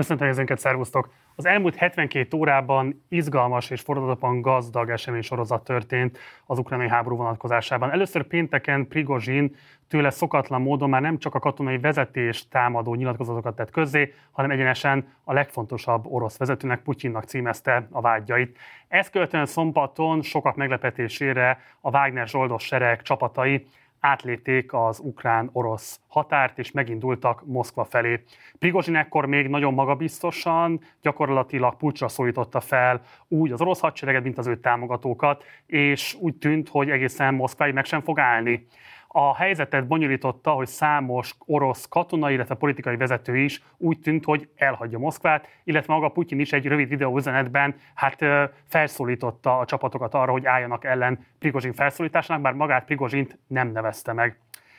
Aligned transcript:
Köszöntöm 0.00 0.28
ezeket, 0.28 0.58
szervusztok! 0.58 1.12
Az 1.34 1.46
elmúlt 1.46 1.74
72 1.74 2.36
órában 2.36 3.04
izgalmas 3.08 3.70
és 3.70 3.80
forradalmasan 3.80 4.40
gazdag 4.40 4.90
esemény 4.90 5.22
sorozat 5.22 5.64
történt 5.64 6.18
az 6.46 6.58
ukrajnai 6.58 6.88
háború 6.88 7.16
vonatkozásában. 7.16 7.90
Először 7.90 8.22
pénteken 8.22 8.88
Prigozsin 8.88 9.56
tőle 9.88 10.10
szokatlan 10.10 10.62
módon 10.62 10.88
már 10.88 11.00
nem 11.00 11.18
csak 11.18 11.34
a 11.34 11.38
katonai 11.38 11.78
vezetés 11.78 12.48
támadó 12.48 12.94
nyilatkozatokat 12.94 13.56
tett 13.56 13.70
közzé, 13.70 14.14
hanem 14.30 14.50
egyenesen 14.50 15.12
a 15.24 15.32
legfontosabb 15.32 16.06
orosz 16.06 16.38
vezetőnek, 16.38 16.82
Putyinnak 16.82 17.24
címezte 17.24 17.86
a 17.90 18.00
vágyait. 18.00 18.58
Ezt 18.88 19.10
követően 19.10 19.46
szombaton 19.46 20.22
sokak 20.22 20.56
meglepetésére 20.56 21.60
a 21.80 21.90
Wagner 21.90 22.28
zsoldos 22.28 22.64
sereg 22.64 23.02
csapatai 23.02 23.66
átlépték 24.00 24.72
az 24.72 24.98
ukrán-orosz 24.98 26.00
határt, 26.08 26.58
és 26.58 26.70
megindultak 26.70 27.46
Moszkva 27.46 27.84
felé. 27.84 28.22
Prigozsin 28.58 28.96
ekkor 28.96 29.26
még 29.26 29.48
nagyon 29.48 29.74
magabiztosan, 29.74 30.80
gyakorlatilag 31.02 31.76
pucsra 31.76 32.08
szólította 32.08 32.60
fel 32.60 33.00
úgy 33.28 33.52
az 33.52 33.60
orosz 33.60 33.80
hadsereget, 33.80 34.22
mint 34.22 34.38
az 34.38 34.46
ő 34.46 34.60
támogatókat, 34.60 35.44
és 35.66 36.16
úgy 36.20 36.34
tűnt, 36.36 36.68
hogy 36.68 36.90
egészen 36.90 37.34
Moszkváig 37.34 37.74
meg 37.74 37.84
sem 37.84 38.00
fog 38.00 38.18
állni. 38.18 38.66
A 39.12 39.36
helyzetet 39.36 39.86
bonyolította, 39.86 40.50
hogy 40.50 40.66
számos 40.66 41.34
orosz 41.46 41.88
katonai, 41.88 42.34
illetve 42.34 42.54
politikai 42.54 42.96
vezető 42.96 43.36
is 43.36 43.62
úgy 43.76 44.00
tűnt, 44.00 44.24
hogy 44.24 44.48
elhagyja 44.56 44.98
Moszkvát, 44.98 45.48
illetve 45.64 45.92
maga 45.92 46.08
Putyin 46.08 46.40
is 46.40 46.52
egy 46.52 46.66
rövid 46.66 46.88
videóüzenetben 46.88 47.74
hát 47.94 48.24
felszólította 48.68 49.58
a 49.58 49.64
csapatokat 49.64 50.14
arra, 50.14 50.32
hogy 50.32 50.46
álljanak 50.46 50.84
ellen 50.84 51.26
Prigozsin 51.38 51.72
felszólításának, 51.72 52.42
bár 52.42 52.52
magát 52.52 52.84
Prigozsint 52.84 53.38
nem 53.46 53.68
nevezte 53.68 54.12
meg. 54.12 54.38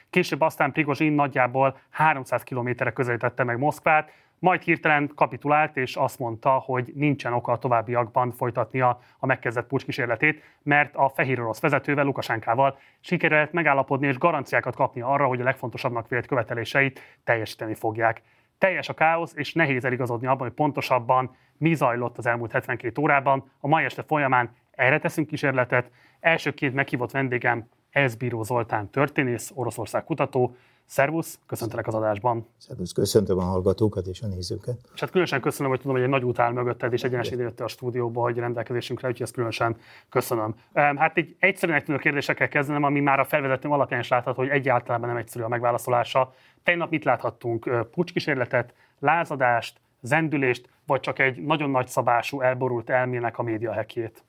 Később 0.10 0.42
aztán 0.42 0.72
Prigozsin 0.72 1.14
nagyjából 1.14 1.78
300 1.90 2.44
kilométerre 2.44 2.92
közelítette 2.92 3.44
meg 3.44 3.58
Moszkvát, 3.58 4.12
majd 4.42 4.62
hirtelen 4.62 5.12
kapitulált, 5.16 5.78
és 5.78 5.96
azt 5.96 6.20
mondta, 6.20 6.50
hogy 6.50 6.92
nincsen 6.96 7.34
oka 7.34 7.52
a 7.52 7.58
továbbiakban 7.58 8.32
folytatnia 8.32 9.00
a 9.20 9.26
megkezdett 9.26 9.68
pucs 9.68 9.84
kísérletét, 9.84 10.44
mert 10.64 10.96
a 10.96 11.10
fehér 11.10 11.40
orosz 11.40 11.60
vezetővel, 11.60 12.06
Lukasánkával 12.06 12.78
sikerült 13.00 13.52
megállapodni 13.52 14.08
és 14.08 14.18
garanciákat 14.18 14.76
kapni 14.76 15.02
arra, 15.02 15.26
hogy 15.26 15.42
a 15.42 15.44
legfontosabbnak 15.44 16.08
vélt 16.08 16.26
követeléseit 16.26 17.02
teljesíteni 17.24 17.74
fogják. 17.74 18.22
Teljes 18.58 18.90
a 18.90 18.94
káosz, 18.94 19.34
és 19.36 19.54
nehéz 19.54 19.86
eligazodni 19.86 20.28
abban, 20.28 20.48
hogy 20.48 20.56
pontosabban 20.56 21.36
mi 21.58 21.74
zajlott 21.74 22.18
az 22.18 22.26
elmúlt 22.26 22.52
72 22.52 23.02
órában. 23.02 23.52
A 23.60 23.68
mai 23.68 23.84
este 23.84 24.04
folyamán 24.04 24.56
erre 24.72 25.00
teszünk 25.00 25.28
kísérletet. 25.28 25.92
Elsőként 26.20 26.74
meghívott 26.74 27.12
vendégem 27.12 27.68
Ezbíró 27.90 28.44
Zoltán 28.44 28.90
történész, 28.90 29.52
Oroszország 29.56 30.04
kutató, 30.04 30.56
Szervusz, 30.86 31.40
köszöntelek 31.48 31.88
az 31.88 31.94
adásban. 31.94 32.48
Szervusz, 32.58 32.92
köszöntöm 32.92 33.38
a 33.38 33.44
hallgatókat 33.44 34.06
és 34.06 34.22
a 34.22 34.28
nézőket. 34.28 34.78
És 34.94 35.00
hát 35.00 35.10
különösen 35.10 35.42
köszönöm, 35.42 35.72
hogy 35.72 35.80
tudom, 35.80 35.96
hogy 35.96 36.04
egy 36.04 36.10
nagy 36.10 36.24
út 36.24 36.40
áll 36.40 36.52
mögötted, 36.52 36.94
és 36.94 37.04
egyenes 37.04 37.32
ide 37.32 37.52
a 37.58 37.68
stúdióba, 37.68 38.22
hogy 38.22 38.38
rendelkezésünkre, 38.38 39.08
úgyhogy 39.08 39.22
ezt 39.22 39.34
különösen 39.34 39.76
köszönöm. 40.10 40.56
Hát 40.74 41.18
egy 41.18 41.36
egyszerűen 41.40 41.84
tűnő 41.84 41.98
kérdésekkel 41.98 42.48
kezdenem, 42.48 42.84
ami 42.84 43.00
már 43.00 43.20
a 43.20 43.26
felvezetőm 43.26 43.72
alapján 43.72 44.00
is 44.00 44.08
látható, 44.08 44.42
hogy 44.42 44.50
egyáltalán 44.50 45.02
nem 45.02 45.18
egyszerű 45.18 45.44
a 45.44 45.48
megválaszolása. 45.48 46.34
Tegnap 46.64 46.90
mit 46.90 47.04
láthattunk? 47.04 47.88
Pucskísérletet, 47.92 48.74
lázadást, 49.00 49.80
zendülést, 50.02 50.70
vagy 50.86 51.00
csak 51.00 51.20
egy 51.20 51.44
nagyon 51.44 51.70
nagy 51.70 51.88
szabású, 51.88 52.42
elborult 52.42 52.90
elmének 52.90 53.38
a 53.38 53.44
média 53.44 53.72
hekjét? 53.72 54.24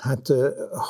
Hát 0.00 0.32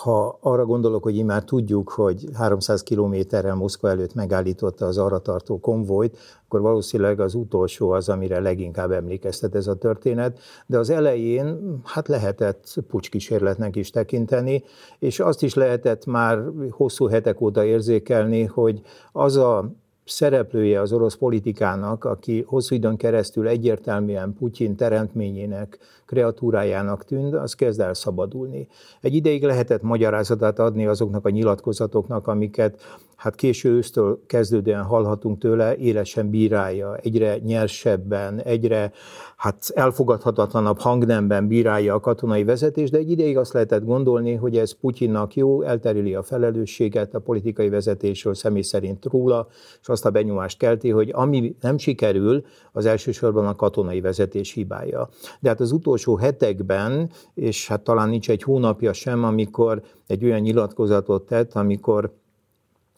ha 0.03 0.39
arra 0.41 0.65
gondolok, 0.65 1.03
hogy 1.03 1.25
már 1.25 1.45
tudjuk, 1.45 1.89
hogy 1.89 2.29
300 2.35 2.83
kilométerrel 2.83 3.55
Moszkva 3.55 3.89
előtt 3.89 4.15
megállította 4.15 4.87
az 4.87 4.99
arra 4.99 5.19
tartó 5.19 5.61
konvojt, 5.61 6.19
akkor 6.45 6.61
valószínűleg 6.61 7.21
az 7.21 7.35
utolsó 7.35 7.91
az, 7.91 8.09
amire 8.09 8.41
leginkább 8.41 8.91
emlékeztet 8.91 9.55
ez 9.55 9.67
a 9.67 9.75
történet, 9.75 10.39
de 10.67 10.79
az 10.79 10.91
elején 10.91 11.81
hát 11.85 12.09
lehetett 12.09 12.75
pucskísérletnek 12.89 13.77
is 13.77 13.91
tekinteni, 13.91 14.65
és 14.99 15.21
azt 15.21 15.43
is 15.43 15.55
lehetett 15.55 16.07
már 16.07 16.43
hosszú 16.71 17.07
hetek 17.07 17.41
óta 17.41 17.65
érzékelni, 17.65 18.45
hogy 18.45 18.81
az 19.13 19.37
a 19.37 19.73
szereplője 20.11 20.81
az 20.81 20.93
orosz 20.93 21.17
politikának, 21.17 22.05
aki 22.05 22.45
hosszú 22.47 22.75
időn 22.75 22.97
keresztül 22.97 23.49
egyértelműen 23.49 24.35
Putyin 24.39 24.77
teremtményének, 24.77 25.79
kreatúrájának 26.07 27.05
tűnt, 27.05 27.35
az 27.35 27.55
kezd 27.55 27.81
el 27.81 27.95
szabadulni. 27.95 28.69
Egy 29.01 29.15
ideig 29.15 29.43
lehetett 29.43 29.83
magyarázatát 29.83 30.59
adni 30.59 30.87
azoknak 30.87 31.27
a 31.27 31.31
nyilatkozatoknak, 31.31 32.27
amiket 32.27 32.99
hát 33.21 33.35
késő 33.35 33.71
ősztől 33.71 34.21
kezdődően 34.27 34.83
hallhatunk 34.83 35.39
tőle, 35.39 35.77
élesen 35.77 36.31
bírálja, 36.31 36.97
egyre 36.97 37.39
nyersebben, 37.39 38.41
egyre 38.43 38.93
hát 39.37 39.71
elfogadhatatlanabb 39.75 40.79
hangnemben 40.79 41.49
bírálja 41.49 41.95
a 41.95 42.01
katonai 42.01 42.45
vezetés, 42.45 42.91
de 42.91 42.99
egy 42.99 43.11
ideig 43.11 43.37
azt 43.37 43.53
lehetett 43.53 43.85
gondolni, 43.85 44.35
hogy 44.35 44.57
ez 44.57 44.73
Putyinnak 44.73 45.35
jó, 45.35 45.63
elterüli 45.63 46.15
a 46.15 46.23
felelősséget 46.23 47.15
a 47.15 47.19
politikai 47.19 47.69
vezetésről, 47.69 48.35
személy 48.35 48.63
szerint 48.63 49.05
róla, 49.05 49.49
és 49.81 49.89
azt 49.89 50.07
a 50.07 50.11
benyomást 50.11 50.59
kelti, 50.59 50.91
hogy 50.91 51.11
ami 51.13 51.57
nem 51.61 51.79
sikerül, 51.79 52.45
az 52.73 52.87
elsősorban 52.87 53.47
a 53.47 53.57
katonai 53.57 54.01
vezetés 54.01 54.53
hibája. 54.53 55.09
De 55.41 55.49
hát 55.49 55.61
az 55.61 55.73
utolsó 55.73 56.17
hetekben, 56.17 57.11
és 57.35 57.69
hát 57.69 57.81
talán 57.81 58.09
nincs 58.09 58.31
egy 58.31 58.43
hónapja 58.43 58.93
sem, 58.93 59.25
amikor 59.25 59.83
egy 60.07 60.25
olyan 60.25 60.41
nyilatkozatot 60.41 61.27
tett, 61.27 61.55
amikor 61.55 62.19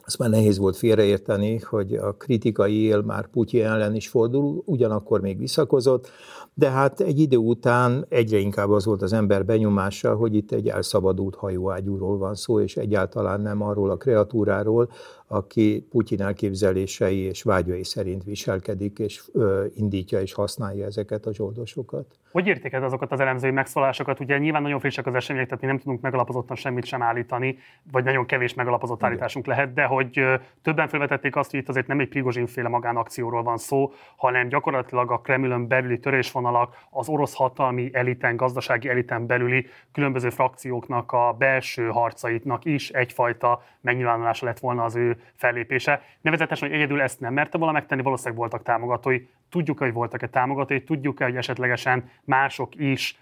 azt 0.05 0.19
már 0.19 0.31
nehéz 0.31 0.59
volt 0.59 0.77
félreérteni, 0.77 1.59
hogy 1.59 1.95
a 1.95 2.13
kritikai 2.13 2.83
él 2.83 3.01
már 3.01 3.27
Putyin 3.27 3.65
ellen 3.65 3.95
is 3.95 4.09
fordul, 4.09 4.63
ugyanakkor 4.65 5.21
még 5.21 5.39
visszakozott, 5.39 6.11
de 6.55 6.71
hát 6.71 7.01
egy 7.01 7.19
idő 7.19 7.37
után 7.37 8.07
egyre 8.09 8.39
inkább 8.39 8.71
az 8.71 8.85
volt 8.85 9.03
az 9.03 9.13
ember 9.13 9.45
benyomása, 9.45 10.15
hogy 10.15 10.35
itt 10.35 10.53
egy 10.53 10.69
elszabadult 10.69 11.35
hajóágyúról 11.35 12.19
van 12.19 12.35
szó, 12.35 12.61
és 12.61 12.77
egyáltalán 12.77 13.41
nem 13.41 13.63
arról 13.63 13.91
a 13.91 13.97
kreatúráról, 13.97 14.91
aki 15.33 15.87
Putyin 15.91 16.23
elképzelései 16.23 17.19
és 17.19 17.43
vágyai 17.43 17.85
szerint 17.85 18.25
viselkedik, 18.25 18.99
és 18.99 19.23
ö, 19.33 19.65
indítja 19.75 20.21
és 20.21 20.33
használja 20.33 20.87
ezeket 20.87 21.27
a 21.27 21.35
zsoldosokat. 21.35 22.07
Hogy 22.33 22.47
értékeled 22.47 22.87
azokat 22.87 23.13
az 23.13 23.21
elemzői 23.21 23.51
megszólásokat? 23.51 24.21
Ugye 24.21 24.39
nyilván 24.39 24.63
nagyon 24.63 24.81
frissek 24.81 25.07
az 25.07 25.15
események, 25.15 25.47
tehát 25.47 25.63
mi 25.63 25.69
nem 25.69 25.79
tudunk 25.79 26.01
megalapozottan 26.01 26.57
semmit 26.57 26.85
sem 26.85 27.03
állítani, 27.03 27.59
vagy 27.93 28.05
nagyon 28.05 28.27
kevés 28.27 28.55
megalapozott 28.55 29.03
állításunk 29.03 29.47
lehet, 29.47 29.73
de 29.73 29.85
hogy 29.85 30.21
többen 30.63 30.89
felvetették 30.89 31.37
azt, 31.37 31.51
hogy 31.51 31.61
itt 31.61 31.69
azért 31.69 31.87
nem 31.87 32.01
egy 32.01 32.09
Prigozsin 32.09 32.47
féle 32.47 32.69
magánakcióról 32.69 33.43
van 33.43 33.59
szó, 33.59 33.93
hanem 34.17 34.49
gyakorlatilag 34.49 35.11
a 35.11 35.19
Kremlön 35.19 35.69
belüli 35.69 35.99
törésvonalak, 35.99 36.77
az 36.91 37.09
orosz 37.09 37.35
hatalmi 37.35 37.91
eliten, 37.93 38.37
gazdasági 38.37 38.89
eliten 38.89 39.27
belüli 39.27 39.67
különböző 39.93 40.31
frakcióknak 40.31 41.13
a 41.13 41.35
belső 41.39 41.89
harcaitnak 41.89 42.65
is 42.65 42.91
egyfajta 42.91 43.63
megnyilvánulása 43.81 44.47
lett 44.47 44.59
volna 44.59 44.85
az 44.85 44.97
ő 44.97 45.17
fellépése. 45.35 46.03
Nevezetesen, 46.21 46.69
hogy 46.69 46.77
egyedül 46.77 47.01
ezt 47.01 47.21
nem 47.21 47.33
merte 47.33 47.59
volna 47.59 47.73
megtenni, 47.73 48.03
valószínűleg 48.03 48.39
voltak 48.39 48.63
támogatói. 48.63 49.21
Tudjuk, 49.51 49.79
hogy 49.79 49.93
voltak-e 49.93 50.29
támogatói, 50.29 50.85
tudjuk-e, 50.85 51.25
hogy 51.25 51.37
esetlegesen 51.37 52.11
mások 52.25 52.75
is 52.77 53.21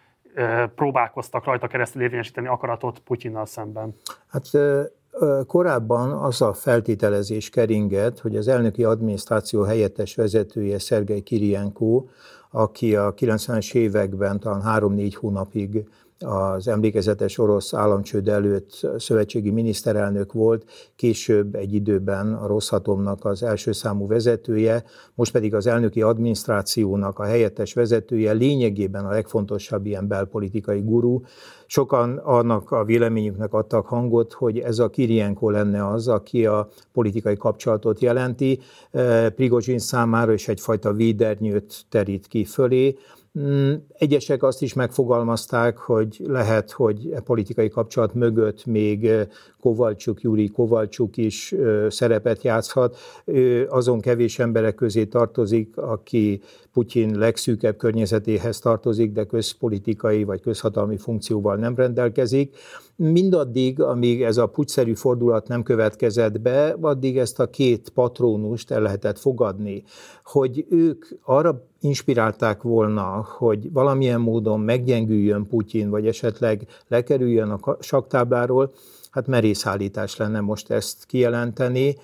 próbálkoztak 0.75 1.44
rajta 1.44 1.66
keresztül 1.66 2.03
érvényesíteni 2.03 2.47
akaratot 2.47 2.99
Putyinnal 2.99 3.47
szemben? 3.47 3.94
Hát 4.28 4.44
korábban 5.47 6.12
az 6.12 6.43
a 6.43 6.53
feltételezés 6.53 7.50
keringett, 7.50 8.21
hogy 8.21 8.37
az 8.37 8.49
elnöki 8.49 8.84
adminisztráció 8.84 9.62
helyettes 9.62 10.15
vezetője 10.15 10.78
Szergei 10.78 11.22
Kirienko, 11.22 12.05
aki 12.50 12.97
a 12.97 13.15
90-es 13.15 13.75
években 13.75 14.41
talán 14.41 14.62
3-4 14.65 15.12
hónapig 15.17 15.84
az 16.25 16.69
emlékezetes 16.69 17.38
orosz 17.38 17.75
államcsőd 17.75 18.28
előtt 18.28 18.86
szövetségi 18.98 19.50
miniszterelnök 19.50 20.32
volt, 20.32 20.64
később 20.97 21.54
egy 21.54 21.75
időben 21.75 22.34
a 22.34 22.47
Rosszatomnak 22.47 23.25
az 23.25 23.42
első 23.42 23.72
számú 23.72 24.06
vezetője, 24.06 24.84
most 25.14 25.32
pedig 25.32 25.54
az 25.54 25.66
elnöki 25.66 26.03
adminisztrációnak 26.03 27.19
a 27.19 27.25
helyettes 27.25 27.75
vezetője, 27.75 28.32
lényegében 28.32 29.05
a 29.05 29.11
legfontosabb 29.11 29.87
ilyen 29.87 30.08
belpolitikai 30.08 30.81
guru. 30.81 31.20
Sokan 31.67 32.17
annak 32.17 32.70
a 32.70 32.84
véleményüknek 32.84 33.52
adtak 33.52 33.87
hangot, 33.87 34.32
hogy 34.32 34.58
ez 34.58 34.78
a 34.78 34.90
Kirienko 34.90 35.50
lenne 35.50 35.88
az, 35.88 36.08
aki 36.08 36.46
a 36.46 36.69
politikai 36.93 37.37
kapcsolatot 37.37 38.00
jelenti, 38.00 38.61
Prigozsin 39.34 39.78
számára 39.78 40.32
is 40.32 40.49
egyfajta 40.49 40.93
védernyőt 40.93 41.84
terít 41.88 42.26
ki 42.26 42.44
fölé, 42.44 42.96
egyesek 43.88 44.43
azt 44.43 44.62
is 44.62 44.73
megfogalmazták, 44.73 45.79
hogy 45.79 46.21
lehet, 46.27 46.71
hogy 46.71 47.12
a 47.17 47.21
politikai 47.21 47.69
kapcsolat 47.69 48.15
mögött 48.15 48.67
még 48.67 49.11
Kovalcsuk, 49.61 50.21
Júri 50.21 50.49
Kovalcsuk 50.49 51.17
is 51.17 51.55
szerepet 51.89 52.43
játszhat. 52.43 52.97
Azon 53.69 54.01
kevés 54.01 54.39
emberek 54.39 54.75
közé 54.75 55.05
tartozik, 55.05 55.77
aki 55.77 56.41
Putyin 56.73 57.19
legszűkebb 57.19 57.77
környezetéhez 57.77 58.59
tartozik, 58.59 59.12
de 59.12 59.25
közpolitikai 59.25 60.25
vagy 60.25 60.41
közhatalmi 60.41 60.97
funkcióval 60.97 61.57
nem 61.57 61.75
rendelkezik. 61.75 62.57
Mindaddig, 62.97 63.81
amíg 63.81 64.23
ez 64.23 64.37
a 64.37 64.47
putyszerű 64.47 64.95
fordulat 64.95 65.49
nem 65.49 65.62
következett 65.62 66.41
be, 66.41 66.77
addig 66.81 67.19
ezt 67.19 67.41
a 67.41 67.51
két 67.51 67.89
patrónust 67.89 68.71
el 68.71 68.81
lehetett 68.81 69.19
fogadni, 69.19 69.83
hogy 70.25 70.67
ők 70.71 71.07
arra 71.23 71.65
inspirálták 71.81 72.62
volna, 72.62 73.27
hogy 73.39 73.73
valamilyen 73.73 74.21
módon 74.21 74.61
meggyengüljön 74.61 75.47
Putyin, 75.47 75.91
vagy 75.91 76.07
esetleg 76.07 76.67
lekerüljön 76.89 77.51
a 77.51 77.77
saktábláról, 77.81 78.73
hát 79.11 79.27
merészállítás 79.27 80.17
lenne 80.17 80.41
most 80.41 80.71
ezt 80.71 81.05
kijelenteni. 81.05 81.97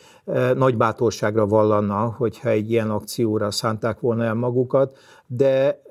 Nagy 0.55 0.77
bátorságra 0.77 1.47
vallana, 1.47 2.15
hogyha 2.17 2.49
egy 2.49 2.71
ilyen 2.71 2.91
akcióra 2.91 3.51
szánták 3.51 4.01
volna 4.01 4.25
el 4.25 4.35
magukat, 4.35 4.97
de 5.27 5.83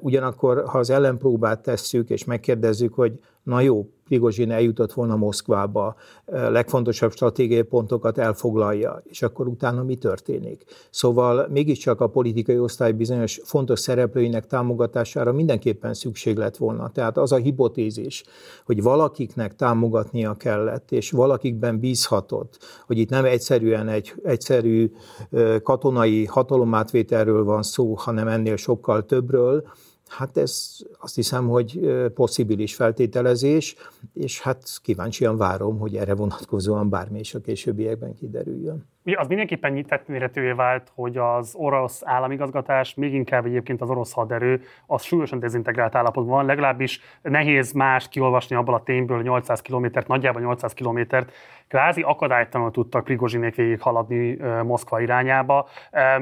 ugyanakkor, 0.00 0.64
ha 0.66 0.78
az 0.78 0.90
ellenpróbát 0.90 1.62
tesszük, 1.62 2.10
és 2.10 2.24
megkérdezzük, 2.24 2.94
hogy 2.94 3.18
na 3.42 3.60
jó, 3.60 3.88
Prigozsin 4.04 4.50
eljutott 4.50 4.92
volna 4.92 5.16
Moszkvába, 5.16 5.94
legfontosabb 6.26 7.12
stratégiai 7.12 7.62
pontokat 7.62 8.18
elfoglalja, 8.18 9.02
és 9.04 9.22
akkor 9.22 9.46
utána 9.46 9.82
mi 9.82 9.94
történik? 9.94 10.64
Szóval 10.90 11.48
mégiscsak 11.50 12.00
a 12.00 12.08
politikai 12.08 12.58
osztály 12.58 12.92
bizonyos 12.92 13.40
fontos 13.44 13.80
szereplőinek 13.80 14.46
támogatására 14.46 15.32
mindenképpen 15.32 15.94
szükség 15.94 16.36
lett 16.36 16.56
volna. 16.56 16.88
Tehát 16.88 17.18
az 17.18 17.32
a 17.32 17.36
hipotézis, 17.36 18.24
hogy 18.64 18.82
valakiknek 18.82 19.56
támogatnia 19.56 20.34
kellett, 20.34 20.92
és 20.92 21.10
valakikben 21.10 21.78
bízhatott, 21.78 22.58
hogy 22.86 22.98
itt 22.98 23.10
nem 23.10 23.24
egyszerűen 23.24 23.88
egy 23.88 24.14
egyszerű 24.22 24.92
katonai 25.62 26.24
hatalomátvételről 26.24 27.44
van 27.44 27.62
szó, 27.62 27.94
hanem 27.94 28.28
ennél 28.28 28.56
sokkal 28.56 29.04
többről, 29.06 29.64
Hát 30.16 30.36
ez 30.36 30.76
azt 30.98 31.14
hiszem, 31.14 31.48
hogy 31.48 31.80
possibilis 32.14 32.74
feltételezés, 32.74 33.76
és 34.12 34.40
hát 34.40 34.78
kíváncsian 34.82 35.36
várom, 35.36 35.78
hogy 35.78 35.96
erre 35.96 36.14
vonatkozóan 36.14 36.88
bármi 36.88 37.18
is 37.18 37.34
a 37.34 37.40
későbbiekben 37.40 38.14
kiderüljön 38.14 38.84
az 39.12 39.26
mindenképpen 39.26 39.84
tettmérhetővé 39.84 40.50
vált, 40.50 40.92
hogy 40.94 41.16
az 41.16 41.54
orosz 41.56 42.02
államigazgatás, 42.04 42.94
még 42.94 43.14
inkább 43.14 43.44
egyébként 43.44 43.80
az 43.80 43.90
orosz 43.90 44.12
haderő, 44.12 44.62
az 44.86 45.02
súlyosan 45.02 45.38
dezintegrált 45.38 45.94
állapotban 45.94 46.34
van, 46.34 46.46
legalábbis 46.46 47.00
nehéz 47.22 47.72
más 47.72 48.08
kiolvasni 48.08 48.56
abból 48.56 48.74
a 48.74 48.82
tényből, 48.82 49.22
800 49.22 49.62
kilométert, 49.62 50.06
nagyjából 50.06 50.40
800 50.40 50.74
kilométert, 50.74 51.32
kvázi 51.68 52.02
akadálytalanul 52.02 52.72
tudtak 52.72 53.04
Prigozsinék 53.04 53.54
végig 53.54 53.80
haladni 53.80 54.36
Moszkva 54.62 55.00
irányába. 55.00 55.68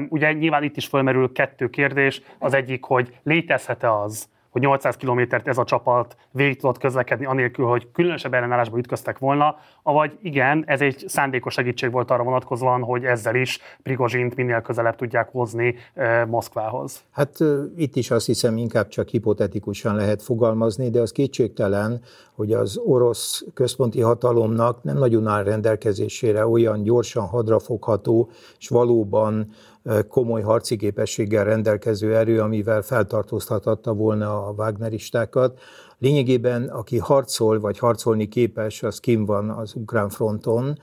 Ugye 0.09 0.31
nyilván 0.31 0.63
itt 0.63 0.77
is 0.77 0.87
fölmerül 0.87 1.31
kettő 1.31 1.69
kérdés, 1.69 2.21
az 2.39 2.53
egyik, 2.53 2.83
hogy 2.83 3.19
létezhet-e 3.23 3.93
az, 3.93 4.31
hogy 4.53 4.61
800 4.61 4.95
kilométert 4.95 5.47
ez 5.47 5.57
a 5.57 5.63
csapat 5.63 6.15
végig 6.31 6.59
tudott 6.59 6.77
közlekedni, 6.77 7.25
anélkül, 7.25 7.65
hogy 7.65 7.87
különösebb 7.91 8.33
ellenállásba 8.33 8.77
ütköztek 8.77 9.19
volna, 9.19 9.55
avagy 9.83 10.17
igen, 10.21 10.63
ez 10.67 10.81
egy 10.81 11.03
szándékos 11.07 11.53
segítség 11.53 11.91
volt 11.91 12.11
arra 12.11 12.23
vonatkozóan, 12.23 12.81
hogy 12.81 13.03
ezzel 13.03 13.35
is 13.35 13.59
Prigozsint 13.83 14.35
minél 14.35 14.61
közelebb 14.61 14.95
tudják 14.95 15.29
hozni 15.31 15.75
Moszkvához. 16.27 17.03
Hát 17.11 17.37
itt 17.75 17.95
is 17.95 18.11
azt 18.11 18.25
hiszem 18.25 18.57
inkább 18.57 18.87
csak 18.87 19.07
hipotetikusan 19.07 19.95
lehet 19.95 20.21
fogalmazni, 20.21 20.89
de 20.89 20.99
az 20.99 21.11
kétségtelen, 21.11 22.01
hogy 22.35 22.51
az 22.51 22.77
orosz 22.77 23.45
központi 23.53 24.01
hatalomnak 24.01 24.83
nem 24.83 24.97
nagyon 24.97 25.27
áll 25.27 25.43
rendelkezésére 25.43 26.47
olyan 26.47 26.83
gyorsan 26.83 27.27
hadrafogható 27.27 28.29
és 28.59 28.69
valóban 28.69 29.49
komoly 30.07 30.41
harci 30.41 30.75
képességgel 30.75 31.43
rendelkező 31.43 32.15
erő, 32.15 32.39
amivel 32.39 32.81
feltartóztathatta 32.81 33.93
volna 33.93 34.47
a 34.47 34.51
Wagneristákat. 34.51 35.59
Lényegében, 35.97 36.63
aki 36.63 36.97
harcol 36.97 37.59
vagy 37.59 37.77
harcolni 37.77 38.27
képes, 38.27 38.83
az 38.83 38.99
kim 38.99 39.25
van 39.25 39.49
az 39.49 39.73
ukrán 39.75 40.09
fronton, 40.09 40.79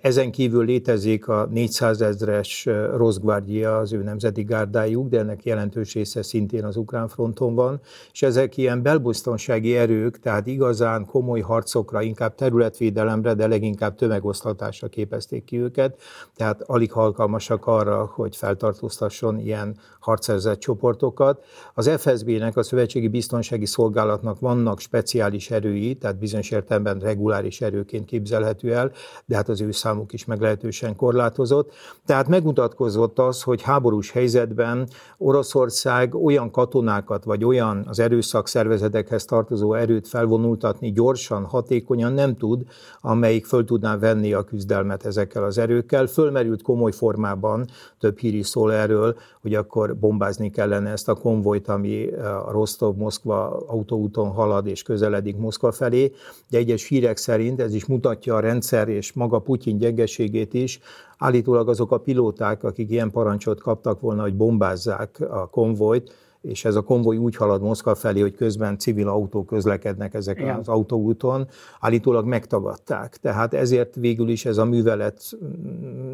ezen 0.00 0.30
kívül 0.30 0.64
létezik 0.64 1.28
a 1.28 1.48
400 1.50 2.00
ezres 2.00 2.68
Rosgvardia, 2.96 3.78
az 3.78 3.92
ő 3.92 4.02
nemzeti 4.02 4.42
gárdájuk, 4.42 5.08
de 5.08 5.18
ennek 5.18 5.44
jelentős 5.44 5.94
része 5.94 6.22
szintén 6.22 6.64
az 6.64 6.76
ukrán 6.76 7.08
fronton 7.08 7.54
van, 7.54 7.80
és 8.12 8.22
ezek 8.22 8.56
ilyen 8.56 8.82
belbiztonsági 8.82 9.76
erők, 9.76 10.18
tehát 10.18 10.46
igazán 10.46 11.04
komoly 11.06 11.40
harcokra, 11.40 12.02
inkább 12.02 12.34
területvédelemre, 12.34 13.34
de 13.34 13.46
leginkább 13.46 13.94
tömegosztatásra 13.94 14.88
képezték 14.88 15.44
ki 15.44 15.60
őket, 15.60 16.00
tehát 16.36 16.62
alig 16.62 16.90
alkalmasak 16.92 17.66
arra, 17.66 18.10
hogy 18.14 18.36
feltartóztasson 18.36 19.38
ilyen 19.38 19.76
harcszerzett 20.00 20.58
csoportokat. 20.58 21.44
Az 21.74 21.90
FSB-nek, 21.98 22.56
a 22.56 22.62
Szövetségi 22.62 23.08
Biztonsági 23.08 23.66
Szolgálatnak 23.66 24.40
vannak 24.40 24.80
speciális 24.80 25.50
erői, 25.50 25.94
tehát 25.94 26.18
bizonyos 26.18 26.50
értelemben 26.50 26.98
reguláris 26.98 27.60
erőként 27.60 28.04
képzelhető 28.04 28.74
el, 28.74 28.92
de 29.26 29.36
hát 29.36 29.48
az 29.50 29.60
ő 29.60 29.70
számuk 29.70 30.12
is 30.12 30.24
meglehetősen 30.24 30.96
korlátozott. 30.96 31.72
Tehát 32.06 32.28
megmutatkozott 32.28 33.18
az, 33.18 33.42
hogy 33.42 33.62
háborús 33.62 34.10
helyzetben 34.10 34.88
Oroszország 35.18 36.14
olyan 36.14 36.50
katonákat, 36.50 37.24
vagy 37.24 37.44
olyan 37.44 37.84
az 37.88 37.98
erőszak 37.98 38.48
szervezetekhez 38.48 39.24
tartozó 39.24 39.74
erőt 39.74 40.08
felvonultatni 40.08 40.92
gyorsan, 40.92 41.44
hatékonyan 41.44 42.12
nem 42.12 42.36
tud, 42.36 42.62
amelyik 43.00 43.46
föl 43.46 43.64
tudná 43.64 43.98
venni 43.98 44.32
a 44.32 44.42
küzdelmet 44.42 45.04
ezekkel 45.06 45.44
az 45.44 45.58
erőkkel. 45.58 46.06
Fölmerült 46.06 46.62
komoly 46.62 46.92
formában, 46.92 47.66
több 47.98 48.18
hír 48.18 48.44
szól 48.44 48.72
erről, 48.72 49.16
hogy 49.42 49.54
akkor 49.54 49.96
bombázni 49.96 50.50
kellene 50.50 50.90
ezt 50.90 51.08
a 51.08 51.14
konvojt, 51.14 51.68
ami 51.68 52.06
a 52.06 52.50
Rostov-Moszkva 52.50 53.62
autóúton 53.66 54.28
halad 54.28 54.66
és 54.66 54.82
közeledik 54.82 55.36
Moszkva 55.36 55.72
felé, 55.72 56.12
de 56.48 56.58
egyes 56.58 56.88
hírek 56.88 57.16
szerint 57.16 57.60
ez 57.60 57.74
is 57.74 57.86
mutatja 57.86 58.34
a 58.34 58.40
rendszer 58.40 58.88
és 58.88 59.12
maga 59.12 59.29
Putyin 59.38 59.78
gyengeségét 59.78 60.54
is, 60.54 60.80
állítólag 61.18 61.68
azok 61.68 61.92
a 61.92 61.98
pilóták, 61.98 62.64
akik 62.64 62.90
ilyen 62.90 63.10
parancsot 63.10 63.60
kaptak 63.60 64.00
volna, 64.00 64.22
hogy 64.22 64.36
bombázzák 64.36 65.20
a 65.30 65.48
konvojt, 65.48 66.14
és 66.40 66.64
ez 66.64 66.74
a 66.74 66.80
konvoj 66.80 67.16
úgy 67.16 67.36
halad 67.36 67.62
Moszkva 67.62 67.94
felé, 67.94 68.20
hogy 68.20 68.34
közben 68.34 68.78
civil 68.78 69.08
autók 69.08 69.46
közlekednek 69.46 70.14
ezek 70.14 70.38
Igen. 70.38 70.58
az 70.58 70.68
autóúton, 70.68 71.48
állítólag 71.80 72.26
megtagadták. 72.26 73.16
Tehát 73.16 73.54
ezért 73.54 73.94
végül 73.94 74.28
is 74.28 74.44
ez 74.44 74.56
a 74.56 74.64
művelet 74.64 75.22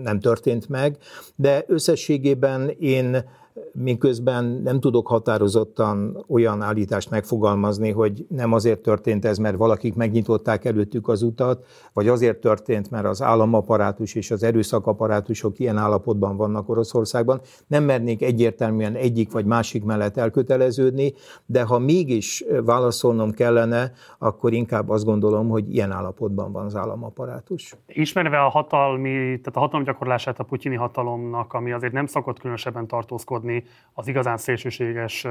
nem 0.02 0.20
történt 0.20 0.68
meg, 0.68 0.96
de 1.36 1.64
összességében 1.66 2.68
én 2.78 3.24
miközben 3.72 4.44
nem 4.44 4.80
tudok 4.80 5.06
határozottan 5.06 6.24
olyan 6.28 6.62
állítást 6.62 7.10
megfogalmazni, 7.10 7.90
hogy 7.90 8.26
nem 8.28 8.52
azért 8.52 8.80
történt 8.80 9.24
ez, 9.24 9.38
mert 9.38 9.56
valakik 9.56 9.94
megnyitották 9.94 10.64
előttük 10.64 11.08
az 11.08 11.22
utat, 11.22 11.66
vagy 11.92 12.08
azért 12.08 12.40
történt, 12.40 12.90
mert 12.90 13.04
az 13.04 13.22
államaparátus 13.22 14.14
és 14.14 14.30
az 14.30 14.42
erőszakaparátusok 14.42 15.58
ilyen 15.58 15.76
állapotban 15.76 16.36
vannak 16.36 16.68
Oroszországban. 16.68 17.40
Nem 17.66 17.84
mernék 17.84 18.22
egyértelműen 18.22 18.94
egyik 18.94 19.32
vagy 19.32 19.44
másik 19.44 19.84
mellett 19.84 20.16
elköteleződni, 20.16 21.12
de 21.46 21.62
ha 21.62 21.78
mégis 21.78 22.44
válaszolnom 22.64 23.30
kellene, 23.30 23.92
akkor 24.18 24.52
inkább 24.52 24.88
azt 24.88 25.04
gondolom, 25.04 25.48
hogy 25.48 25.75
ilyen 25.75 25.90
állapotban 25.90 26.52
van 26.52 26.64
az 26.64 26.76
államaparátus. 26.76 27.75
Ismerve 27.86 28.44
a 28.44 28.48
hatalmi, 28.48 29.10
tehát 29.10 29.56
a 29.56 29.60
hatalom 29.60 29.84
gyakorlását 29.84 30.38
a 30.38 30.44
putyini 30.44 30.76
hatalomnak, 30.76 31.52
ami 31.52 31.72
azért 31.72 31.92
nem 31.92 32.06
szokott 32.06 32.38
különösebben 32.38 32.86
tartózkodni, 32.86 33.45
óckodni 33.46 33.64
az 33.98 34.08
igazán 34.08 34.36
szélsőséges, 34.36 35.26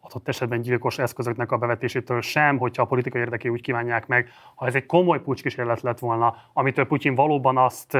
adott 0.00 0.28
esetben 0.28 0.60
gyilkos 0.60 0.98
eszközöknek 0.98 1.52
a 1.52 1.56
bevetésétől 1.56 2.20
sem, 2.20 2.58
hogyha 2.58 2.82
a 2.82 2.86
politikai 2.86 3.20
érdeké 3.20 3.48
úgy 3.48 3.60
kívánják 3.60 4.06
meg. 4.06 4.28
Ha 4.54 4.66
ez 4.66 4.74
egy 4.74 4.86
komoly 4.86 5.20
pucskísérlet 5.20 5.80
lett 5.80 5.98
volna, 5.98 6.34
amitől 6.52 6.86
Putyin 6.86 7.14
valóban 7.14 7.56
azt 7.58 7.98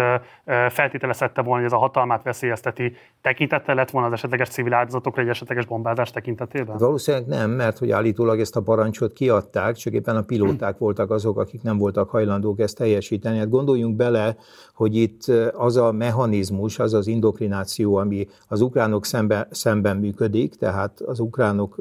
feltételezette 0.68 1.42
volna, 1.42 1.56
hogy 1.56 1.64
ez 1.64 1.72
a 1.72 1.78
hatalmát 1.78 2.22
veszélyezteti, 2.22 2.96
tekintette 3.20 3.74
lett 3.74 3.90
volna 3.90 4.06
az 4.06 4.12
esetleges 4.12 4.48
civil 4.48 4.72
áldozatokra, 4.72 5.22
egy 5.22 5.28
esetleges 5.28 5.66
bombázás 5.66 6.10
tekintetében? 6.10 6.76
Valószínűleg 6.76 7.26
nem, 7.26 7.50
mert 7.50 7.78
hogy 7.78 7.90
állítólag 7.90 8.40
ezt 8.40 8.56
a 8.56 8.62
parancsot 8.62 9.12
kiadták, 9.12 9.74
csak 9.74 9.92
éppen 9.92 10.16
a 10.16 10.22
pilóták 10.22 10.78
voltak 10.78 11.10
azok, 11.10 11.38
akik 11.38 11.62
nem 11.62 11.78
voltak 11.78 12.10
hajlandók 12.10 12.60
ezt 12.60 12.76
teljesíteni. 12.76 13.38
Hát 13.38 13.48
gondoljunk 13.48 13.96
bele, 13.96 14.36
hogy 14.76 14.96
itt 14.96 15.24
az 15.52 15.76
a 15.76 15.92
mechanizmus, 15.92 16.78
az 16.78 16.94
az 16.94 17.06
indokrináció, 17.06 17.94
ami 17.94 18.28
az 18.48 18.60
ukránok 18.60 19.04
szemben, 19.04 19.46
szemben 19.50 19.96
működik, 19.96 20.54
tehát 20.54 21.00
az 21.00 21.20
ukránok 21.20 21.76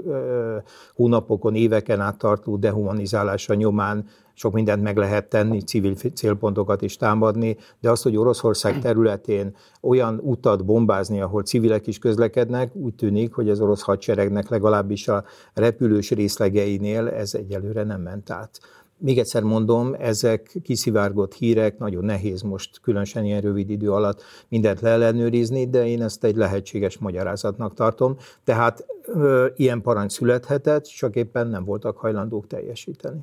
hónapokon, 0.94 1.56
éveken 1.56 2.00
át 2.00 2.18
tartó 2.18 2.58
dehumanizálása 2.58 3.54
nyomán 3.54 4.06
sok 4.38 4.54
mindent 4.54 4.84
meg 4.84 4.98
lehet 4.98 5.30
tenni, 5.30 5.62
civil 5.62 5.96
célpontokat 5.96 6.82
is 6.82 6.98
támadni, 6.98 7.58
de 7.80 7.92
az, 7.92 8.02
hogy 8.02 8.18
Oroszország 8.18 8.80
területén 8.80 9.56
olyan 9.82 10.20
utat 10.24 10.66
bombázni, 10.66 11.22
ahol 11.22 11.44
civilek 11.44 11.88
is 11.88 12.00
közlekednek, 12.00 12.76
úgy 12.76 12.94
tűnik, 12.96 13.34
hogy 13.34 13.50
az 13.50 13.60
orosz 13.60 13.82
hadseregnek 13.82 14.50
legalábbis 14.50 15.08
a 15.08 15.24
repülős 15.54 16.12
részlegeinél 16.12 17.08
ez 17.08 17.34
egyelőre 17.34 17.84
nem 17.84 18.02
ment 18.02 18.30
át. 18.30 18.60
Még 18.98 19.18
egyszer 19.18 19.44
mondom, 19.44 19.94
ezek 20.00 20.56
kiszivárgott 20.64 21.34
hírek, 21.34 21.78
nagyon 21.78 22.06
nehéz 22.06 22.42
most 22.42 22.80
különösen 22.82 23.26
ilyen 23.26 23.42
rövid 23.42 23.70
idő 23.70 23.92
alatt 23.92 24.24
mindent 24.48 24.82
leellenőrizni, 24.82 25.70
de 25.70 25.88
én 25.88 26.02
ezt 26.02 26.24
egy 26.24 26.36
lehetséges 26.36 26.98
magyarázatnak 26.98 27.74
tartom. 27.74 28.16
Tehát 28.44 28.86
ö, 29.06 29.48
ilyen 29.56 29.82
parancs 29.82 30.12
születhetett, 30.12 30.84
csak 30.84 31.16
éppen 31.16 31.48
nem 31.48 31.64
voltak 31.64 31.98
hajlandók 31.98 32.48
teljesíteni. 32.48 33.20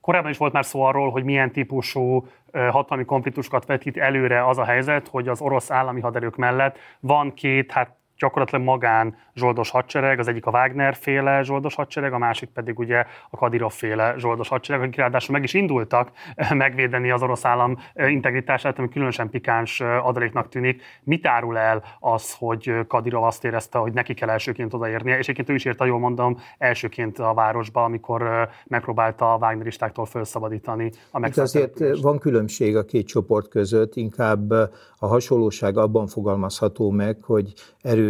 Korábban 0.00 0.30
is 0.30 0.36
volt 0.36 0.52
már 0.52 0.64
szó 0.64 0.82
arról, 0.82 1.10
hogy 1.10 1.24
milyen 1.24 1.52
típusú 1.52 2.26
hatalmi 2.52 3.04
konfliktusokat 3.04 3.66
vetít 3.66 3.96
előre 3.96 4.48
az 4.48 4.58
a 4.58 4.64
helyzet, 4.64 5.08
hogy 5.08 5.28
az 5.28 5.40
orosz 5.40 5.70
állami 5.70 6.00
haderők 6.00 6.36
mellett 6.36 6.78
van 7.00 7.34
két, 7.34 7.70
hát 7.70 7.99
gyakorlatilag 8.20 8.64
magán 8.64 9.16
zsoldos 9.34 9.70
hadsereg, 9.70 10.18
az 10.18 10.28
egyik 10.28 10.46
a 10.46 10.50
Wagner 10.50 10.94
féle 10.94 11.42
zsoldos 11.42 11.74
hadsereg, 11.74 12.12
a 12.12 12.18
másik 12.18 12.48
pedig 12.48 12.78
ugye 12.78 13.04
a 13.30 13.36
Kadirov 13.36 13.72
féle 13.72 14.14
zsoldos 14.18 14.48
hadsereg, 14.48 14.82
akik 14.82 14.96
ráadásul 14.96 15.34
meg 15.34 15.42
is 15.42 15.54
indultak 15.54 16.10
megvédeni 16.50 17.10
az 17.10 17.22
orosz 17.22 17.44
állam 17.44 17.78
integritását, 17.94 18.78
ami 18.78 18.88
különösen 18.88 19.30
pikáns 19.30 19.80
adaléknak 19.80 20.48
tűnik. 20.48 20.82
Mit 21.02 21.26
árul 21.26 21.58
el 21.58 21.84
az, 22.00 22.34
hogy 22.38 22.86
Kadirov 22.86 23.24
azt 23.24 23.44
érezte, 23.44 23.78
hogy 23.78 23.92
neki 23.92 24.14
kell 24.14 24.28
elsőként 24.28 24.74
odaérnie, 24.74 25.18
és 25.18 25.24
egyébként 25.24 25.48
ő 25.48 25.54
is 25.54 25.64
írta, 25.64 25.84
jól 25.84 25.98
mondom, 25.98 26.38
elsőként 26.58 27.18
a 27.18 27.34
városba, 27.34 27.84
amikor 27.84 28.48
megpróbálta 28.66 29.32
a 29.32 29.36
Wagneristáktól 29.36 30.06
felszabadítani 30.06 30.90
a 31.10 31.26
Itt 31.26 31.36
azért 31.36 32.00
van 32.00 32.18
különbség 32.18 32.76
a 32.76 32.84
két 32.84 33.06
csoport 33.06 33.48
között, 33.48 33.96
inkább 33.96 34.50
a 34.98 35.06
hasonlóság 35.06 35.78
abban 35.78 36.06
fogalmazható 36.06 36.90
meg, 36.90 37.16
hogy 37.22 37.52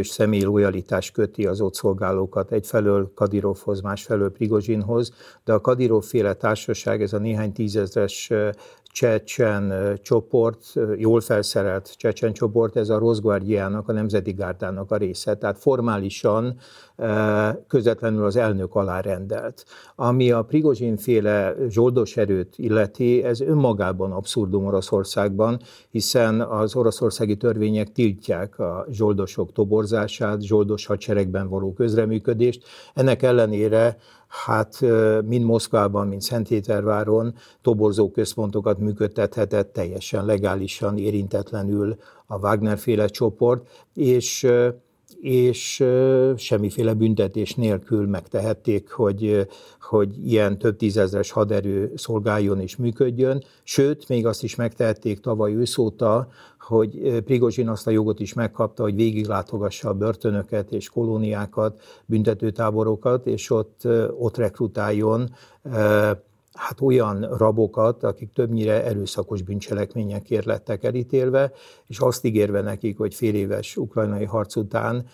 erős 0.01 0.13
személy 0.13 0.43
lojalitás 0.43 1.11
köti 1.11 1.47
az 1.47 1.61
ott 1.61 1.75
szolgálókat. 1.75 2.53
Egyfelől 2.53 3.13
Kadirovhoz, 3.15 3.81
másfelől 3.81 4.33
Prigozsinhoz, 4.33 5.13
de 5.45 5.53
a 5.53 5.61
Kadirov 5.61 6.05
féle 6.05 6.35
társaság, 6.35 7.03
ez 7.03 7.13
a 7.13 7.19
néhány 7.19 7.53
tízezres 7.53 8.33
csecsen 8.93 9.99
csoport, 10.03 10.73
jól 10.97 11.21
felszerelt 11.21 11.97
csecsen 11.97 12.33
csoport, 12.33 12.77
ez 12.77 12.89
a 12.89 12.99
Rosguardiának, 12.99 13.89
a 13.89 13.93
Nemzeti 13.93 14.33
Gárdának 14.33 14.91
a 14.91 14.97
része. 14.97 15.35
Tehát 15.35 15.59
formálisan 15.59 16.57
közvetlenül 17.67 18.25
az 18.25 18.37
elnök 18.37 18.75
alá 18.75 19.01
rendelt. 19.01 19.65
Ami 19.97 20.31
a 20.31 20.43
Prigozsin 20.43 20.97
féle 20.97 21.55
zsoldos 21.69 22.17
erőt 22.17 22.55
illeti, 22.57 23.25
ez 23.25 23.41
önmagában 23.41 24.13
abszurdum 24.13 24.67
Oroszországban, 24.67 25.61
hiszen 25.91 26.41
az 26.41 26.77
oroszországi 26.77 27.37
törvények 27.37 27.93
tiltják 27.93 28.59
a 28.59 28.87
zsoldosok 28.91 29.53
toborzását, 29.53 30.43
zsoldos 30.43 30.87
hadseregben 30.87 31.49
való 31.49 31.73
közreműködést. 31.73 32.65
Ennek 32.95 33.23
ellenére 33.23 33.97
hát 34.31 34.81
mind 35.25 35.45
Moszkvában, 35.45 36.09
mind 36.09 36.23
Szenthéterváron 36.23 37.35
toborzó 37.63 38.11
központokat 38.11 38.79
működtethetett 38.79 39.73
teljesen 39.73 40.25
legálisan, 40.25 40.99
érintetlenül 40.99 41.97
a 42.27 42.39
Wagner 42.39 42.79
féle 42.79 43.07
csoport, 43.07 43.69
és 43.95 44.49
és 45.21 45.85
semmiféle 46.37 46.95
büntetés 46.95 47.55
nélkül 47.55 48.07
megtehették, 48.07 48.91
hogy, 48.91 49.47
hogy 49.81 50.27
ilyen 50.27 50.59
több 50.59 50.77
tízezres 50.77 51.31
haderő 51.31 51.93
szolgáljon 51.97 52.61
és 52.61 52.77
működjön. 52.77 53.45
Sőt, 53.63 54.09
még 54.09 54.27
azt 54.27 54.43
is 54.43 54.55
megtehették 54.55 55.21
tavaly 55.21 55.55
őszóta, 55.55 56.29
hogy 56.71 57.23
Prigozsin 57.25 57.69
azt 57.69 57.87
a 57.87 57.91
jogot 57.91 58.21
is 58.21 58.33
megkapta, 58.33 58.83
hogy 58.83 58.95
végiglátogassa 58.95 59.89
a 59.89 59.95
börtönöket 59.95 60.73
és 60.73 60.89
kolóniákat, 60.89 61.81
büntetőtáborokat, 62.07 63.27
és 63.27 63.51
ott, 63.51 63.81
ott 64.19 64.37
rekrutáljon 64.37 65.31
hát 66.53 66.81
olyan 66.81 67.21
rabokat, 67.37 68.03
akik 68.03 68.33
többnyire 68.33 68.85
erőszakos 68.85 69.43
bűncselekményekért 69.43 70.45
lettek 70.45 70.85
elítélve, 70.85 71.53
és 71.87 71.99
azt 71.99 72.25
ígérve 72.25 72.61
nekik, 72.61 72.99
hogy 72.99 73.15
fél 73.15 73.35
éves 73.35 73.77
ukrajnai 73.77 74.25
harc 74.25 74.57
után 74.57 75.07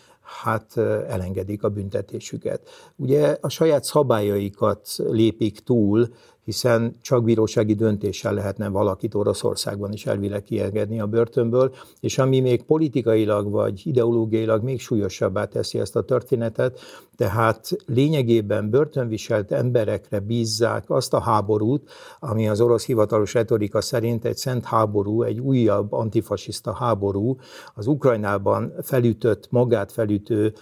hát 0.42 0.76
elengedik 1.08 1.62
a 1.62 1.68
büntetésüket. 1.68 2.68
Ugye 2.96 3.36
a 3.40 3.48
saját 3.48 3.84
szabályaikat 3.84 4.88
lépik 4.96 5.60
túl, 5.60 6.08
hiszen 6.46 6.96
csak 7.00 7.24
bírósági 7.24 7.74
döntéssel 7.74 8.34
lehetne 8.34 8.68
valakit 8.68 9.14
Oroszországban 9.14 9.92
is 9.92 10.06
elvileg 10.06 10.42
kiengedni 10.42 11.00
a 11.00 11.06
börtönből, 11.06 11.74
és 12.00 12.18
ami 12.18 12.40
még 12.40 12.62
politikailag 12.62 13.50
vagy 13.50 13.80
ideológiailag 13.84 14.62
még 14.62 14.80
súlyosabbá 14.80 15.44
teszi 15.44 15.78
ezt 15.78 15.96
a 15.96 16.02
történetet, 16.02 16.80
tehát 17.16 17.68
lényegében 17.86 18.70
börtönviselt 18.70 19.52
emberekre 19.52 20.18
bízzák 20.18 20.90
azt 20.90 21.14
a 21.14 21.20
háborút, 21.20 21.90
ami 22.20 22.48
az 22.48 22.60
orosz 22.60 22.86
hivatalos 22.86 23.34
retorika 23.34 23.80
szerint 23.80 24.24
egy 24.24 24.36
szent 24.36 24.64
háború, 24.64 25.22
egy 25.22 25.40
újabb 25.40 25.92
antifasiszta 25.92 26.72
háború, 26.72 27.36
az 27.74 27.86
Ukrajnában 27.86 28.72
felütött, 28.82 29.50
magát 29.50 29.92
felütő 29.92 30.52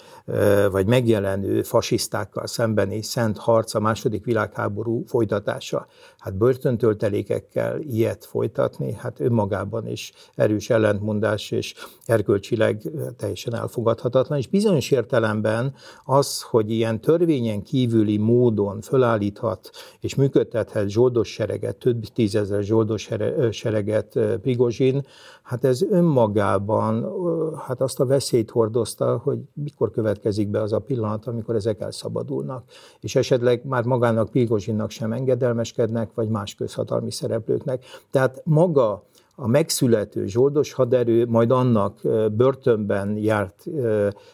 vagy 0.70 0.86
megjelenő 0.86 1.62
fasisztákkal 1.62 2.46
szembeni 2.46 3.02
szent 3.02 3.38
harc 3.38 3.74
a 3.74 3.80
második 3.80 4.24
világháború 4.24 5.04
folytatása. 5.06 5.86
Hát 6.18 6.36
börtöntöltelékekkel 6.36 7.80
ilyet 7.80 8.24
folytatni, 8.24 8.92
hát 8.92 9.20
önmagában 9.20 9.86
is 9.86 10.12
erős 10.34 10.70
ellentmondás 10.70 11.50
és 11.50 11.74
erkölcsileg 12.06 12.82
teljesen 13.16 13.54
elfogadhatatlan, 13.54 14.38
és 14.38 14.46
bizonyos 14.46 14.90
értelemben 14.90 15.74
az, 16.04 16.43
hogy 16.50 16.70
ilyen 16.70 17.00
törvényen 17.00 17.62
kívüli 17.62 18.16
módon 18.16 18.80
fölállíthat 18.80 19.70
és 20.00 20.14
működtethet 20.14 20.88
zsoldos 20.88 21.32
sereget, 21.32 21.76
több 21.76 22.04
tízezer 22.04 22.62
zsoldos 22.62 23.10
sereget 23.50 24.18
Prigozsin, 24.42 25.06
hát 25.42 25.64
ez 25.64 25.82
önmagában 25.82 27.12
hát 27.58 27.80
azt 27.80 28.00
a 28.00 28.06
veszélyt 28.06 28.50
hordozta, 28.50 29.20
hogy 29.24 29.38
mikor 29.52 29.90
következik 29.90 30.48
be 30.48 30.62
az 30.62 30.72
a 30.72 30.78
pillanat, 30.78 31.26
amikor 31.26 31.54
ezek 31.54 31.80
elszabadulnak. 31.80 32.64
És 33.00 33.16
esetleg 33.16 33.66
már 33.66 33.84
magának 33.84 34.30
Prigozsinnak 34.30 34.90
sem 34.90 35.12
engedelmeskednek, 35.12 36.10
vagy 36.14 36.28
más 36.28 36.54
közhatalmi 36.54 37.10
szereplőknek. 37.10 37.84
Tehát 38.10 38.42
maga 38.44 39.04
a 39.36 39.46
megszülető 39.46 40.26
zsoldos 40.26 40.72
haderő, 40.72 41.26
majd 41.26 41.50
annak 41.50 42.00
börtönben 42.32 43.16
járt 43.16 43.64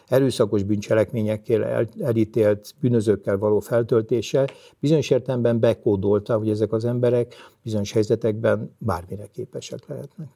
erőszakos 0.07 0.63
bűncselekményekkel 0.63 1.87
elítélt 2.01 2.73
bűnözőkkel 2.79 3.37
való 3.37 3.59
feltöltése 3.59 4.47
bizonyos 4.79 5.09
értelemben 5.09 5.59
bekódolta, 5.59 6.37
hogy 6.37 6.49
ezek 6.49 6.71
az 6.71 6.85
emberek 6.85 7.33
bizonyos 7.61 7.91
helyzetekben 7.91 8.75
bármire 8.77 9.25
képesek 9.33 9.87
lehetnek. 9.87 10.27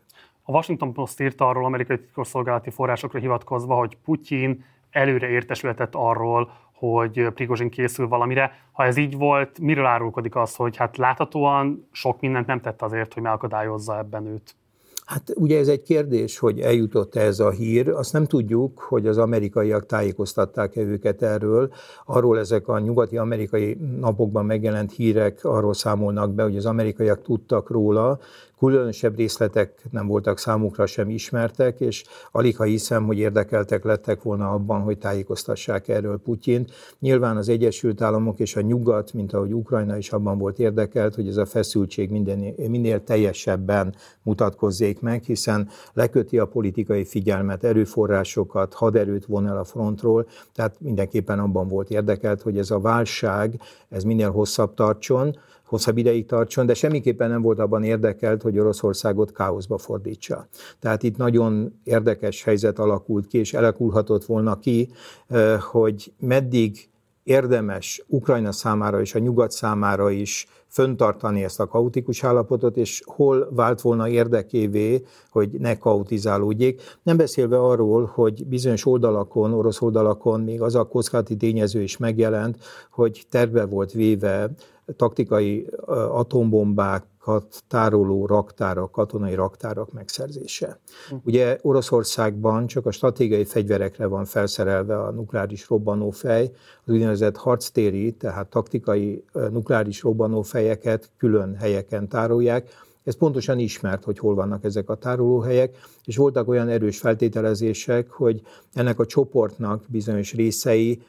A 0.43 0.51
Washington 0.51 0.93
Post 0.93 1.22
írta 1.22 1.48
arról 1.48 1.65
amerikai 1.65 1.98
titkosszolgálati 1.98 2.69
forrásokra 2.69 3.19
hivatkozva, 3.19 3.75
hogy 3.75 3.98
Putyin 4.03 4.63
előre 4.89 5.27
értesülhetett 5.27 5.95
arról, 5.95 6.51
hogy 6.75 7.27
Prigozsin 7.34 7.70
készül 7.70 8.08
valamire. 8.08 8.51
Ha 8.72 8.84
ez 8.84 8.98
így 8.98 9.17
volt, 9.17 9.60
miről 9.60 9.86
árulkodik 9.86 10.36
az, 10.36 10.55
hogy 10.55 10.75
hát 10.75 10.98
láthatóan 10.98 11.88
sok 11.91 12.22
mindent 12.22 12.48
nem 12.48 12.62
tett 12.62 12.82
azért, 12.82 13.13
hogy 13.13 13.24
megakadályozza 13.24 13.98
ebben 13.98 14.25
őt? 14.25 14.55
Hát 15.05 15.34
ugye 15.36 15.60
ez 15.60 15.67
egy 15.67 15.82
kérdés, 15.82 16.38
hogy 16.39 16.60
eljutott 16.60 17.15
ez 17.15 17.39
a 17.39 17.50
hír. 17.50 17.89
Azt 17.89 18.13
nem 18.13 18.25
tudjuk, 18.25 18.79
hogy 18.79 19.08
az 19.08 19.17
amerikaiak 19.17 19.86
tájékoztatták-e 19.86 20.82
őket 20.82 21.22
erről. 21.22 21.74
Arról 22.05 22.39
ezek 22.39 22.67
a 22.67 22.79
nyugati 22.79 23.17
amerikai 23.17 23.77
napokban 24.00 24.46
megjelent 24.46 24.91
hírek 24.91 25.44
arról 25.44 25.74
számolnak 25.74 26.34
be, 26.34 26.44
hogy 26.44 26.58
az 26.58 26.65
amerikaiak 26.65 27.22
tudtak 27.22 27.70
róla, 27.70 28.20
Különösebb 28.65 29.15
részletek 29.15 29.84
nem 29.91 30.07
voltak 30.07 30.38
számukra 30.38 30.86
sem 30.86 31.10
ismertek, 31.10 31.79
és 31.79 32.03
alig 32.31 32.57
ha 32.57 32.63
hiszem, 32.63 33.05
hogy 33.05 33.17
érdekeltek 33.17 33.84
lettek 33.84 34.24
volna 34.24 34.51
abban, 34.51 34.81
hogy 34.81 34.98
tájékoztassák 34.98 35.88
erről 35.88 36.17
Putyint. 36.17 36.72
Nyilván 37.00 37.38
az 37.38 37.50
Egyesült 37.50 38.01
Államok 38.01 38.39
és 38.39 38.55
a 38.55 38.62
nyugat, 38.62 39.13
mint 39.13 39.34
ahogy 39.34 39.53
Ukrajna 39.53 39.98
is 39.98 40.12
abban 40.12 40.38
volt 40.38 40.60
érdekelt, 40.60 41.15
hogy 41.15 41.27
ez 41.27 41.38
a 41.38 41.45
feszültség 41.45 42.10
minden, 42.10 42.53
minél 42.55 43.03
teljesebben 43.03 43.95
mutatkozzék 44.22 45.01
meg, 45.01 45.24
hiszen 45.24 45.69
leköti 45.93 46.39
a 46.39 46.48
politikai 46.48 47.05
figyelmet, 47.05 47.63
erőforrásokat, 47.63 48.74
haderőt 48.74 49.25
von 49.25 49.48
el 49.48 49.57
a 49.57 49.63
frontról, 49.63 50.27
tehát 50.53 50.75
mindenképpen 50.79 51.39
abban 51.39 51.67
volt 51.67 51.89
érdekelt, 51.89 52.41
hogy 52.41 52.57
ez 52.57 52.72
a 52.72 52.79
válság, 52.79 53.60
ez 53.89 54.03
minél 54.03 54.31
hosszabb 54.31 54.74
tartson, 54.74 55.36
hosszabb 55.65 55.98
ideig 55.98 56.25
tartson, 56.25 56.65
de 56.65 56.74
semmiképpen 56.74 57.29
nem 57.29 57.41
volt 57.41 57.60
abban 57.60 57.84
érdekelt, 57.84 58.41
hogy 58.41 58.60
Oroszországot 58.60 59.31
káoszba 59.31 59.77
fordítsa. 59.77 60.48
Tehát 60.79 61.03
itt 61.03 61.17
nagyon 61.17 61.79
érdekes 61.84 62.43
helyzet 62.43 62.79
alakult 62.79 63.27
ki, 63.27 63.38
és 63.38 63.53
alakulhatott 63.53 64.25
volna 64.25 64.60
ki, 64.60 64.89
hogy 65.72 66.13
meddig 66.19 66.89
érdemes 67.24 68.03
Ukrajna 68.07 68.51
számára 68.51 69.01
és 69.01 69.15
a 69.15 69.19
nyugat 69.19 69.51
számára 69.51 70.10
is 70.10 70.48
föntartani 70.67 71.43
ezt 71.43 71.60
a 71.60 71.67
kaotikus 71.67 72.24
állapotot, 72.24 72.77
és 72.77 73.01
hol 73.05 73.48
vált 73.51 73.81
volna 73.81 74.07
érdekévé, 74.07 75.03
hogy 75.29 75.50
ne 75.60 75.77
kaotizálódjék. 75.77 76.81
Nem 77.03 77.17
beszélve 77.17 77.60
arról, 77.60 78.12
hogy 78.13 78.45
bizonyos 78.45 78.86
oldalakon, 78.86 79.53
orosz 79.53 79.81
oldalakon 79.81 80.41
még 80.41 80.62
az 80.62 80.75
a 80.75 80.84
kockázati 80.84 81.36
tényező 81.36 81.81
is 81.81 81.98
megjelent, 81.98 82.57
hogy 82.91 83.25
terve 83.29 83.65
volt 83.65 83.91
véve 83.91 84.51
taktikai 84.96 85.68
atombombákat 86.10 87.63
tároló 87.68 88.25
raktárak, 88.25 88.92
katonai 88.92 89.36
raktárak 89.36 89.92
megszerzése. 89.94 90.80
Hm. 91.10 91.15
Ugye 91.24 91.58
Oroszországban 91.62 92.68
csak 92.68 92.86
a 92.86 92.92
stratégiai 92.92 93.46
fegyverekre 93.46 94.06
van 94.06 94.25
felszerelve 94.25 95.00
a 95.00 95.12
nukleáris 95.12 95.70
robbanófej, 95.70 96.51
az 96.86 96.94
úgynevezett 96.94 97.38
harctéri, 97.38 98.12
tehát 98.12 98.50
taktikai 98.50 99.24
nukleáris 99.34 100.01
robbanófejeket 100.01 101.10
külön 101.18 101.56
helyeken 101.56 102.08
tárolják, 102.08 102.84
Ez 103.06 103.18
pontosan 103.18 103.60
ismert, 103.60 104.04
hogy 104.04 104.20
hol 104.20 104.36
vannak 104.36 104.63
ezek 104.63 104.89
a 104.89 104.96
tárolóhelyek, 104.96 105.75
és 106.06 106.18
voltak 106.18 106.48
olyan 106.48 106.70
erős 106.70 107.00
feltételezések, 107.00 108.12
hogy 108.12 108.42
ennek 108.74 109.00
a 109.00 109.06
csoportnak 109.06 109.84
bizonyos 109.88 110.34
részei 110.34 111.01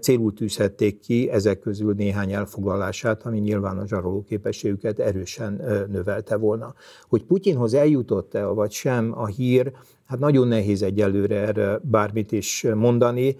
célul 0.00 0.34
tűzhették 0.34 1.00
ki 1.00 1.30
ezek 1.30 1.58
közül 1.58 1.94
néhány 1.94 2.32
elfoglalását, 2.32 3.26
ami 3.26 3.38
nyilván 3.38 3.78
a 3.78 3.86
zsaroló 3.86 4.24
képességüket 4.28 4.98
erősen 4.98 5.62
növelte 5.90 6.36
volna. 6.36 6.74
Hogy 7.08 7.24
Putyinhoz 7.24 7.74
eljutott-e, 7.74 8.44
vagy 8.44 8.70
sem 8.70 9.12
a 9.18 9.26
hír, 9.26 9.72
hát 10.06 10.18
nagyon 10.18 10.48
nehéz 10.48 10.82
egyelőre 10.82 11.36
erre 11.36 11.80
bármit 11.82 12.32
is 12.32 12.66
mondani. 12.74 13.36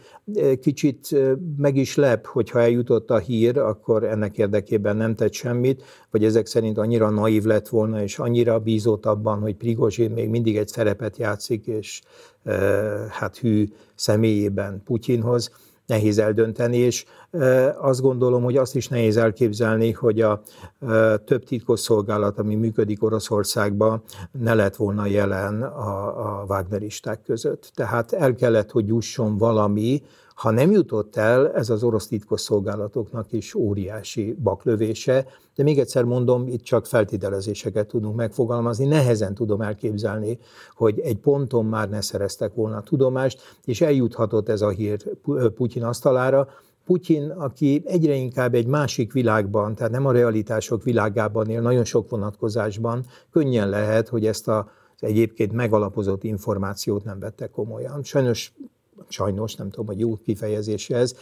Kicsit 0.61 1.17
meg 1.57 1.77
is 1.77 1.97
lep, 1.97 2.27
hogyha 2.27 2.61
eljutott 2.61 3.11
a 3.11 3.19
hír, 3.19 3.59
akkor 3.59 4.05
ennek 4.05 4.39
érdekében 4.39 4.97
nem 4.97 5.15
tett 5.15 5.33
semmit, 5.33 5.83
vagy 6.11 6.25
ezek 6.25 6.47
szerint 6.47 6.79
annyira 6.79 7.11
naív 7.11 7.45
lett 7.45 7.69
volna, 7.69 8.03
és 8.03 8.19
annyira 8.19 8.59
bízott 8.59 9.07
abban, 9.07 9.41
hogy 9.41 9.55
Prigozsin 9.55 10.11
még 10.11 10.29
mindig 10.29 10.57
egy 10.57 10.69
szerepet 10.69 11.17
játszik, 11.17 11.67
és 11.67 12.01
hát 13.11 13.37
hű 13.37 13.69
személyében 13.95 14.83
Putyinhoz 14.85 15.51
nehéz 15.89 16.19
eldönteni, 16.19 16.77
és 16.77 17.05
azt 17.81 18.01
gondolom, 18.01 18.43
hogy 18.43 18.57
azt 18.57 18.77
is 18.77 18.89
nehéz 18.89 19.17
elképzelni, 19.17 19.93
hogy 19.93 20.21
a 20.21 20.43
több 21.25 21.45
titkosszolgálat, 21.45 22.39
ami 22.39 22.55
működik 22.55 23.03
Oroszországban, 23.03 24.03
ne 24.39 24.55
lett 24.55 24.77
volna 24.77 25.07
jelen 25.07 25.63
a, 25.63 26.41
a 26.41 26.45
Wagneristák 26.49 27.23
között. 27.23 27.71
Tehát 27.75 28.13
el 28.13 28.35
kellett, 28.35 28.71
hogy 28.71 28.87
jusson 28.87 29.37
valami, 29.37 30.03
ha 30.39 30.51
nem 30.51 30.71
jutott 30.71 31.17
el, 31.17 31.53
ez 31.53 31.71
az 31.71 31.83
orosz 31.83 32.07
titkosszolgálatoknak 32.07 33.33
is 33.33 33.55
óriási 33.55 34.37
baklövése, 34.43 35.27
de 35.55 35.63
még 35.63 35.79
egyszer 35.79 36.05
mondom, 36.05 36.47
itt 36.49 36.63
csak 36.63 36.87
feltételezéseket 36.87 37.87
tudunk 37.87 38.17
megfogalmazni, 38.17 38.87
nehezen 38.87 39.35
tudom 39.35 39.61
elképzelni, 39.61 40.39
hogy 40.75 41.01
egy 41.01 41.17
ponton 41.17 41.65
már 41.65 41.89
ne 41.89 42.01
szereztek 42.01 42.55
volna 42.55 42.81
tudomást, 42.81 43.41
és 43.65 43.81
eljuthatott 43.81 44.49
ez 44.49 44.61
a 44.61 44.69
hír 44.69 45.03
Putyin 45.55 45.85
asztalára, 45.85 46.49
Putyin, 46.85 47.31
aki 47.31 47.83
egyre 47.87 48.15
inkább 48.15 48.55
egy 48.55 48.67
másik 48.67 49.13
világban, 49.13 49.75
tehát 49.75 49.93
nem 49.93 50.07
a 50.07 50.13
realitások 50.13 50.83
világában 50.83 51.49
él, 51.49 51.61
nagyon 51.61 51.85
sok 51.85 52.11
vonatkozásban, 52.11 53.05
könnyen 53.31 53.69
lehet, 53.69 54.09
hogy 54.09 54.27
ezt 54.27 54.49
a 54.49 54.71
az 55.01 55.09
egyébként 55.09 55.53
megalapozott 55.53 56.25
információt 56.25 57.05
nem 57.05 57.19
vette 57.19 57.47
komolyan. 57.47 58.03
Sajnos 58.03 58.53
sajnos, 59.09 59.55
nem 59.55 59.71
tudom, 59.71 59.87
hogy 59.87 60.01
jó 60.01 60.17
kifejezés 60.17 60.91
ez, 60.91 61.17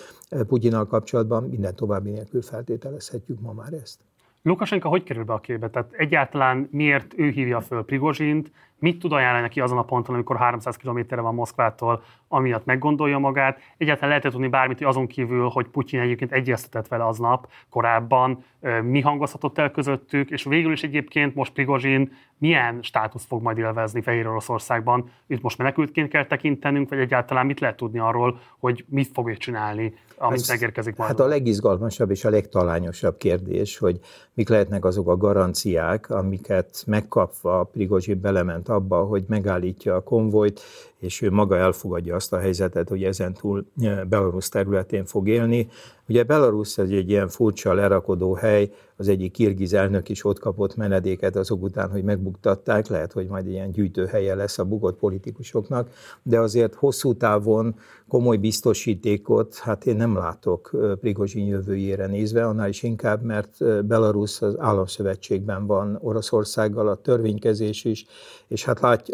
Putyinnal 0.46 0.86
kapcsolatban 0.86 1.42
minden 1.42 1.74
további 1.74 2.10
nélkül 2.10 2.42
feltételezhetjük 2.42 3.40
ma 3.40 3.52
már 3.52 3.72
ezt. 3.72 3.98
Lukasenka 4.42 4.88
hogy 4.88 5.02
kerül 5.02 5.24
be 5.24 5.32
a 5.32 5.40
képbe? 5.40 5.70
Tehát 5.70 5.92
egyáltalán 5.92 6.68
miért 6.70 7.14
ő 7.16 7.28
hívja 7.28 7.60
föl 7.60 7.84
Prigozsint, 7.84 8.50
mit 8.78 8.98
tud 8.98 9.12
ajánlani 9.12 9.42
neki 9.42 9.60
azon 9.60 9.78
a 9.78 9.82
ponton, 9.82 10.14
amikor 10.14 10.36
300 10.36 10.76
kilométerre 10.76 11.22
van 11.22 11.34
Moszkvától, 11.34 12.02
amiatt 12.28 12.64
meggondolja 12.64 13.18
magát. 13.18 13.58
Egyáltalán 13.76 14.08
lehet 14.08 14.32
tudni 14.32 14.48
bármit 14.48 14.84
azon 14.84 15.06
kívül, 15.06 15.48
hogy 15.48 15.66
Putyin 15.66 16.00
egyébként 16.00 16.32
egyeztetett 16.32 16.88
vele 16.88 17.06
aznap 17.06 17.48
korábban, 17.70 18.44
mi 18.82 19.00
hangozhatott 19.00 19.58
el 19.58 19.70
közöttük, 19.70 20.30
és 20.30 20.44
végül 20.44 20.72
is 20.72 20.82
egyébként 20.82 21.34
most 21.34 21.52
Prigozsin 21.52 22.12
milyen 22.38 22.78
státusz 22.82 23.26
fog 23.26 23.42
majd 23.42 23.58
élvezni 23.58 24.02
Fehér 24.02 24.26
Oroszországban. 24.26 25.10
Itt 25.26 25.42
most 25.42 25.58
menekültként 25.58 26.08
kell 26.08 26.26
tekintenünk, 26.26 26.88
vagy 26.88 26.98
egyáltalán 26.98 27.46
mit 27.46 27.60
lehet 27.60 27.76
tudni 27.76 27.98
arról, 27.98 28.38
hogy 28.58 28.84
mit 28.88 29.10
fog 29.12 29.36
csinálni, 29.36 29.94
amit 30.16 30.38
Ez, 30.38 30.48
megérkezik 30.48 30.96
majd? 30.96 31.10
Hát 31.10 31.20
a 31.20 31.26
legizgalmasabb 31.26 32.10
és 32.10 32.24
a 32.24 32.30
legtalányosabb 32.30 33.16
kérdés, 33.16 33.78
hogy 33.78 34.00
mik 34.34 34.48
lehetnek 34.48 34.84
azok 34.84 35.08
a 35.08 35.16
garanciák, 35.16 36.10
amiket 36.10 36.82
megkapva 36.86 37.62
Prigozsin 37.72 38.20
belement 38.20 38.65
abba, 38.68 39.04
hogy 39.04 39.24
megállítja 39.28 39.94
a 39.94 40.02
konvojt, 40.02 40.60
és 40.98 41.22
ő 41.22 41.30
maga 41.30 41.56
elfogadja 41.56 42.14
azt 42.14 42.32
a 42.32 42.38
helyzetet, 42.38 42.88
hogy 42.88 43.04
ezentúl 43.04 43.66
eh, 43.80 44.04
Belarus 44.04 44.48
területén 44.48 45.04
fog 45.04 45.28
élni. 45.28 45.68
Ugye 46.08 46.22
Belarus 46.22 46.78
ez 46.78 46.88
egy 46.90 47.10
ilyen 47.10 47.28
furcsa 47.28 47.72
lerakodó 47.72 48.34
hely, 48.34 48.70
az 48.96 49.08
egyik 49.08 49.32
kirgiz 49.32 49.72
elnök 49.72 50.08
is 50.08 50.24
ott 50.24 50.38
kapott 50.38 50.76
menedéket 50.76 51.36
azok 51.36 51.62
után, 51.62 51.90
hogy 51.90 52.04
megbuktatták, 52.04 52.86
lehet, 52.86 53.12
hogy 53.12 53.26
majd 53.26 53.46
ilyen 53.46 53.70
gyűjtőhelye 53.70 54.34
lesz 54.34 54.58
a 54.58 54.64
bukott 54.64 54.98
politikusoknak, 54.98 55.90
de 56.22 56.40
azért 56.40 56.74
hosszú 56.74 57.14
távon 57.14 57.74
komoly 58.08 58.36
biztosítékot, 58.36 59.56
hát 59.56 59.86
én 59.86 59.96
nem 59.96 60.16
látok 60.16 60.70
Prigozsin 61.00 61.46
jövőjére 61.46 62.06
nézve, 62.06 62.46
annál 62.46 62.68
is 62.68 62.82
inkább, 62.82 63.22
mert 63.22 63.84
Belarus 63.86 64.42
az 64.42 64.54
államszövetségben 64.58 65.66
van 65.66 65.98
Oroszországgal, 66.00 66.88
a 66.88 66.94
törvénykezés 66.94 67.84
is, 67.84 68.06
és 68.48 68.64
hát 68.64 68.80
lát, 68.80 69.08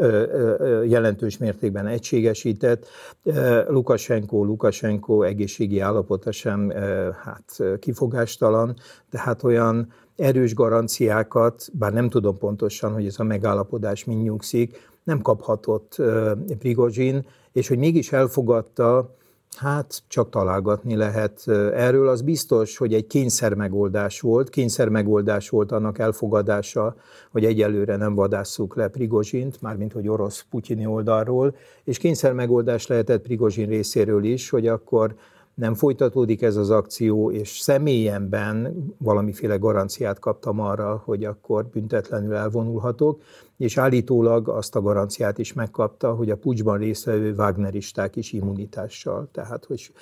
jelentős 0.85 1.38
mértékben 1.38 1.71
egységesített. 1.76 2.87
Lukasenko, 3.68 4.44
Lukasenko 4.44 5.22
egészségi 5.22 5.80
állapota 5.80 6.32
sem 6.32 6.70
hát 7.22 7.78
kifogástalan, 7.78 8.76
tehát 9.11 9.42
olyan 9.42 9.92
erős 10.16 10.54
garanciákat, 10.54 11.68
bár 11.72 11.92
nem 11.92 12.08
tudom 12.08 12.38
pontosan, 12.38 12.92
hogy 12.92 13.06
ez 13.06 13.18
a 13.18 13.24
megállapodás 13.24 14.04
mind 14.04 14.22
nyugszik, 14.22 14.90
nem 15.04 15.20
kaphatott 15.20 15.96
Prigozsin, 16.58 17.26
és 17.52 17.68
hogy 17.68 17.78
mégis 17.78 18.12
elfogadta, 18.12 19.14
hát 19.56 20.02
csak 20.08 20.30
találgatni 20.30 20.96
lehet. 20.96 21.48
Erről 21.74 22.08
az 22.08 22.22
biztos, 22.22 22.76
hogy 22.76 22.94
egy 22.94 23.06
kényszer 23.06 23.54
megoldás 23.54 24.20
volt, 24.20 24.48
kényszer 24.48 24.88
megoldás 24.88 25.48
volt 25.48 25.72
annak 25.72 25.98
elfogadása, 25.98 26.96
hogy 27.30 27.44
egyelőre 27.44 27.96
nem 27.96 28.14
vadásszuk 28.14 28.76
le 28.76 28.88
Prigozsint, 28.88 29.60
mármint 29.60 29.92
hogy 29.92 30.08
orosz 30.08 30.44
putyini 30.50 30.86
oldalról, 30.86 31.54
és 31.84 31.98
kényszer 31.98 32.32
megoldás 32.32 32.86
lehetett 32.86 33.22
Prigozsin 33.22 33.68
részéről 33.68 34.24
is, 34.24 34.50
hogy 34.50 34.66
akkor 34.66 35.14
nem 35.54 35.74
folytatódik 35.74 36.42
ez 36.42 36.56
az 36.56 36.70
akció, 36.70 37.30
és 37.30 37.58
személyemben 37.58 38.84
valamiféle 38.98 39.56
garanciát 39.56 40.18
kaptam 40.18 40.60
arra, 40.60 41.02
hogy 41.04 41.24
akkor 41.24 41.66
büntetlenül 41.66 42.34
elvonulhatok, 42.34 43.20
és 43.56 43.78
állítólag 43.78 44.48
azt 44.48 44.76
a 44.76 44.80
garanciát 44.80 45.38
is 45.38 45.52
megkapta, 45.52 46.14
hogy 46.14 46.30
a 46.30 46.36
pucsban 46.36 46.78
résztvevő 46.78 47.34
Wagneristák 47.34 48.16
is 48.16 48.32
immunitással, 48.32 49.28
tehát 49.32 49.64
hogy 49.64 49.92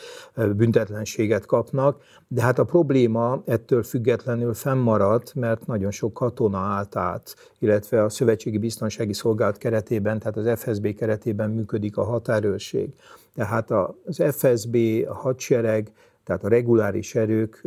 büntetlenséget 0.57 1.47
kapnak, 1.47 2.03
de 2.29 2.43
hát 2.43 2.59
a 2.59 2.65
probléma 2.65 3.43
ettől 3.45 3.83
függetlenül 3.83 4.55
fennmaradt, 4.55 5.35
mert 5.35 5.67
nagyon 5.67 5.91
sok 5.91 6.13
katona 6.13 6.59
állt 6.59 6.97
át, 6.97 7.35
illetve 7.59 8.05
a 8.05 8.09
Szövetségi 8.09 8.59
Biztonsági 8.59 9.13
Szolgálat 9.13 9.59
keretében, 9.59 10.19
tehát 10.19 10.37
az 10.37 10.61
FSB 10.61 10.95
keretében 10.95 11.51
működik 11.51 11.97
a 11.97 12.05
határőrség. 12.05 12.93
Tehát 13.35 13.71
az 14.05 14.23
FSB, 14.31 14.77
a 15.09 15.15
hadsereg, 15.15 15.93
tehát 16.25 16.45
a 16.45 16.49
reguláris 16.49 17.15
erők 17.15 17.61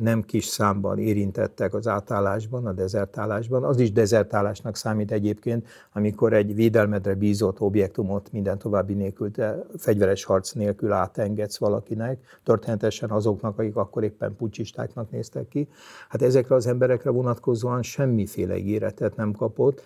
nem 0.00 0.22
kis 0.22 0.44
számban 0.44 0.98
érintettek 0.98 1.74
az 1.74 1.86
átállásban, 1.86 2.66
a 2.66 2.72
dezertálásban. 2.72 3.64
Az 3.64 3.80
is 3.80 3.92
dezertálásnak 3.92 4.76
számít 4.76 5.12
egyébként, 5.12 5.66
amikor 5.92 6.32
egy 6.32 6.54
védelmedre 6.54 7.14
bízott 7.14 7.60
objektumot 7.60 8.32
minden 8.32 8.58
további 8.58 8.94
nélkül, 8.94 9.30
fegyveres 9.78 10.24
harc 10.24 10.52
nélkül 10.52 10.92
átengedsz 10.92 11.58
valakinek, 11.58 12.38
történetesen 12.44 13.10
azoknak, 13.10 13.58
akik 13.58 13.76
akkor 13.76 14.04
éppen 14.04 14.36
pucsistáknak 14.36 15.10
néztek 15.10 15.48
ki. 15.48 15.68
Hát 16.08 16.22
ezekre 16.22 16.54
az 16.54 16.66
emberekre 16.66 17.10
vonatkozóan 17.10 17.82
semmiféle 17.82 18.56
ígéretet 18.56 19.16
nem 19.16 19.32
kapott, 19.32 19.82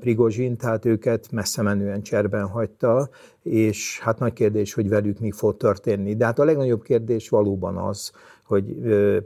Prigozsin, 0.00 0.56
tehát 0.56 0.84
őket 0.84 1.32
messze 1.32 1.62
menően 1.62 2.02
cserben 2.02 2.46
hagyta, 2.46 3.08
és 3.42 4.00
hát 4.00 4.18
nagy 4.18 4.32
kérdés, 4.32 4.74
hogy 4.74 4.88
velük 4.88 5.18
mi 5.18 5.30
fog 5.30 5.56
történni. 5.56 6.16
De 6.16 6.24
hát 6.24 6.38
a 6.38 6.44
legnagyobb 6.44 6.82
kérdés 6.82 7.28
valóban 7.28 7.76
az, 7.76 8.12
hogy 8.44 8.64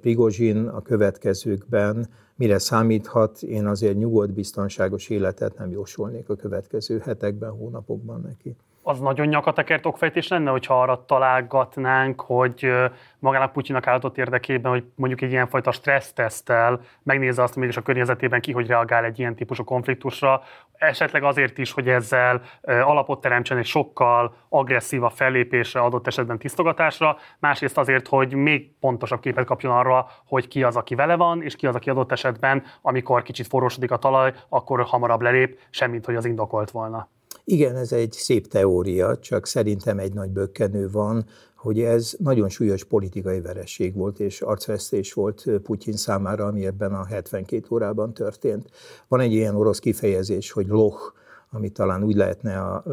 Prigozsin 0.00 0.66
a 0.66 0.82
következőkben 0.82 2.08
mire 2.36 2.58
számíthat, 2.58 3.42
én 3.42 3.66
azért 3.66 3.96
nyugodt, 3.96 4.32
biztonságos 4.32 5.08
életet 5.08 5.58
nem 5.58 5.70
jósolnék 5.70 6.28
a 6.28 6.36
következő 6.36 6.98
hetekben, 6.98 7.50
hónapokban 7.50 8.20
neki 8.20 8.56
az 8.88 9.00
nagyon 9.00 9.26
nyakatekert 9.26 9.86
okfejtés 9.86 10.28
lenne, 10.28 10.50
hogyha 10.50 10.80
arra 10.82 11.04
találgatnánk, 11.06 12.20
hogy 12.20 12.72
magának 13.18 13.52
Putyinak 13.52 13.86
állított 13.86 14.18
érdekében, 14.18 14.72
hogy 14.72 14.84
mondjuk 14.94 15.20
egy 15.20 15.30
ilyenfajta 15.30 15.72
stressztesztel 15.72 16.80
megnézze 17.02 17.42
azt, 17.42 17.56
mégis 17.56 17.76
a 17.76 17.82
környezetében 17.82 18.40
ki 18.40 18.52
hogy 18.52 18.66
reagál 18.66 19.04
egy 19.04 19.18
ilyen 19.18 19.34
típusú 19.34 19.64
konfliktusra, 19.64 20.42
esetleg 20.72 21.22
azért 21.22 21.58
is, 21.58 21.72
hogy 21.72 21.88
ezzel 21.88 22.40
alapot 22.62 23.20
teremtsen 23.20 23.58
egy 23.58 23.66
sokkal 23.66 24.34
agresszívabb 24.48 25.12
fellépésre, 25.12 25.80
adott 25.80 26.06
esetben 26.06 26.38
tisztogatásra, 26.38 27.16
másrészt 27.38 27.78
azért, 27.78 28.08
hogy 28.08 28.34
még 28.34 28.70
pontosabb 28.80 29.20
képet 29.20 29.44
kapjon 29.44 29.72
arra, 29.72 30.06
hogy 30.26 30.48
ki 30.48 30.62
az, 30.62 30.76
aki 30.76 30.94
vele 30.94 31.16
van, 31.16 31.42
és 31.42 31.56
ki 31.56 31.66
az, 31.66 31.74
aki 31.74 31.90
adott 31.90 32.12
esetben, 32.12 32.62
amikor 32.82 33.22
kicsit 33.22 33.46
forrósodik 33.46 33.90
a 33.90 33.96
talaj, 33.96 34.32
akkor 34.48 34.82
hamarabb 34.82 35.20
lelép, 35.20 35.58
semmint, 35.70 36.04
hogy 36.04 36.16
az 36.16 36.24
indokolt 36.24 36.70
volna. 36.70 37.08
Igen, 37.50 37.76
ez 37.76 37.92
egy 37.92 38.12
szép 38.12 38.46
teória, 38.46 39.18
csak 39.18 39.46
szerintem 39.46 39.98
egy 39.98 40.12
nagy 40.12 40.30
bökkenő 40.30 40.90
van, 40.90 41.26
hogy 41.54 41.80
ez 41.80 42.14
nagyon 42.18 42.48
súlyos 42.48 42.84
politikai 42.84 43.40
veresség 43.40 43.94
volt, 43.94 44.20
és 44.20 44.40
arcvesztés 44.40 45.12
volt 45.12 45.44
Putyin 45.62 45.96
számára, 45.96 46.46
ami 46.46 46.66
ebben 46.66 46.94
a 46.94 47.04
72 47.04 47.66
órában 47.70 48.14
történt. 48.14 48.70
Van 49.08 49.20
egy 49.20 49.32
ilyen 49.32 49.54
orosz 49.54 49.78
kifejezés, 49.78 50.50
hogy 50.50 50.66
loch, 50.66 51.12
ami 51.50 51.68
talán 51.68 52.02
úgy 52.02 52.14
lehetne 52.14 52.60
a 52.60 52.84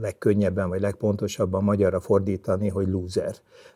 legkönnyebben 0.00 0.68
vagy 0.68 0.80
legpontosabban 0.80 1.64
magyarra 1.64 2.00
fordítani, 2.00 2.68
hogy 2.68 2.88
loser. 2.88 3.34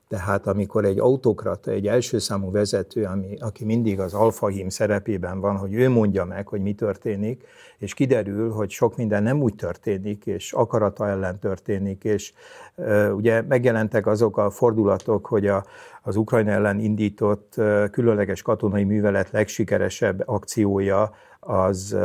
Tehát 0.08 0.46
amikor 0.46 0.84
egy 0.84 0.98
autokrata, 0.98 1.70
egy 1.70 1.86
első 1.86 2.18
számú 2.18 2.50
vezető, 2.50 3.04
ami, 3.04 3.36
aki 3.40 3.64
mindig 3.64 4.00
az 4.00 4.14
alfahím 4.14 4.68
szerepében 4.68 5.40
van, 5.40 5.56
hogy 5.56 5.74
ő 5.74 5.88
mondja 5.88 6.24
meg, 6.24 6.48
hogy 6.48 6.60
mi 6.60 6.74
történik, 6.74 7.44
és 7.78 7.94
kiderül, 7.94 8.50
hogy 8.50 8.70
sok 8.70 8.96
minden 8.96 9.22
nem 9.22 9.42
úgy 9.42 9.54
történik, 9.54 10.26
és 10.26 10.52
akarata 10.52 11.08
ellen 11.08 11.38
történik, 11.38 12.04
és 12.04 12.32
uh, 12.74 13.10
ugye 13.14 13.42
megjelentek 13.42 14.06
azok 14.06 14.36
a 14.36 14.50
fordulatok, 14.50 15.26
hogy 15.26 15.46
a, 15.46 15.64
az 16.02 16.16
Ukrajna 16.16 16.50
ellen 16.50 16.80
indított 16.80 17.54
különleges 17.90 18.42
katonai 18.42 18.84
művelet 18.84 19.30
legsikeresebb 19.30 20.22
akciója 20.26 21.12
az 21.40 21.96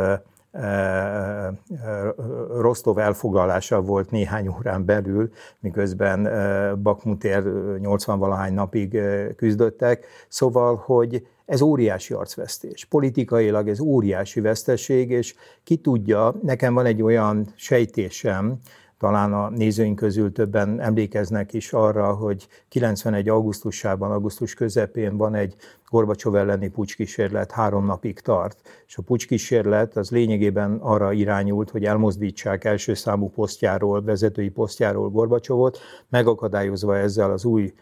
Rostov 2.58 2.98
elfoglalása 2.98 3.82
volt 3.82 4.12
néhány 4.12 4.48
órán 4.48 4.86
belül, 4.86 5.32
miközben 5.60 6.30
Bakmutér 6.82 7.44
80-valahány 7.46 8.54
napig 8.54 9.00
küzdöttek. 9.36 10.06
Szóval, 10.28 10.76
hogy 10.86 11.28
ez 11.46 11.62
óriási 11.62 12.14
arcvesztés. 12.14 12.86
Politikailag 12.86 13.70
ez 13.70 13.80
óriási 13.80 14.40
veszteség, 14.42 15.10
és 15.10 15.36
ki 15.64 15.78
tudja, 15.78 16.36
nekem 16.44 16.74
van 16.74 16.86
egy 16.86 17.02
olyan 17.02 17.48
sejtésem, 17.56 18.58
talán 19.00 19.34
a 19.34 19.50
nézőink 19.50 19.96
közül 19.96 20.32
többen 20.32 20.80
emlékeznek 20.80 21.54
is 21.54 21.74
arra, 21.74 22.14
hogy 22.14 22.48
91. 22.68 23.30
augusztusában, 23.30 24.12
augusztus 24.12 24.54
közepén 24.54 25.18
van 25.18 25.36
egy 25.36 25.56
Gorbacsov 25.90 26.36
elleni 26.36 26.70
pucskísérlet, 26.70 27.52
három 27.52 27.86
napig 27.86 28.20
tart. 28.20 28.58
És 28.88 28.98
a 28.98 29.02
pucskísérlet 29.02 29.98
az 29.98 30.12
lényegében 30.12 30.78
arra 30.82 31.12
irányult, 31.12 31.70
hogy 31.70 31.86
elmozdítsák 31.86 32.64
első 32.64 32.94
számú 32.94 33.30
posztjáról, 33.30 34.04
vezetői 34.04 34.50
posztjáról 34.50 35.10
Gorbacsovot, 35.10 35.80
megakadályozva 36.10 36.98
ezzel 36.98 37.32
az 37.32 37.46
új 37.46 37.74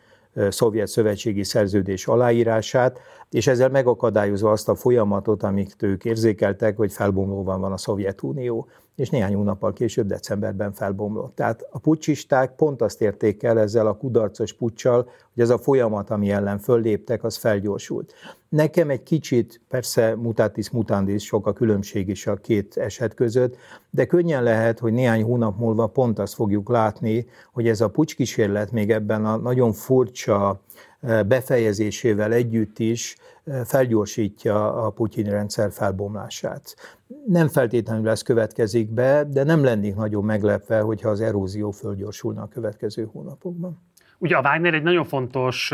szovjet 0.50 0.88
szövetségi 0.88 1.44
szerződés 1.44 2.08
aláírását, 2.08 3.00
és 3.30 3.48
ezzel 3.48 3.70
megakadályozva 3.70 4.52
azt 4.52 4.70
a 4.70 4.76
folyamatot, 4.76 5.44
amit 5.44 5.76
ők 5.80 6.06
érzékeltek, 6.06 6.78
hogy 6.78 6.92
felbomlóban 6.92 7.62
van 7.62 7.72
a 7.72 7.78
Szovjetunió 7.78 8.68
és 8.98 9.10
néhány 9.10 9.36
hónappal 9.36 9.74
később, 9.74 10.08
decemberben 10.08 10.74
felbomlott. 10.74 11.36
Tehát 11.36 11.68
a 11.72 11.80
pucsisták 11.80 12.56
pont 12.56 12.82
azt 12.82 13.02
érték 13.02 13.44
el 13.44 13.60
ezzel 13.60 13.88
a 13.88 13.98
kudarcos 13.98 14.54
puccsal, 14.54 15.10
hogy 15.34 15.44
ez 15.44 15.50
a 15.50 15.58
folyamat, 15.58 16.10
ami 16.10 16.32
ellen 16.32 16.60
fölléptek, 16.60 17.24
az 17.24 17.36
felgyorsult. 17.36 18.14
Nekem 18.50 18.90
egy 18.90 19.04
kicsit, 19.04 19.62
persze 19.70 20.16
mutatis 20.16 20.70
mutandis, 20.70 21.24
sok 21.24 21.48
a 21.48 21.54
különbség 21.54 22.08
is 22.08 22.28
a 22.28 22.36
két 22.36 22.78
eset 22.78 23.14
között, 23.14 23.58
de 23.90 24.06
könnyen 24.06 24.44
lehet, 24.44 24.80
hogy 24.80 24.94
néhány 24.94 25.24
hónap 25.24 25.58
múlva 25.58 25.88
pont 25.88 26.20
azt 26.20 26.34
fogjuk 26.34 26.70
látni, 26.70 27.26
hogy 27.52 27.68
ez 27.68 27.82
a 27.82 27.90
pucskísérlet 27.90 28.72
még 28.72 28.92
ebben 28.92 29.26
a 29.26 29.36
nagyon 29.36 29.74
furcsa 29.74 30.62
eh, 31.00 31.24
befejezésével 31.24 32.34
együtt 32.34 32.80
is 32.80 33.16
felgyorsítja 33.66 34.86
a 34.86 34.90
Putyin 34.90 35.30
rendszer 35.30 35.72
felbomlását. 35.72 36.76
Nem 37.26 37.48
feltétlenül 37.48 38.10
ez 38.10 38.22
következik 38.22 38.90
be, 38.90 39.24
de 39.24 39.44
nem 39.44 39.64
lennék 39.64 39.96
nagyon 39.96 40.24
meglepve, 40.24 40.80
hogyha 40.80 41.10
az 41.10 41.22
erózió 41.22 41.72
fölgyorsulna 41.72 42.42
a 42.42 42.48
következő 42.48 43.10
hónapokban. 43.12 43.82
Ugye 44.18 44.36
a 44.36 44.42
Wagner 44.42 44.74
egy 44.74 44.84
nagyon 44.84 45.06
fontos 45.06 45.74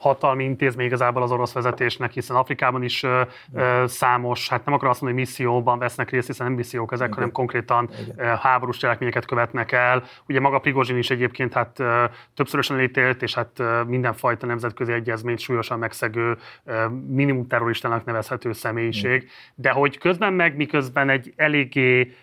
hatalmi 0.00 0.44
intézmény 0.44 0.86
igazából 0.86 1.22
az 1.22 1.32
orosz 1.32 1.52
vezetésnek, 1.52 2.12
hiszen 2.12 2.36
Afrikában 2.36 2.82
is 2.82 3.02
ö, 3.02 3.22
ö, 3.54 3.84
számos, 3.86 4.48
hát 4.48 4.64
nem 4.64 4.74
akarom 4.74 4.90
azt 4.90 5.00
mondani, 5.00 5.22
hogy 5.22 5.30
misszióban 5.30 5.78
vesznek 5.78 6.10
részt, 6.10 6.26
hiszen 6.26 6.46
nem 6.46 6.54
missziók 6.54 6.92
ezek, 6.92 7.06
Igen. 7.06 7.18
hanem 7.18 7.32
konkrétan 7.32 7.88
Igen. 8.10 8.36
háborús 8.36 8.76
cselekményeket 8.76 9.24
követnek 9.24 9.72
el. 9.72 10.02
Ugye 10.28 10.40
maga 10.40 10.58
Prigozsin 10.58 10.96
is 10.96 11.10
egyébként 11.10 11.52
hát 11.52 11.78
ö, 11.78 12.04
többszörösen 12.34 12.76
elítélt, 12.76 13.22
és 13.22 13.34
hát 13.34 13.58
ö, 13.58 13.82
mindenfajta 13.82 14.46
nemzetközi 14.46 14.92
egyezményt 14.92 15.38
súlyosan 15.38 15.78
megszegő 15.78 16.36
ö, 16.64 16.86
minimum 17.08 17.46
terroristának 17.46 18.04
nevezhető 18.04 18.52
személyiség. 18.52 19.14
Igen. 19.14 19.28
De 19.54 19.70
hogy 19.70 19.98
közben 19.98 20.32
meg 20.32 20.56
miközben 20.56 21.08
egy 21.08 21.32
eléggé 21.36 22.14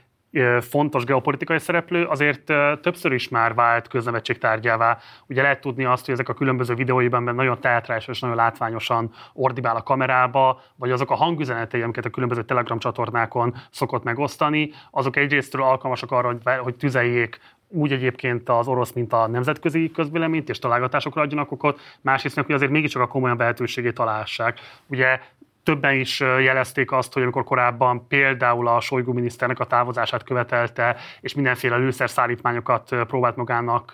fontos 0.62 1.04
geopolitikai 1.04 1.60
szereplő, 1.60 2.06
azért 2.06 2.44
többször 2.82 3.12
is 3.12 3.30
már 3.30 3.54
vált 3.54 3.88
köznemetség 3.88 4.38
tárgyává. 4.38 4.98
Ugye 5.28 5.42
lehet 5.42 5.62
tudni 5.62 5.86
azt, 5.86 6.06
hogy 6.06 6.14
ezek 6.14 6.30
a 6.30 6.34
különböző 6.34 6.74
videóiban 6.74 7.24
nagyon 7.24 7.60
teátrálisan 7.60 8.14
és 8.14 8.20
nagyon 8.20 8.36
látványosan 8.36 9.12
ordibál 9.34 9.76
a 9.76 9.84
kamerába, 9.84 10.62
vagy 10.76 10.92
azok 10.92 11.12
a 11.12 11.16
hangüzenetei, 11.16 11.82
amiket 11.82 12.06
a 12.06 12.10
különböző 12.10 12.44
Telegram 12.44 12.80
csatornákon 12.80 13.56
szokott 13.72 14.04
megosztani, 14.04 14.72
azok 14.92 15.16
egyrésztről 15.16 15.64
alkalmasak 15.64 16.12
arra, 16.12 16.38
hogy, 16.62 16.76
tüzeljék 16.76 17.40
úgy 17.70 17.92
egyébként 17.92 18.50
az 18.50 18.68
orosz, 18.68 18.92
mint 18.92 19.14
a 19.14 19.28
nemzetközi 19.28 19.92
közvéleményt, 19.92 20.50
és 20.50 20.60
találgatásokra 20.60 21.22
adjanak 21.22 21.52
okot, 21.52 21.80
másrészt 22.02 22.36
hogy 22.36 22.52
azért 22.52 22.72
mégiscsak 22.72 23.02
a 23.02 23.08
komolyan 23.08 23.38
lehetőségét 23.38 23.94
találhassák. 23.94 24.60
Ugye 24.88 25.20
többen 25.68 25.96
is 25.96 26.20
jelezték 26.20 26.92
azt, 26.92 27.14
hogy 27.14 27.24
amikor 27.24 27.44
korábban 27.44 28.08
például 28.08 28.68
a 28.68 28.80
Sojgu 28.80 29.14
miniszternek 29.14 29.60
a 29.60 29.66
távozását 29.66 30.24
követelte, 30.24 30.96
és 31.22 31.34
mindenféle 31.34 31.76
lőszerszállítmányokat 31.76 32.96
próbált 33.08 33.36
magának 33.36 33.92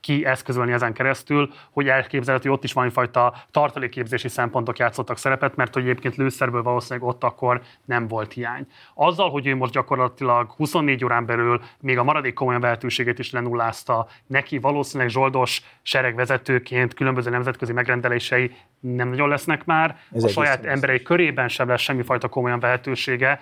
kieszközölni 0.00 0.72
ezen 0.72 0.92
keresztül, 0.92 1.52
hogy 1.70 1.88
elképzelhető, 1.88 2.48
hogy 2.48 2.58
ott 2.58 2.64
is 2.64 2.72
valamifajta 2.72 3.34
tartalékképzési 3.50 4.28
szempontok 4.28 4.78
játszottak 4.78 5.18
szerepet, 5.18 5.56
mert 5.56 5.74
hogy 5.74 5.82
egyébként 5.82 6.16
lőszerből 6.16 6.62
valószínűleg 6.62 7.08
ott 7.08 7.24
akkor 7.24 7.62
nem 7.84 8.08
volt 8.08 8.32
hiány. 8.32 8.66
Azzal, 8.94 9.30
hogy 9.30 9.46
ő 9.46 9.56
most 9.56 9.72
gyakorlatilag 9.72 10.50
24 10.50 11.04
órán 11.04 11.26
belül 11.26 11.60
még 11.80 11.98
a 11.98 12.04
maradék 12.04 12.34
komolyan 12.34 12.60
vehetőségét 12.60 13.18
is 13.18 13.30
lenullázta, 13.30 14.08
neki 14.26 14.58
valószínűleg 14.58 15.12
zsoldos 15.12 15.62
seregvezetőként 15.82 16.94
különböző 16.94 17.30
nemzetközi 17.30 17.72
megrendelései 17.72 18.56
nem 18.80 19.08
nagyon 19.08 19.28
lesznek 19.28 19.64
már, 19.64 19.96
Ez 20.12 20.24
a 20.24 20.28
saját 20.28 20.64
emberei 20.64 21.02
körében 21.08 21.48
sem 21.48 21.68
lesz 21.68 21.80
semmifajta 21.80 22.28
komolyan 22.28 22.60
vehetősége. 22.60 23.40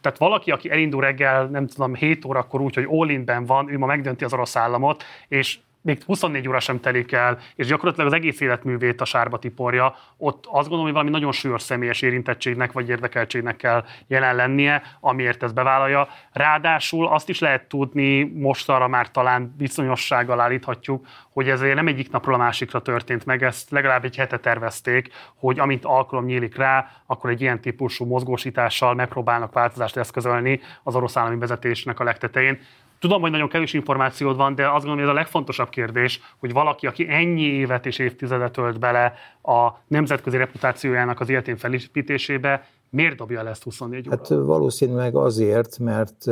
Tehát 0.00 0.18
valaki, 0.18 0.50
aki 0.50 0.70
elindul 0.70 1.00
reggel, 1.00 1.46
nem 1.46 1.66
tudom, 1.66 1.94
7 1.94 2.24
órakor 2.24 2.60
úgy, 2.60 2.74
hogy 2.74 2.86
all 2.88 3.44
van, 3.46 3.70
ő 3.72 3.78
ma 3.78 3.86
megdönti 3.86 4.24
az 4.24 4.32
orosz 4.32 4.56
államot, 4.56 5.04
és 5.28 5.58
még 5.82 6.02
24 6.06 6.48
óra 6.48 6.60
sem 6.60 6.80
telik 6.80 7.12
el, 7.12 7.38
és 7.54 7.66
gyakorlatilag 7.66 8.06
az 8.06 8.12
egész 8.12 8.40
életművét 8.40 9.00
a 9.00 9.04
sárba 9.04 9.38
tiporja, 9.38 9.94
ott 10.16 10.44
azt 10.46 10.68
gondolom, 10.68 10.84
hogy 10.84 10.92
valami 10.92 11.10
nagyon 11.10 11.32
súlyos 11.32 11.62
személyes 11.62 12.02
érintettségnek 12.02 12.72
vagy 12.72 12.88
érdekeltségnek 12.88 13.56
kell 13.56 13.84
jelen 14.06 14.36
lennie, 14.36 14.82
amiért 15.00 15.42
ezt 15.42 15.54
bevállalja. 15.54 16.08
Ráadásul 16.32 17.06
azt 17.06 17.28
is 17.28 17.38
lehet 17.38 17.68
tudni, 17.68 18.22
most 18.22 18.68
arra 18.68 18.88
már 18.88 19.10
talán 19.10 19.54
bizonyossággal 19.58 20.40
állíthatjuk, 20.40 21.06
hogy 21.32 21.48
ez 21.48 21.60
nem 21.60 21.86
egyik 21.86 22.10
napról 22.10 22.34
a 22.34 22.38
másikra 22.38 22.82
történt 22.82 23.24
meg, 23.24 23.42
ezt 23.42 23.70
legalább 23.70 24.04
egy 24.04 24.16
hete 24.16 24.38
tervezték, 24.38 25.12
hogy 25.36 25.58
amint 25.58 25.84
alkalom 25.84 26.24
nyílik 26.24 26.56
rá, 26.56 26.90
akkor 27.06 27.30
egy 27.30 27.40
ilyen 27.40 27.60
típusú 27.60 28.04
mozgósítással 28.04 28.94
megpróbálnak 28.94 29.52
változást 29.52 29.96
eszközölni 29.96 30.60
az 30.82 30.94
orosz 30.94 31.16
állami 31.16 31.38
vezetésnek 31.38 32.00
a 32.00 32.04
legtetején. 32.04 32.60
Tudom, 33.02 33.20
hogy 33.20 33.30
nagyon 33.30 33.48
kevés 33.48 33.72
információd 33.72 34.36
van, 34.36 34.54
de 34.54 34.62
azt 34.62 34.72
gondolom, 34.72 34.98
hogy 34.98 35.08
ez 35.08 35.10
a 35.10 35.18
legfontosabb 35.18 35.68
kérdés, 35.68 36.20
hogy 36.38 36.52
valaki, 36.52 36.86
aki 36.86 37.06
ennyi 37.08 37.42
évet 37.42 37.86
és 37.86 37.98
évtizedet 37.98 38.52
tölt 38.52 38.78
bele 38.78 39.14
a 39.42 39.70
nemzetközi 39.86 40.36
reputációjának 40.36 41.20
az 41.20 41.28
életén 41.28 41.56
felépítésébe, 41.56 42.68
miért 42.90 43.16
dobja 43.16 43.42
le 43.42 43.50
ezt 43.50 43.62
24 43.62 44.08
óra? 44.08 44.16
Hát 44.16 44.28
valószínűleg 44.28 45.16
azért, 45.16 45.78
mert 45.78 46.24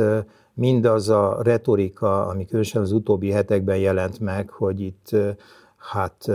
mindaz 0.53 1.09
a 1.09 1.37
retorika, 1.43 2.27
ami 2.27 2.45
különösen 2.45 2.81
az 2.81 2.91
utóbbi 2.91 3.31
hetekben 3.31 3.77
jelent 3.77 4.19
meg, 4.19 4.49
hogy 4.49 4.81
itt 4.81 5.09
hát 5.77 6.25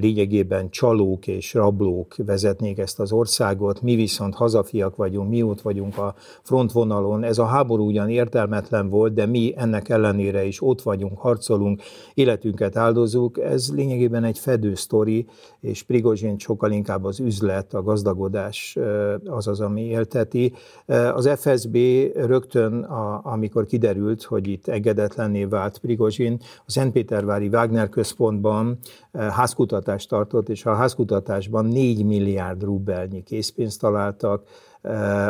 lényegében 0.00 0.70
csalók 0.70 1.26
és 1.26 1.54
rablók 1.54 2.14
vezetnék 2.16 2.78
ezt 2.78 3.00
az 3.00 3.12
országot, 3.12 3.82
mi 3.82 3.94
viszont 3.94 4.34
hazafiak 4.34 4.96
vagyunk, 4.96 5.28
mi 5.28 5.42
ott 5.42 5.60
vagyunk 5.60 5.98
a 5.98 6.14
frontvonalon. 6.42 7.22
Ez 7.22 7.38
a 7.38 7.44
háború 7.44 7.86
ugyan 7.86 8.08
értelmetlen 8.08 8.88
volt, 8.88 9.14
de 9.14 9.26
mi 9.26 9.54
ennek 9.56 9.88
ellenére 9.88 10.44
is 10.44 10.62
ott 10.62 10.82
vagyunk, 10.82 11.18
harcolunk, 11.18 11.82
életünket 12.14 12.76
áldozunk. 12.76 13.38
Ez 13.38 13.72
lényegében 13.74 14.24
egy 14.24 14.38
fedősztori, 14.38 15.26
és 15.60 15.82
Prigozsin 15.82 16.38
sokkal 16.38 16.70
inkább 16.70 17.04
az 17.04 17.20
üzlet, 17.20 17.74
a 17.74 17.82
gazdagodás 17.82 18.78
az 19.24 19.46
az, 19.46 19.60
ami 19.60 19.82
élteti. 19.82 20.52
Az 21.14 21.30
FSB 21.36 21.76
rögtön, 22.14 22.82
amikor 23.22 23.66
kiderült, 23.66 24.22
hogy 24.22 24.48
itt 24.48 24.68
engedetlenné 24.68 25.44
vált 25.44 25.78
Prigozsin, 25.78 26.40
a 26.40 26.70
Szentpétervári 26.70 27.46
Wagner 27.46 27.88
központban 27.88 28.78
ház 29.12 29.54
házkutatást 29.56 30.08
tartott, 30.08 30.48
és 30.48 30.66
a 30.66 30.74
házkutatásban 30.74 31.64
4 31.64 32.04
milliárd 32.04 32.62
rubelnyi 32.62 33.22
készpénzt 33.22 33.80
találtak, 33.80 34.42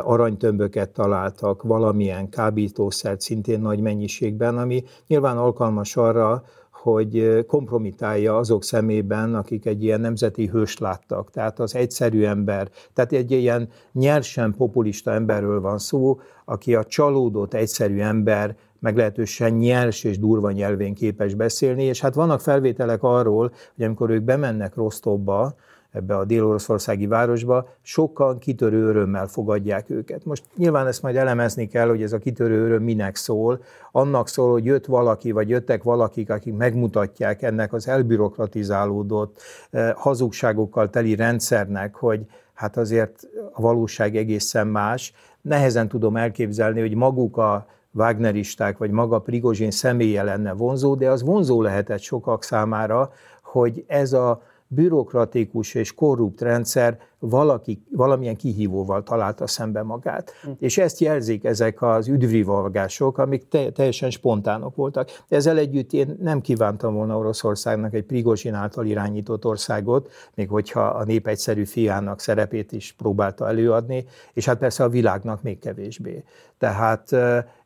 aranytömböket 0.00 0.90
találtak, 0.90 1.62
valamilyen 1.62 2.28
kábítószert 2.28 3.20
szintén 3.20 3.60
nagy 3.60 3.80
mennyiségben, 3.80 4.58
ami 4.58 4.84
nyilván 5.06 5.36
alkalmas 5.36 5.96
arra, 5.96 6.44
hogy 6.70 7.44
kompromitálja 7.46 8.36
azok 8.36 8.64
szemében, 8.64 9.34
akik 9.34 9.66
egy 9.66 9.82
ilyen 9.82 10.00
nemzeti 10.00 10.46
hőst 10.46 10.80
láttak. 10.80 11.30
Tehát 11.30 11.58
az 11.58 11.74
egyszerű 11.74 12.24
ember, 12.24 12.70
tehát 12.92 13.12
egy 13.12 13.30
ilyen 13.30 13.68
nyersen 13.92 14.54
populista 14.56 15.10
emberről 15.10 15.60
van 15.60 15.78
szó, 15.78 16.20
aki 16.44 16.74
a 16.74 16.84
csalódott 16.84 17.54
egyszerű 17.54 18.00
ember 18.00 18.56
meglehetősen 18.78 19.52
nyers 19.52 20.04
és 20.04 20.18
durva 20.18 20.50
nyelvén 20.50 20.94
képes 20.94 21.34
beszélni, 21.34 21.82
és 21.82 22.00
hát 22.00 22.14
vannak 22.14 22.40
felvételek 22.40 23.02
arról, 23.02 23.52
hogy 23.74 23.84
amikor 23.84 24.10
ők 24.10 24.22
bemennek 24.22 24.74
Rostovba, 24.74 25.54
ebbe 25.96 26.16
a 26.16 26.24
dél-oroszországi 26.24 27.06
városba, 27.06 27.68
sokkal 27.82 28.38
kitörő 28.38 28.86
örömmel 28.86 29.26
fogadják 29.26 29.90
őket. 29.90 30.24
Most 30.24 30.44
nyilván 30.56 30.86
ezt 30.86 31.02
majd 31.02 31.16
elemezni 31.16 31.66
kell, 31.66 31.88
hogy 31.88 32.02
ez 32.02 32.12
a 32.12 32.18
kitörő 32.18 32.64
öröm 32.64 32.82
minek 32.82 33.16
szól. 33.16 33.62
Annak 33.92 34.28
szól, 34.28 34.50
hogy 34.50 34.64
jött 34.64 34.86
valaki, 34.86 35.30
vagy 35.30 35.48
jöttek 35.48 35.82
valakik, 35.82 36.30
akik 36.30 36.54
megmutatják 36.54 37.42
ennek 37.42 37.72
az 37.72 37.88
elbürokratizálódott, 37.88 39.42
eh, 39.70 39.92
hazugságokkal 39.94 40.90
teli 40.90 41.14
rendszernek, 41.14 41.94
hogy 41.94 42.26
hát 42.54 42.76
azért 42.76 43.28
a 43.52 43.60
valóság 43.60 44.16
egészen 44.16 44.66
más. 44.66 45.12
Nehezen 45.40 45.88
tudom 45.88 46.16
elképzelni, 46.16 46.80
hogy 46.80 46.94
maguk 46.94 47.36
a 47.36 47.66
Wagneristák, 47.96 48.78
vagy 48.78 48.90
maga 48.90 49.18
Prigozsin 49.18 49.70
személye 49.70 50.22
lenne 50.22 50.52
vonzó, 50.52 50.94
de 50.94 51.10
az 51.10 51.22
vonzó 51.22 51.62
lehetett 51.62 52.00
sokak 52.00 52.42
számára, 52.42 53.10
hogy 53.42 53.84
ez 53.86 54.12
a 54.12 54.42
bürokratikus 54.66 55.74
és 55.74 55.94
korrupt 55.94 56.40
rendszer 56.40 56.98
valaki, 57.18 57.82
valamilyen 57.90 58.36
kihívóval 58.36 59.02
találta 59.02 59.46
szembe 59.46 59.82
magát. 59.82 60.32
Hm. 60.42 60.50
És 60.58 60.78
ezt 60.78 61.00
jelzik 61.00 61.44
ezek 61.44 61.82
az 61.82 62.08
üdvrivalgások, 62.08 63.18
amik 63.18 63.48
te, 63.48 63.70
teljesen 63.70 64.10
spontánok 64.10 64.76
voltak. 64.76 65.22
Ezzel 65.28 65.58
együtt 65.58 65.92
én 65.92 66.16
nem 66.20 66.40
kívántam 66.40 66.94
volna 66.94 67.18
Oroszországnak 67.18 67.94
egy 67.94 68.04
Prigozsin 68.04 68.54
által 68.54 68.86
irányított 68.86 69.44
országot, 69.44 70.10
még 70.34 70.48
hogyha 70.48 70.80
a 70.80 71.04
nép 71.04 71.26
egyszerű 71.26 71.64
fiának 71.64 72.20
szerepét 72.20 72.72
is 72.72 72.92
próbálta 72.92 73.48
előadni, 73.48 74.04
és 74.32 74.44
hát 74.44 74.58
persze 74.58 74.84
a 74.84 74.88
világnak 74.88 75.42
még 75.42 75.58
kevésbé. 75.58 76.24
Tehát 76.58 77.14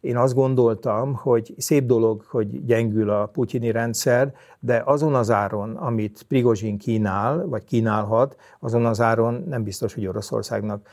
én 0.01 0.17
azt 0.17 0.35
gondoltam, 0.35 1.15
hogy 1.15 1.55
szép 1.59 1.87
dolog, 1.87 2.25
hogy 2.29 2.65
gyengül 2.65 3.11
a 3.11 3.27
putyini 3.27 3.71
rendszer, 3.71 4.35
de 4.61 4.83
azon 4.85 5.15
az 5.15 5.31
áron, 5.31 5.77
amit 5.77 6.25
Prigozsin 6.29 6.79
kínál, 6.79 7.47
vagy 7.47 7.65
kínálhat, 7.65 8.37
azon 8.61 8.87
az 8.87 9.01
áron 9.01 9.40
nem 9.47 9.63
biztos, 9.63 9.95
hogy 9.95 10.07
Oroszországnak, 10.07 10.89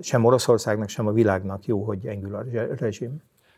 sem 0.00 0.24
Oroszországnak, 0.24 0.88
sem 0.88 1.06
a 1.06 1.12
világnak 1.12 1.64
jó, 1.64 1.82
hogy 1.84 1.98
gyengül 1.98 2.34
a 2.34 2.44
rezsim. 2.78 3.16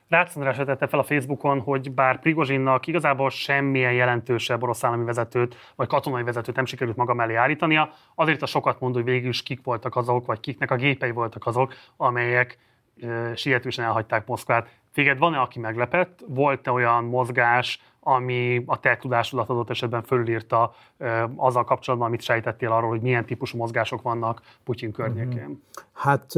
Rácz 0.09 0.37
András 0.37 0.57
tette 0.57 0.87
fel 0.87 0.99
a 0.99 1.03
Facebookon, 1.03 1.61
hogy 1.61 1.93
bár 1.93 2.21
Prigozsinnak 2.21 2.87
igazából 2.87 3.31
semmilyen 3.31 3.93
jelentősebb 3.93 4.63
orosz 4.63 4.85
állami 4.85 5.05
vezetőt 5.05 5.57
vagy 5.77 5.89
katonai 5.89 6.23
vezetőt 6.23 6.57
nem 6.57 6.65
sikerült 6.65 6.97
maga 6.97 7.15
mellé 7.15 7.35
állítania, 7.35 7.93
azért 8.15 8.43
a 8.43 8.47
sokat 8.47 8.81
mondó, 8.81 8.97
hogy 8.97 9.11
végül 9.11 9.29
is 9.29 9.43
kik 9.43 9.65
voltak 9.65 9.97
azok, 9.97 10.27
vagy 10.27 10.41
kiknek 10.41 10.71
a 10.71 10.77
gépei 10.77 11.11
voltak 11.11 11.47
azok, 11.47 11.75
amelyek 11.97 12.59
sietősen 13.35 13.85
elhagyták 13.85 14.27
Moszkvát. 14.27 14.69
Téged 14.95 15.19
van-e, 15.19 15.41
aki 15.41 15.59
meglepett? 15.59 16.25
Volt-e 16.27 16.71
olyan 16.71 17.05
mozgás, 17.05 17.83
ami 18.15 18.63
a 18.67 18.81
te 18.81 18.97
tudásodat 18.97 19.49
adott 19.49 19.71
esetben 19.71 20.03
fölírta 20.03 20.73
azzal 21.37 21.65
kapcsolatban, 21.65 22.09
amit 22.09 22.21
sejtettél 22.21 22.73
arról, 22.73 22.89
hogy 22.89 23.01
milyen 23.01 23.25
típusú 23.25 23.59
mozgások 23.59 24.03
vannak 24.03 24.43
Putyin 24.65 24.93
környékén? 24.93 25.43
Mhm. 25.43 25.53
Hát 25.93 26.33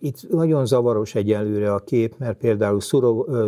itt 0.00 0.30
nagyon 0.30 0.66
zavaros 0.66 1.14
egyelőre 1.14 1.72
a 1.74 1.78
kép, 1.78 2.14
mert 2.18 2.38
például 2.38 2.80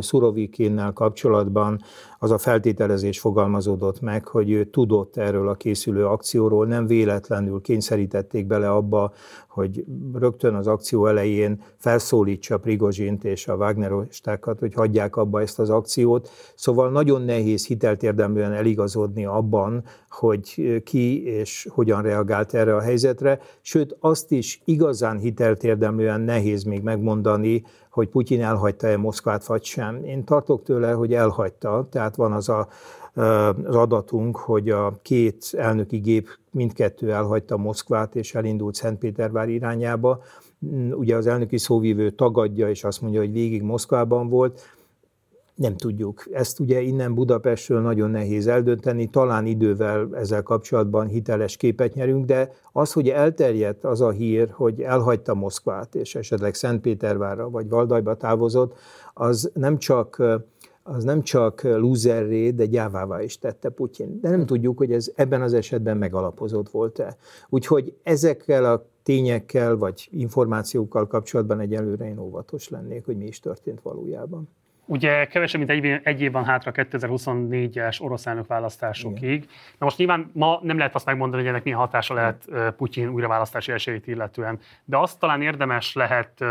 Szurovikinnel 0.00 0.92
kapcsolatban 0.92 1.80
az 2.18 2.30
a 2.30 2.38
feltételezés 2.38 3.20
fogalmazódott 3.20 4.00
meg, 4.00 4.26
hogy 4.26 4.50
ő 4.50 4.64
tudott 4.64 5.16
erről 5.16 5.48
a 5.48 5.54
készülő 5.54 6.06
akcióról, 6.06 6.66
nem 6.66 6.86
véletlenül 6.86 7.60
kényszerítették 7.60 8.46
bele 8.46 8.70
abba, 8.70 9.12
hogy 9.48 9.84
rögtön 10.14 10.54
az 10.54 10.66
akció 10.66 11.06
elején 11.06 11.62
felszólítsa 11.76 12.58
Prigozsint 12.58 13.24
és 13.24 13.48
a 13.48 13.54
Wagnerostákat, 13.54 14.58
hogy 14.58 14.74
hagyják 14.74 15.16
abba 15.16 15.40
ezt 15.40 15.58
az 15.58 15.70
akciót. 15.70 16.30
Szóval 16.54 16.90
nagyon 16.90 17.22
nehéz 17.22 17.63
hitelt 17.66 18.02
érdemlően 18.02 18.52
eligazodni 18.52 19.24
abban, 19.24 19.84
hogy 20.10 20.80
ki 20.84 21.24
és 21.24 21.68
hogyan 21.70 22.02
reagált 22.02 22.54
erre 22.54 22.76
a 22.76 22.80
helyzetre, 22.80 23.40
sőt 23.60 23.96
azt 24.00 24.32
is 24.32 24.60
igazán 24.64 25.18
hitelt 25.18 25.64
érdemlően 25.64 26.20
nehéz 26.20 26.62
még 26.62 26.82
megmondani, 26.82 27.64
hogy 27.90 28.08
Putyin 28.08 28.42
elhagyta-e 28.42 28.96
Moszkvát 28.96 29.46
vagy 29.46 29.64
sem. 29.64 30.04
Én 30.04 30.24
tartok 30.24 30.62
tőle, 30.62 30.92
hogy 30.92 31.14
elhagyta, 31.14 31.86
tehát 31.90 32.16
van 32.16 32.32
az 32.32 32.48
a 32.48 32.68
az 33.14 33.74
adatunk, 33.76 34.36
hogy 34.36 34.70
a 34.70 34.98
két 35.02 35.50
elnöki 35.52 35.96
gép 35.96 36.28
mindkettő 36.50 37.12
elhagyta 37.12 37.56
Moszkvát 37.56 38.16
és 38.16 38.34
elindult 38.34 38.74
Szentpétervár 38.74 39.48
irányába. 39.48 40.22
Ugye 40.90 41.16
az 41.16 41.26
elnöki 41.26 41.58
szóvívő 41.58 42.10
tagadja, 42.10 42.68
és 42.68 42.84
azt 42.84 43.00
mondja, 43.00 43.20
hogy 43.20 43.32
végig 43.32 43.62
Moszkvában 43.62 44.28
volt. 44.28 44.60
Nem 45.54 45.76
tudjuk. 45.76 46.24
Ezt 46.32 46.60
ugye 46.60 46.80
innen 46.80 47.14
Budapestről 47.14 47.80
nagyon 47.80 48.10
nehéz 48.10 48.46
eldönteni, 48.46 49.10
talán 49.10 49.46
idővel 49.46 50.08
ezzel 50.16 50.42
kapcsolatban 50.42 51.06
hiteles 51.06 51.56
képet 51.56 51.94
nyerünk, 51.94 52.24
de 52.24 52.52
az, 52.72 52.92
hogy 52.92 53.08
elterjedt 53.08 53.84
az 53.84 54.00
a 54.00 54.10
hír, 54.10 54.50
hogy 54.50 54.80
elhagyta 54.80 55.34
Moszkvát, 55.34 55.94
és 55.94 56.14
esetleg 56.14 56.54
Szentpétervárra 56.54 57.50
vagy 57.50 57.68
Valdajba 57.68 58.14
távozott, 58.14 58.78
az 59.12 59.50
nem 59.54 59.78
csak 59.78 60.22
az 60.86 61.04
nem 61.04 61.22
csak 61.22 61.62
lúzerré, 61.62 62.50
de 62.50 62.66
gyávává 62.66 63.22
is 63.22 63.38
tette 63.38 63.68
Putyin. 63.68 64.20
De 64.20 64.30
nem 64.30 64.46
tudjuk, 64.46 64.78
hogy 64.78 64.92
ez 64.92 65.12
ebben 65.14 65.42
az 65.42 65.52
esetben 65.52 65.96
megalapozott 65.96 66.70
volt-e. 66.70 67.16
Úgyhogy 67.48 67.96
ezekkel 68.02 68.64
a 68.64 68.86
tényekkel 69.02 69.76
vagy 69.76 70.08
információkkal 70.10 71.06
kapcsolatban 71.06 71.60
egyelőre 71.60 72.08
én 72.08 72.18
óvatos 72.18 72.68
lennék, 72.68 73.04
hogy 73.04 73.16
mi 73.16 73.26
is 73.26 73.40
történt 73.40 73.80
valójában. 73.82 74.48
Ugye 74.86 75.26
kevesebb, 75.26 75.66
mint 75.66 75.84
egy, 75.84 76.00
egy 76.02 76.20
év 76.20 76.32
van 76.32 76.44
hátra 76.44 76.72
2024-es 76.74 78.02
orosz 78.02 78.26
elnök 78.26 78.46
választásokig. 78.46 79.48
Na 79.78 79.84
most 79.84 79.98
nyilván 79.98 80.30
ma 80.34 80.58
nem 80.62 80.78
lehet 80.78 80.94
azt 80.94 81.06
megmondani, 81.06 81.42
hogy 81.42 81.50
ennek 81.50 81.64
milyen 81.64 81.78
hatása 81.78 82.14
lehet 82.14 82.48
Putyin 82.76 83.08
újraválasztási 83.08 83.72
esélyét 83.72 84.06
illetően, 84.06 84.58
de 84.84 84.96
azt 84.96 85.18
talán 85.18 85.42
érdemes 85.42 85.94
lehet 85.94 86.44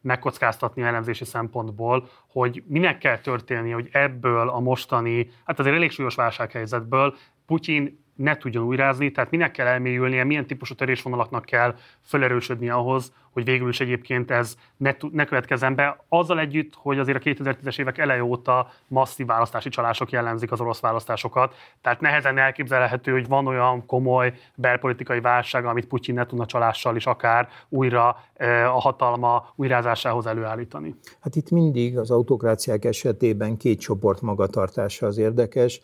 megkockáztatni 0.00 0.82
elemzési 0.82 1.24
szempontból, 1.24 2.08
hogy 2.26 2.62
minek 2.66 2.98
kell 2.98 3.18
történni, 3.18 3.70
hogy 3.70 3.88
ebből 3.92 4.48
a 4.48 4.60
mostani, 4.60 5.30
hát 5.44 5.58
azért 5.58 5.76
elég 5.76 5.90
súlyos 5.90 6.14
válsághelyzetből 6.14 7.14
Putyin 7.46 8.04
ne 8.20 8.36
tudjon 8.36 8.64
újrázni, 8.64 9.10
tehát 9.10 9.30
minek 9.30 9.50
kell 9.50 9.66
elmélyülnie, 9.66 10.24
milyen 10.24 10.46
típusú 10.46 10.74
törésvonalaknak 10.74 11.44
kell 11.44 11.74
felerősödni 12.02 12.68
ahhoz, 12.68 13.12
hogy 13.32 13.44
végül 13.44 13.68
is 13.68 13.80
egyébként 13.80 14.30
ez 14.30 14.56
ne, 14.76 14.94
ne 15.12 15.24
következzen 15.24 15.74
be, 15.74 16.04
azzal 16.08 16.38
együtt, 16.38 16.72
hogy 16.74 16.98
azért 16.98 17.18
a 17.26 17.30
2010-es 17.30 17.78
évek 17.78 17.98
eleje 17.98 18.24
óta 18.24 18.70
masszív 18.86 19.26
választási 19.26 19.68
csalások 19.68 20.10
jellemzik 20.10 20.52
az 20.52 20.60
orosz 20.60 20.80
választásokat, 20.80 21.54
tehát 21.82 22.00
nehezen 22.00 22.38
elképzelhető, 22.38 23.12
hogy 23.12 23.28
van 23.28 23.46
olyan 23.46 23.86
komoly 23.86 24.32
belpolitikai 24.54 25.20
válság, 25.20 25.64
amit 25.64 25.86
Putyin 25.86 26.14
ne 26.14 26.26
tudna 26.26 26.46
csalással 26.46 26.96
is 26.96 27.06
akár 27.06 27.48
újra 27.68 28.16
e, 28.36 28.70
a 28.70 28.78
hatalma 28.80 29.52
újrázásához 29.56 30.26
előállítani. 30.26 30.94
Hát 31.20 31.36
itt 31.36 31.50
mindig 31.50 31.98
az 31.98 32.10
autokráciák 32.10 32.84
esetében 32.84 33.56
két 33.56 33.80
csoport 33.80 34.20
magatartása 34.20 35.06
az 35.06 35.18
érdekes. 35.18 35.80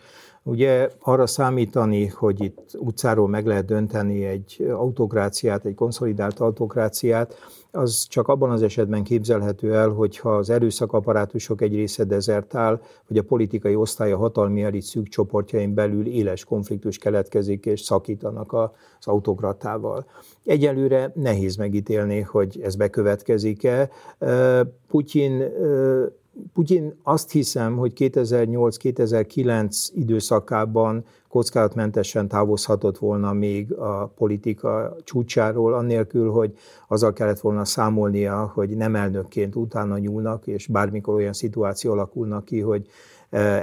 Ugye 0.49 0.91
arra 0.99 1.27
számítani, 1.27 2.07
hogy 2.07 2.43
itt 2.43 2.71
utcáról 2.79 3.29
meg 3.29 3.47
lehet 3.47 3.65
dönteni 3.65 4.25
egy 4.25 4.67
autokráciát, 4.71 5.65
egy 5.65 5.75
konszolidált 5.75 6.41
autokráciát, 6.41 7.35
az 7.71 8.07
csak 8.09 8.29
abban 8.29 8.51
az 8.51 8.63
esetben 8.63 9.03
képzelhető 9.03 9.75
el, 9.75 9.89
hogyha 9.89 10.37
az 10.37 10.51
erőszakaparátusok 10.51 11.61
egy 11.61 11.75
része 11.75 12.05
dezertál, 12.05 12.81
vagy 13.09 13.19
a 13.19 13.23
politikai 13.23 13.75
osztály 13.75 14.13
a 14.13 14.17
hatalmi 14.17 14.63
elit 14.63 14.83
szűk 14.83 15.09
csoportjain 15.09 15.75
belül 15.75 16.07
éles 16.07 16.45
konfliktus 16.45 16.99
keletkezik, 16.99 17.67
és 17.67 17.81
szakítanak 17.81 18.53
az 18.53 19.07
autokratával. 19.07 20.07
Egyelőre 20.45 21.13
nehéz 21.15 21.57
megítélni, 21.57 22.21
hogy 22.21 22.61
ez 22.63 22.77
bekövetkezik-e. 22.77 23.91
Putyin 24.89 25.43
Putyin 26.53 26.95
azt 27.03 27.31
hiszem, 27.31 27.77
hogy 27.77 27.93
2008-2009 27.97 29.89
időszakában 29.93 31.05
kockázatmentesen 31.29 32.29
távozhatott 32.29 32.99
volna 32.99 33.33
még 33.33 33.73
a 33.73 34.07
politika 34.07 34.97
csúcsáról, 35.05 35.75
annélkül, 35.75 36.31
hogy 36.31 36.59
azzal 36.89 37.13
kellett 37.13 37.41
volna 37.41 37.65
számolnia, 37.65 38.51
hogy 38.55 38.77
nem 38.77 38.95
elnökként 38.95 39.57
utána 39.57 39.99
nyúlnak, 39.99 40.47
és 40.47 40.67
bármikor 40.67 41.15
olyan 41.15 41.33
szituáció 41.33 41.93
alakulnak 41.93 42.45
ki, 42.45 42.61
hogy 42.61 42.87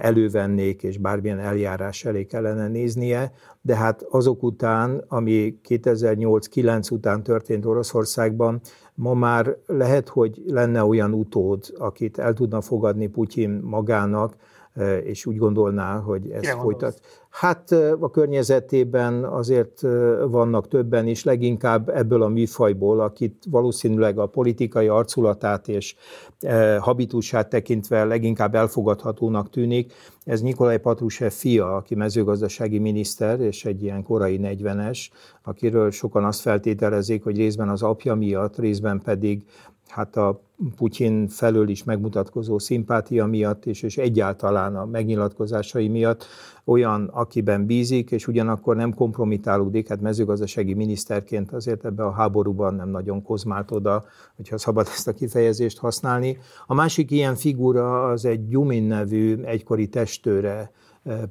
elővennék, 0.02 0.84
és 0.84 0.98
bármilyen 0.98 1.40
eljárás 1.40 2.06
elé 2.06 2.26
kellene 2.26 2.68
néznie, 2.68 3.32
de 3.62 3.76
hát 3.76 4.06
azok 4.10 4.44
után, 4.44 5.04
ami 5.08 5.60
2008-9 5.70 6.92
után 6.92 7.24
történt 7.24 7.66
Oroszországban, 7.66 8.62
ma 8.96 9.14
már 9.14 9.58
lehet, 9.66 10.10
hogy 10.10 10.42
lenne 10.48 10.84
olyan 10.84 11.14
utód, 11.14 11.64
akit 11.78 12.18
el 12.18 12.34
tudna 12.34 12.62
fogadni 12.62 13.08
Putyin 13.08 13.50
magának, 13.64 14.36
és 15.04 15.26
úgy 15.26 15.38
gondolná, 15.38 16.00
hogy 16.00 16.30
ez 16.30 16.50
folytat. 16.50 17.00
Hát 17.30 17.72
a 18.00 18.10
környezetében 18.10 19.24
azért 19.24 19.82
vannak 20.28 20.68
többen 20.68 21.08
is, 21.08 21.24
leginkább 21.24 21.90
ebből 21.90 22.24
a 22.24 22.28
műfajból, 22.28 23.00
akit 23.00 23.44
valószínűleg 23.50 24.18
a 24.18 24.26
politikai 24.26 24.88
arculatát 24.88 25.68
és 25.68 25.96
habitusát 26.80 27.50
tekintve 27.50 28.04
leginkább 28.04 28.56
elfogadhatónak 28.56 29.50
tűnik. 29.50 29.94
Ez 30.24 30.42
Nikolaj 30.42 30.80
Patrushev 30.80 31.32
fia, 31.32 31.76
aki 31.76 31.96
mezőgazdasági 31.96 32.80
miniszter, 32.80 33.40
és 33.40 33.66
egy 33.66 33.84
ilyen 33.84 34.04
korai 34.04 34.40
40-es, 34.44 35.00
akiről 35.44 35.92
sokan 35.92 36.24
azt 36.24 36.42
feltételezik, 36.42 37.24
hogy 37.24 37.38
részben 37.38 37.70
az 37.70 37.82
apja 37.84 38.16
miatt, 38.16 38.58
részben 38.58 39.02
pedig 39.02 39.44
hát 39.94 40.16
a 40.16 40.42
Putyin 40.76 41.28
felől 41.28 41.70
is 41.70 41.84
megmutatkozó 41.84 42.60
szimpátia 42.60 43.26
miatt 43.26 43.66
és, 43.66 43.82
és 43.82 43.98
egyáltalán 43.98 44.76
a 44.76 44.86
megnyilatkozásai 44.86 45.88
miatt 45.88 46.26
olyan, 46.66 47.10
akiben 47.14 47.66
bízik, 47.66 48.12
és 48.12 48.28
ugyanakkor 48.28 48.76
nem 48.76 48.94
kompromitálódik, 48.94 49.88
hát 49.88 50.02
mezőgazdasági 50.02 50.74
miniszterként 50.74 51.52
azért 51.52 51.86
ebbe 51.86 52.04
a 52.04 52.12
háborúban 52.12 52.76
nem 52.76 52.90
nagyon 52.90 53.22
kozmált 53.22 53.72
oda, 53.72 54.06
hogyha 54.36 54.58
szabad 54.58 54.88
ezt 54.88 55.08
a 55.08 55.14
kifejezést 55.14 55.78
használni. 55.78 56.38
A 56.68 56.74
másik 56.74 57.12
ilyen 57.12 57.36
figura 57.36 58.10
az 58.10 58.26
egy 58.26 58.48
Gyumin 58.48 58.84
nevű 58.84 59.42
egykori 59.44 59.88
testőre, 59.88 60.72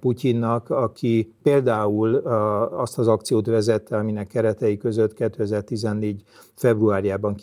Putyinnak, 0.01 0.71
aki 0.71 1.35
például 1.43 2.15
azt 2.77 2.99
az 2.99 3.09
akciót 3.09 3.47
vezette, 3.47 3.97
aminek 3.97 4.27
keretei 4.27 4.77
között 4.77 5.15
2014. 5.15 6.23
februárjában 6.55 7.35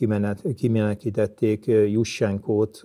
kimenekítették 0.55 1.65
Jussenkót, 1.65 2.81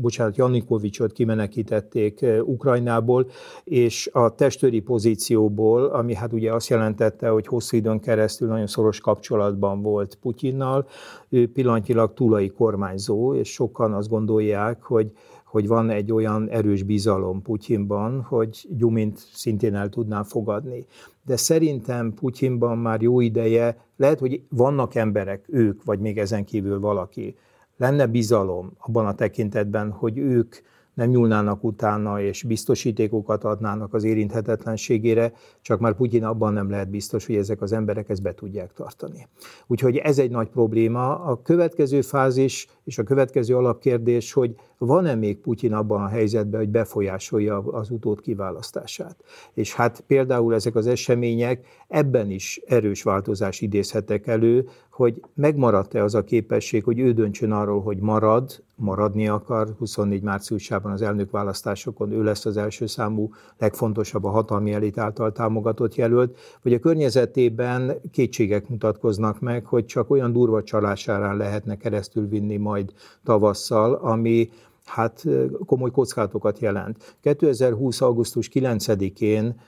bocsánat, 0.00 0.36
Janikovicsot 0.36 1.12
kimenekítették 1.12 2.24
Ukrajnából, 2.44 3.26
és 3.64 4.10
a 4.12 4.34
testőri 4.34 4.80
pozícióból, 4.80 5.84
ami 5.84 6.14
hát 6.14 6.32
ugye 6.32 6.52
azt 6.52 6.68
jelentette, 6.68 7.28
hogy 7.28 7.46
hosszú 7.46 7.76
időn 7.76 8.00
keresztül 8.00 8.48
nagyon 8.48 8.66
szoros 8.66 9.00
kapcsolatban 9.00 9.82
volt 9.82 10.18
Putyinnal, 10.20 10.86
ő 11.28 11.52
pillanatilag 11.52 12.14
túlai 12.14 12.48
kormányzó, 12.48 13.34
és 13.34 13.52
sokan 13.52 13.92
azt 13.92 14.08
gondolják, 14.08 14.82
hogy 14.82 15.12
hogy 15.52 15.66
van 15.66 15.90
egy 15.90 16.12
olyan 16.12 16.48
erős 16.48 16.82
bizalom 16.82 17.42
Putyinban, 17.42 18.22
hogy 18.22 18.66
Gyumint 18.70 19.18
szintén 19.32 19.74
el 19.74 19.88
tudná 19.88 20.22
fogadni. 20.22 20.86
De 21.26 21.36
szerintem 21.36 22.14
Putyinban 22.14 22.78
már 22.78 23.00
jó 23.02 23.20
ideje, 23.20 23.76
lehet, 23.96 24.18
hogy 24.18 24.42
vannak 24.48 24.94
emberek, 24.94 25.44
ők, 25.48 25.84
vagy 25.84 25.98
még 25.98 26.18
ezen 26.18 26.44
kívül 26.44 26.80
valaki, 26.80 27.36
lenne 27.76 28.06
bizalom 28.06 28.72
abban 28.78 29.06
a 29.06 29.14
tekintetben, 29.14 29.90
hogy 29.90 30.18
ők 30.18 30.56
nem 30.94 31.08
nyúlnának 31.08 31.64
utána, 31.64 32.20
és 32.20 32.42
biztosítékokat 32.42 33.44
adnának 33.44 33.94
az 33.94 34.04
érinthetetlenségére, 34.04 35.32
csak 35.60 35.80
már 35.80 35.94
Putyin 35.94 36.24
abban 36.24 36.52
nem 36.52 36.70
lehet 36.70 36.90
biztos, 36.90 37.26
hogy 37.26 37.36
ezek 37.36 37.62
az 37.62 37.72
emberek 37.72 38.08
ezt 38.08 38.22
be 38.22 38.34
tudják 38.34 38.72
tartani. 38.72 39.28
Úgyhogy 39.66 39.96
ez 39.96 40.18
egy 40.18 40.30
nagy 40.30 40.48
probléma. 40.48 41.24
A 41.24 41.42
következő 41.42 42.00
fázis 42.00 42.66
és 42.84 42.98
a 42.98 43.02
következő 43.02 43.56
alapkérdés, 43.56 44.32
hogy 44.32 44.54
van-e 44.86 45.14
még 45.14 45.38
Putyin 45.38 45.72
abban 45.72 46.02
a 46.02 46.08
helyzetben, 46.08 46.60
hogy 46.60 46.68
befolyásolja 46.68 47.58
az 47.58 47.90
utód 47.90 48.20
kiválasztását. 48.20 49.16
És 49.54 49.74
hát 49.74 50.04
például 50.06 50.54
ezek 50.54 50.74
az 50.74 50.86
események 50.86 51.66
ebben 51.88 52.30
is 52.30 52.60
erős 52.66 53.02
változás 53.02 53.60
idézhetek 53.60 54.26
elő, 54.26 54.68
hogy 54.90 55.22
megmaradt-e 55.34 56.02
az 56.02 56.14
a 56.14 56.24
képesség, 56.24 56.84
hogy 56.84 56.98
ő 56.98 57.12
döntsön 57.12 57.52
arról, 57.52 57.82
hogy 57.82 57.98
marad, 57.98 58.62
maradni 58.76 59.28
akar, 59.28 59.74
24 59.78 60.22
márciusában 60.22 60.92
az 60.92 61.02
elnökválasztásokon 61.02 62.12
ő 62.12 62.22
lesz 62.22 62.46
az 62.46 62.56
első 62.56 62.86
számú, 62.86 63.30
legfontosabb 63.58 64.24
a 64.24 64.30
hatalmi 64.30 64.72
elit 64.72 64.98
által 64.98 65.32
támogatott 65.32 65.94
jelölt, 65.94 66.38
vagy 66.62 66.72
a 66.72 66.78
környezetében 66.78 68.00
kétségek 68.10 68.68
mutatkoznak 68.68 69.40
meg, 69.40 69.66
hogy 69.66 69.84
csak 69.84 70.10
olyan 70.10 70.32
durva 70.32 70.62
csalásárán 70.62 71.36
lehetne 71.36 71.76
keresztül 71.76 72.28
vinni 72.28 72.56
majd 72.56 72.92
tavasszal, 73.24 73.94
ami 73.94 74.50
hát 74.94 75.24
komoly 75.66 75.90
kockázatokat 75.90 76.58
jelent. 76.58 77.16
2020. 77.20 78.00
augusztus 78.00 78.50
9-én 78.52 79.60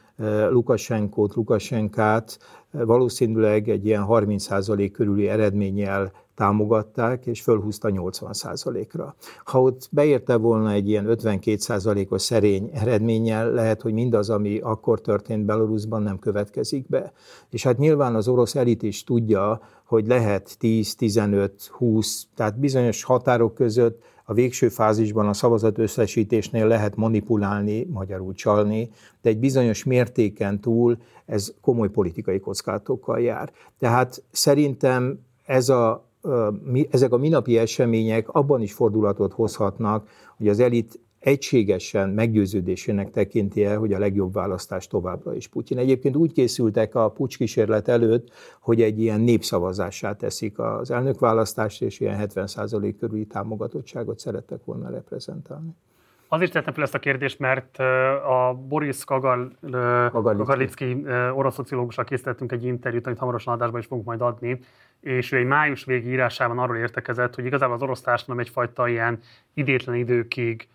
Lukasenkót, 0.50 1.34
Lukasenkát 1.34 2.38
valószínűleg 2.70 3.68
egy 3.68 3.86
ilyen 3.86 4.04
30% 4.08 4.90
körüli 4.92 5.28
eredménnyel 5.28 6.12
támogatták, 6.34 7.26
és 7.26 7.42
fölhúzta 7.42 7.88
80%-ra. 7.92 9.14
Ha 9.44 9.60
ott 9.60 9.88
beérte 9.90 10.36
volna 10.36 10.70
egy 10.70 10.88
ilyen 10.88 11.06
52%-os 11.08 12.22
szerény 12.22 12.70
eredménnyel, 12.72 13.50
lehet, 13.50 13.82
hogy 13.82 13.92
mindaz, 13.92 14.30
ami 14.30 14.58
akkor 14.58 15.00
történt 15.00 15.44
Belarusban, 15.44 16.02
nem 16.02 16.18
következik 16.18 16.88
be. 16.88 17.12
És 17.50 17.62
hát 17.62 17.78
nyilván 17.78 18.14
az 18.14 18.28
orosz 18.28 18.54
elit 18.54 18.82
is 18.82 19.04
tudja, 19.04 19.60
hogy 19.84 20.06
lehet 20.06 20.56
10, 20.58 20.94
15, 20.94 21.62
20, 21.64 22.26
tehát 22.34 22.58
bizonyos 22.58 23.02
határok 23.02 23.54
között 23.54 24.02
a 24.24 24.34
végső 24.34 24.68
fázisban 24.68 25.28
a 25.28 25.32
szavazat 25.32 25.78
összesítésnél 25.78 26.66
lehet 26.66 26.96
manipulálni, 26.96 27.86
magyarul 27.90 28.34
csalni, 28.34 28.90
de 29.22 29.28
egy 29.28 29.38
bizonyos 29.38 29.84
mértéken 29.84 30.60
túl 30.60 30.98
ez 31.26 31.52
komoly 31.60 31.88
politikai 31.88 32.40
kockázatokkal 32.40 33.20
jár. 33.20 33.52
Tehát 33.78 34.22
szerintem 34.30 35.18
ez 35.46 35.68
a, 35.68 36.04
ezek 36.90 37.12
a 37.12 37.16
minapi 37.16 37.58
események 37.58 38.28
abban 38.28 38.62
is 38.62 38.72
fordulatot 38.72 39.32
hozhatnak, 39.32 40.08
hogy 40.36 40.48
az 40.48 40.60
elit 40.60 40.98
egységesen 41.24 42.10
meggyőződésének 42.10 43.10
tekinti 43.10 43.64
el, 43.64 43.78
hogy 43.78 43.92
a 43.92 43.98
legjobb 43.98 44.32
választás 44.32 44.86
továbbra 44.86 45.34
is 45.34 45.48
Putyin. 45.48 45.78
Egyébként 45.78 46.16
úgy 46.16 46.32
készültek 46.32 46.94
a 46.94 47.10
pucskísérlet 47.10 47.88
előtt, 47.88 48.32
hogy 48.60 48.82
egy 48.82 49.00
ilyen 49.00 49.20
népszavazássá 49.20 50.12
teszik 50.12 50.58
az 50.58 50.90
elnökválasztást, 50.90 51.82
és 51.82 52.00
ilyen 52.00 52.28
70% 52.34 52.94
körüli 52.98 53.24
támogatottságot 53.24 54.18
szerettek 54.18 54.64
volna 54.64 54.90
reprezentálni. 54.90 55.70
Azért 56.28 56.52
tettem 56.52 56.74
fel 56.74 56.82
ezt 56.82 56.94
a 56.94 56.98
kérdést, 56.98 57.38
mert 57.38 57.78
a 58.28 58.60
Boris 58.68 59.04
Kagal, 59.04 59.52
Kagalicki 60.12 61.04
orosz 61.34 61.54
szociológusra 61.54 62.04
készítettünk 62.04 62.52
egy 62.52 62.64
interjút, 62.64 63.06
amit 63.06 63.18
hamarosan 63.18 63.54
adásban 63.54 63.80
is 63.80 63.86
fogunk 63.86 64.06
majd 64.06 64.20
adni, 64.20 64.60
és 65.00 65.32
ő 65.32 65.36
egy 65.36 65.46
május 65.46 65.84
végi 65.84 66.08
írásában 66.08 66.58
arról 66.58 66.76
értekezett, 66.76 67.34
hogy 67.34 67.44
igazából 67.44 67.74
az 67.74 67.82
orosz 67.82 68.00
társadalom 68.00 68.40
egyfajta 68.40 68.88
ilyen 68.88 69.18
idétlen 69.54 69.94
időkig 69.96 70.68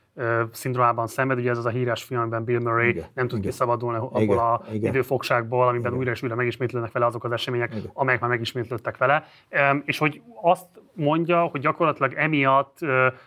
szindrómában 0.51 1.07
szenved. 1.07 1.37
Ugye 1.37 1.49
ez 1.49 1.57
az 1.57 1.65
a 1.65 1.69
híres 1.69 2.03
film, 2.03 2.19
amiben 2.19 2.43
Bill 2.43 2.59
Murray 2.59 2.89
igen, 2.89 3.05
nem 3.13 3.27
tud 3.27 3.37
igen. 3.37 3.51
kiszabadulni 3.51 3.97
abból 3.97 4.37
a 4.37 4.61
igen. 4.71 4.89
időfogságból, 4.89 5.67
amiben 5.67 5.85
igen. 5.85 5.97
újra 5.97 6.11
és 6.11 6.23
újra 6.23 6.35
megismétlődnek 6.35 6.91
vele 6.91 7.05
azok 7.05 7.23
az 7.23 7.31
események, 7.31 7.75
igen. 7.75 7.91
amelyek 7.93 8.21
már 8.21 8.29
megismétlődtek 8.29 8.97
vele. 8.97 9.25
És 9.85 9.97
hogy 9.97 10.21
azt 10.41 10.67
mondja, 10.93 11.41
hogy 11.41 11.61
gyakorlatilag 11.61 12.13
emiatt 12.13 12.77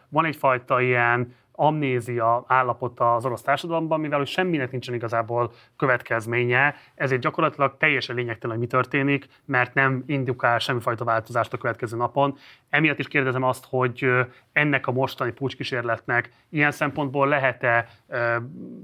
van 0.09 0.25
egyfajta 0.25 0.81
ilyen 0.81 1.35
amnézia 1.53 2.45
állapota 2.47 3.15
az 3.15 3.25
orosz 3.25 3.43
társadalomban, 3.43 4.01
mivel 4.01 4.19
hogy 4.19 4.27
semminek 4.27 4.71
nincsen 4.71 4.95
igazából 4.95 5.53
következménye, 5.77 6.75
ezért 6.95 7.21
gyakorlatilag 7.21 7.77
teljesen 7.79 8.17
lényegtelen, 8.17 8.57
hogy 8.57 8.67
mi 8.67 8.71
történik, 8.73 9.29
mert 9.45 9.75
nem 9.75 10.03
indukál 10.07 10.59
semmifajta 10.59 11.05
változást 11.05 11.53
a 11.53 11.59
következő 11.59 11.97
napon. 11.97 12.39
Emiatt 12.71 12.99
is 12.99 13.09
kérdezem 13.09 13.43
azt, 13.43 13.67
hogy 13.69 14.11
ennek 14.53 14.87
a 14.87 14.93
mostani 14.93 15.33
pucskísérletnek 15.33 16.31
ilyen 16.49 16.71
szempontból 16.71 17.29
lehet-e 17.29 17.89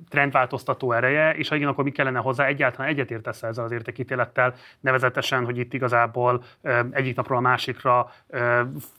trendváltoztató 0.09 0.93
ereje, 0.93 1.35
és 1.35 1.49
ha 1.49 1.55
igen, 1.55 1.69
akkor 1.69 1.85
mi 1.85 1.91
kellene 1.91 2.19
hozzá 2.19 2.47
egyáltalán 2.47 2.91
egyetértesz 2.91 3.43
ezzel 3.43 3.65
az 3.65 3.73
értékítélettel, 3.73 4.55
nevezetesen, 4.81 5.45
hogy 5.45 5.59
itt 5.59 5.73
igazából 5.73 6.43
egyik 6.91 7.17
napról 7.17 7.39
a 7.39 7.41
másikra 7.41 8.13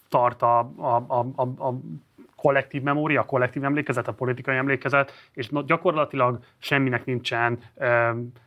tart 0.10 0.42
a, 0.42 0.60
a, 0.78 1.04
a, 1.08 1.42
a, 1.58 1.74
kollektív 2.42 2.82
memória, 2.82 3.24
kollektív 3.24 3.64
emlékezet, 3.64 4.08
a 4.08 4.14
politikai 4.14 4.56
emlékezet, 4.56 5.12
és 5.34 5.50
gyakorlatilag 5.66 6.40
semminek 6.58 7.06
nincsen, 7.06 7.60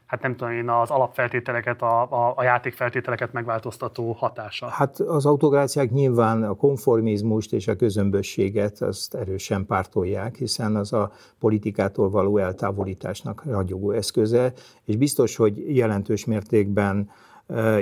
hát 0.06 0.22
nem 0.22 0.36
tudom 0.36 0.52
én, 0.52 0.68
az 0.68 0.90
alapfeltételeket, 0.90 1.82
a, 1.82 2.02
a, 2.02 2.32
a 2.36 2.42
játékfeltételeket 2.42 3.32
megváltoztató 3.32 4.12
hatása. 4.12 4.66
Hát 4.66 5.00
az 5.00 5.26
autokráciák 5.26 5.90
nyilván 5.90 6.42
a 6.42 6.54
konformizmust 6.54 7.52
és 7.52 7.68
a 7.68 7.76
közömbösséget 7.76 8.80
azt 8.80 9.14
erősen 9.14 9.66
pártolják, 9.66 10.36
hiszen 10.36 10.76
az 10.76 10.92
a 10.92 11.12
politikától 11.40 12.10
való 12.10 12.38
eltávolításnak 12.38 13.44
ragyogó 13.44 13.90
eszköze, 13.90 14.52
és 14.84 14.96
biztos, 14.96 15.36
hogy 15.36 15.76
jelentős 15.76 16.24
mértékben 16.24 17.10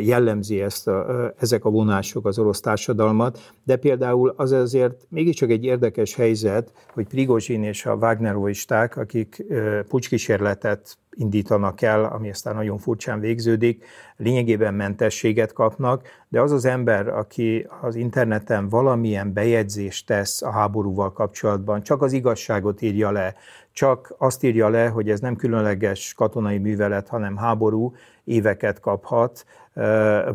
jellemzi 0.00 0.60
ezt 0.60 0.88
a, 0.88 1.32
ezek 1.38 1.64
a 1.64 1.70
vonások 1.70 2.26
az 2.26 2.38
orosz 2.38 2.60
társadalmat, 2.60 3.52
de 3.64 3.76
például 3.76 4.34
az 4.36 4.52
azért 4.52 5.06
mégiscsak 5.08 5.50
egy 5.50 5.64
érdekes 5.64 6.14
helyzet, 6.14 6.72
hogy 6.92 7.06
Prigozsin 7.06 7.62
és 7.62 7.86
a 7.86 7.94
Wagneroisták, 7.94 8.96
akik 8.96 9.44
pucskísérletet 9.88 10.98
indítanak 11.10 11.82
el, 11.82 12.04
ami 12.04 12.30
aztán 12.30 12.54
nagyon 12.54 12.78
furcsán 12.78 13.20
végződik, 13.20 13.84
lényegében 14.16 14.74
mentességet 14.74 15.52
kapnak, 15.52 16.02
de 16.28 16.40
az 16.40 16.52
az 16.52 16.64
ember, 16.64 17.08
aki 17.08 17.66
az 17.80 17.94
interneten 17.94 18.68
valamilyen 18.68 19.32
bejegyzést 19.32 20.06
tesz 20.06 20.42
a 20.42 20.50
háborúval 20.50 21.12
kapcsolatban, 21.12 21.82
csak 21.82 22.02
az 22.02 22.12
igazságot 22.12 22.82
írja 22.82 23.10
le, 23.10 23.34
csak 23.72 24.14
azt 24.18 24.42
írja 24.42 24.68
le, 24.68 24.86
hogy 24.88 25.10
ez 25.10 25.20
nem 25.20 25.36
különleges 25.36 26.14
katonai 26.14 26.58
művelet, 26.58 27.08
hanem 27.08 27.36
háború, 27.36 27.94
éveket 28.30 28.80
kaphat, 28.80 29.44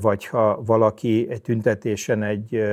vagy 0.01 0.25
ha 0.25 0.63
valaki 0.65 1.27
egy 1.29 1.41
tüntetésen 1.41 2.23
egy 2.23 2.63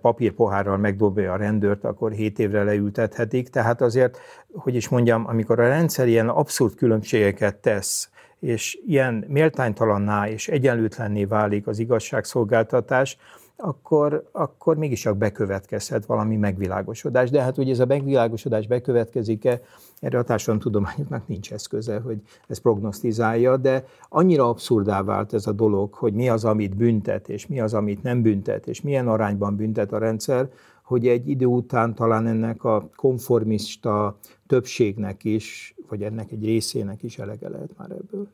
papírpohárral 0.00 0.76
megdobja 0.76 1.32
a 1.32 1.36
rendőrt, 1.36 1.84
akkor 1.84 2.12
7 2.12 2.38
évre 2.38 2.62
leültethetik. 2.62 3.48
Tehát 3.48 3.80
azért, 3.80 4.18
hogy 4.52 4.74
is 4.74 4.88
mondjam, 4.88 5.26
amikor 5.26 5.60
a 5.60 5.68
rendszer 5.68 6.08
ilyen 6.08 6.28
abszurd 6.28 6.74
különbségeket 6.74 7.56
tesz, 7.56 8.10
és 8.40 8.78
ilyen 8.86 9.24
méltánytalanná 9.28 10.28
és 10.28 10.48
egyenlőtlenné 10.48 11.24
válik 11.24 11.66
az 11.66 11.78
igazságszolgáltatás, 11.78 13.16
akkor, 13.56 14.28
akkor 14.32 14.76
mégis 14.76 15.00
csak 15.00 15.16
bekövetkezhet 15.16 16.06
valami 16.06 16.36
megvilágosodás. 16.36 17.30
De 17.30 17.42
hát, 17.42 17.56
hogy 17.56 17.70
ez 17.70 17.78
a 17.78 17.86
megvilágosodás 17.86 18.66
bekövetkezik-e, 18.66 19.60
erre 20.00 20.18
a 20.18 20.22
társadalomtudományoknak 20.22 21.28
nincs 21.28 21.52
eszköze, 21.52 22.00
hogy 22.00 22.22
ezt 22.46 22.60
prognosztizálja, 22.60 23.56
de 23.56 23.84
annyira 24.08 24.48
abszurdá 24.48 25.02
vált 25.02 25.32
ez 25.32 25.46
a 25.46 25.52
dolog, 25.52 25.94
hogy 25.94 26.12
mi 26.12 26.28
az, 26.28 26.44
amit 26.44 26.76
büntet, 26.76 27.28
és 27.28 27.46
mi 27.46 27.60
az, 27.60 27.74
amit 27.74 28.02
nem 28.02 28.22
büntet, 28.22 28.66
és 28.66 28.80
milyen 28.80 29.08
arányban 29.08 29.56
büntet 29.56 29.92
a 29.92 29.98
rendszer, 29.98 30.50
hogy 30.82 31.06
egy 31.06 31.28
idő 31.28 31.46
után 31.46 31.94
talán 31.94 32.26
ennek 32.26 32.64
a 32.64 32.90
konformista 32.96 34.18
többségnek 34.46 35.24
is, 35.24 35.74
vagy 35.88 36.02
ennek 36.02 36.30
egy 36.30 36.44
részének 36.44 37.02
is 37.02 37.18
elege 37.18 37.48
lehet 37.48 37.70
már 37.76 37.90
ebből. 37.90 38.28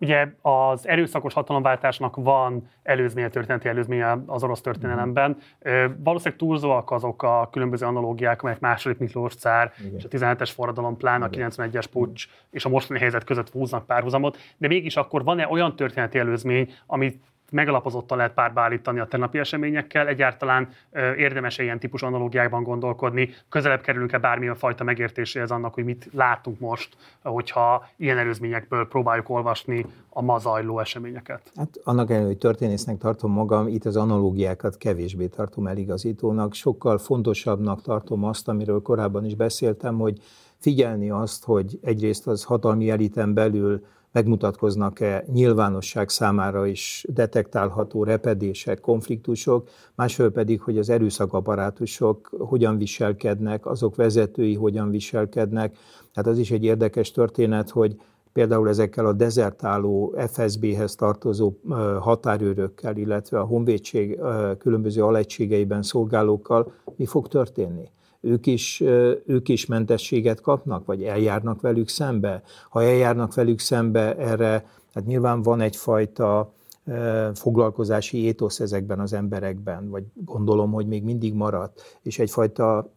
Ugye 0.00 0.28
az 0.40 0.88
erőszakos 0.88 1.34
hatalomváltásnak 1.34 2.16
van 2.16 2.70
előzménye, 2.82 3.28
történeti 3.28 3.68
előzménye 3.68 4.18
az 4.26 4.42
orosz 4.42 4.60
történelemben. 4.60 5.36
Valószínűleg 5.98 6.38
túlzóak 6.38 6.90
azok 6.90 7.22
a 7.22 7.48
különböző 7.52 7.86
analógiák, 7.86 8.42
amelyek 8.42 8.60
második 8.60 8.98
Miklós 8.98 9.34
cár 9.34 9.72
Igen. 9.78 9.94
és 9.96 10.04
a 10.04 10.08
17-es 10.08 10.50
forradalom, 10.54 10.96
plán 10.96 11.22
a 11.22 11.28
91-es 11.28 11.84
pucs 11.92 12.28
és 12.50 12.64
a 12.64 12.68
mostani 12.68 12.98
helyzet 12.98 13.24
között 13.24 13.50
húznak 13.50 13.86
párhuzamot, 13.86 14.38
de 14.56 14.68
mégis 14.68 14.96
akkor 14.96 15.24
van-e 15.24 15.48
olyan 15.48 15.76
történeti 15.76 16.18
előzmény, 16.18 16.72
amit 16.86 17.22
megalapozottan 17.50 18.16
lehet 18.16 18.34
párba 18.34 18.60
állítani 18.60 18.98
a 18.98 19.06
tegnapi 19.06 19.38
eseményekkel, 19.38 20.06
egyáltalán 20.06 20.68
érdemes 21.16 21.58
ilyen 21.58 21.78
típusú 21.78 22.06
analógiákban 22.06 22.62
gondolkodni, 22.62 23.30
közelebb 23.48 23.80
kerülünk-e 23.80 24.18
bármilyen 24.18 24.54
fajta 24.54 24.84
megértéséhez 24.84 25.50
annak, 25.50 25.74
hogy 25.74 25.84
mit 25.84 26.08
látunk 26.12 26.58
most, 26.58 26.96
hogyha 27.22 27.88
ilyen 27.96 28.18
előzményekből 28.18 28.88
próbáljuk 28.88 29.30
olvasni 29.30 29.86
a 30.08 30.22
ma 30.22 30.38
zajló 30.38 30.78
eseményeket? 30.78 31.52
Hát 31.56 31.80
annak 31.84 32.08
ellenére, 32.08 32.28
hogy 32.28 32.38
történésznek 32.38 32.98
tartom 32.98 33.32
magam, 33.32 33.68
itt 33.68 33.84
az 33.84 33.96
analógiákat 33.96 34.76
kevésbé 34.76 35.26
tartom 35.26 35.66
eligazítónak, 35.66 36.54
sokkal 36.54 36.98
fontosabbnak 36.98 37.82
tartom 37.82 38.24
azt, 38.24 38.48
amiről 38.48 38.82
korábban 38.82 39.24
is 39.24 39.34
beszéltem, 39.34 39.98
hogy 39.98 40.18
figyelni 40.58 41.10
azt, 41.10 41.44
hogy 41.44 41.78
egyrészt 41.82 42.26
az 42.26 42.44
hatalmi 42.44 42.90
eliten 42.90 43.34
belül 43.34 43.84
megmutatkoznak-e 44.16 45.24
nyilvánosság 45.32 46.08
számára 46.08 46.66
is 46.66 47.04
detektálható 47.08 48.04
repedések, 48.04 48.80
konfliktusok, 48.80 49.68
másfél 49.94 50.30
pedig, 50.30 50.60
hogy 50.60 50.78
az 50.78 50.90
erőszakaparátusok 50.90 52.30
hogyan 52.38 52.78
viselkednek, 52.78 53.66
azok 53.66 53.96
vezetői 53.96 54.54
hogyan 54.54 54.90
viselkednek. 54.90 55.76
Tehát 56.12 56.30
az 56.30 56.38
is 56.38 56.50
egy 56.50 56.64
érdekes 56.64 57.10
történet, 57.10 57.70
hogy 57.70 57.96
például 58.32 58.68
ezekkel 58.68 59.06
a 59.06 59.12
dezertáló 59.12 60.14
FSB-hez 60.32 60.94
tartozó 60.94 61.52
határőrökkel, 62.00 62.96
illetve 62.96 63.38
a 63.38 63.44
honvédség 63.44 64.20
különböző 64.58 65.02
alegységeiben 65.04 65.82
szolgálókkal 65.82 66.72
mi 66.96 67.06
fog 67.06 67.28
történni? 67.28 67.90
Ők 68.26 68.46
is, 68.46 68.80
ők 69.26 69.48
is 69.48 69.66
mentességet 69.66 70.40
kapnak, 70.40 70.86
vagy 70.86 71.02
eljárnak 71.02 71.60
velük 71.60 71.88
szembe? 71.88 72.42
Ha 72.70 72.82
eljárnak 72.82 73.34
velük 73.34 73.58
szembe, 73.58 74.16
erre 74.16 74.64
hát 74.94 75.06
nyilván 75.06 75.42
van 75.42 75.60
egyfajta 75.60 76.54
foglalkozási 77.34 78.22
étosz 78.22 78.60
ezekben 78.60 79.00
az 79.00 79.12
emberekben, 79.12 79.90
vagy 79.90 80.04
gondolom, 80.24 80.72
hogy 80.72 80.86
még 80.86 81.02
mindig 81.02 81.34
maradt, 81.34 81.98
és 82.02 82.18
egyfajta, 82.18 82.90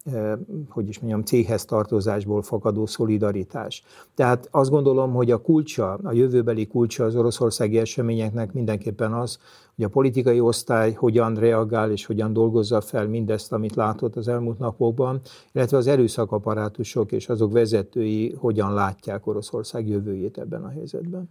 hogy 0.68 0.88
is 0.88 0.98
mondjam, 0.98 1.22
céghez 1.22 1.64
tartozásból 1.64 2.42
fakadó 2.42 2.86
szolidaritás. 2.86 3.82
Tehát 4.14 4.48
azt 4.50 4.70
gondolom, 4.70 5.12
hogy 5.12 5.30
a 5.30 5.38
kulcsa, 5.38 5.92
a 5.92 6.12
jövőbeli 6.12 6.66
kulcsa 6.66 7.04
az 7.04 7.16
oroszországi 7.16 7.78
eseményeknek 7.78 8.52
mindenképpen 8.52 9.12
az, 9.12 9.38
hogy 9.76 9.84
a 9.84 9.88
politikai 9.88 10.40
osztály 10.40 10.92
hogyan 10.92 11.34
reagál 11.34 11.90
és 11.90 12.06
hogyan 12.06 12.32
dolgozza 12.32 12.80
fel 12.80 13.06
mindezt, 13.08 13.52
amit 13.52 13.74
látott 13.74 14.16
az 14.16 14.28
elmúlt 14.28 14.58
napokban, 14.58 15.20
illetve 15.52 15.76
az 15.76 15.86
erőszakaparátusok 15.86 17.12
és 17.12 17.28
azok 17.28 17.52
vezetői 17.52 18.34
hogyan 18.38 18.74
látják 18.74 19.26
Oroszország 19.26 19.88
jövőjét 19.88 20.38
ebben 20.38 20.64
a 20.64 20.68
helyzetben. 20.68 21.28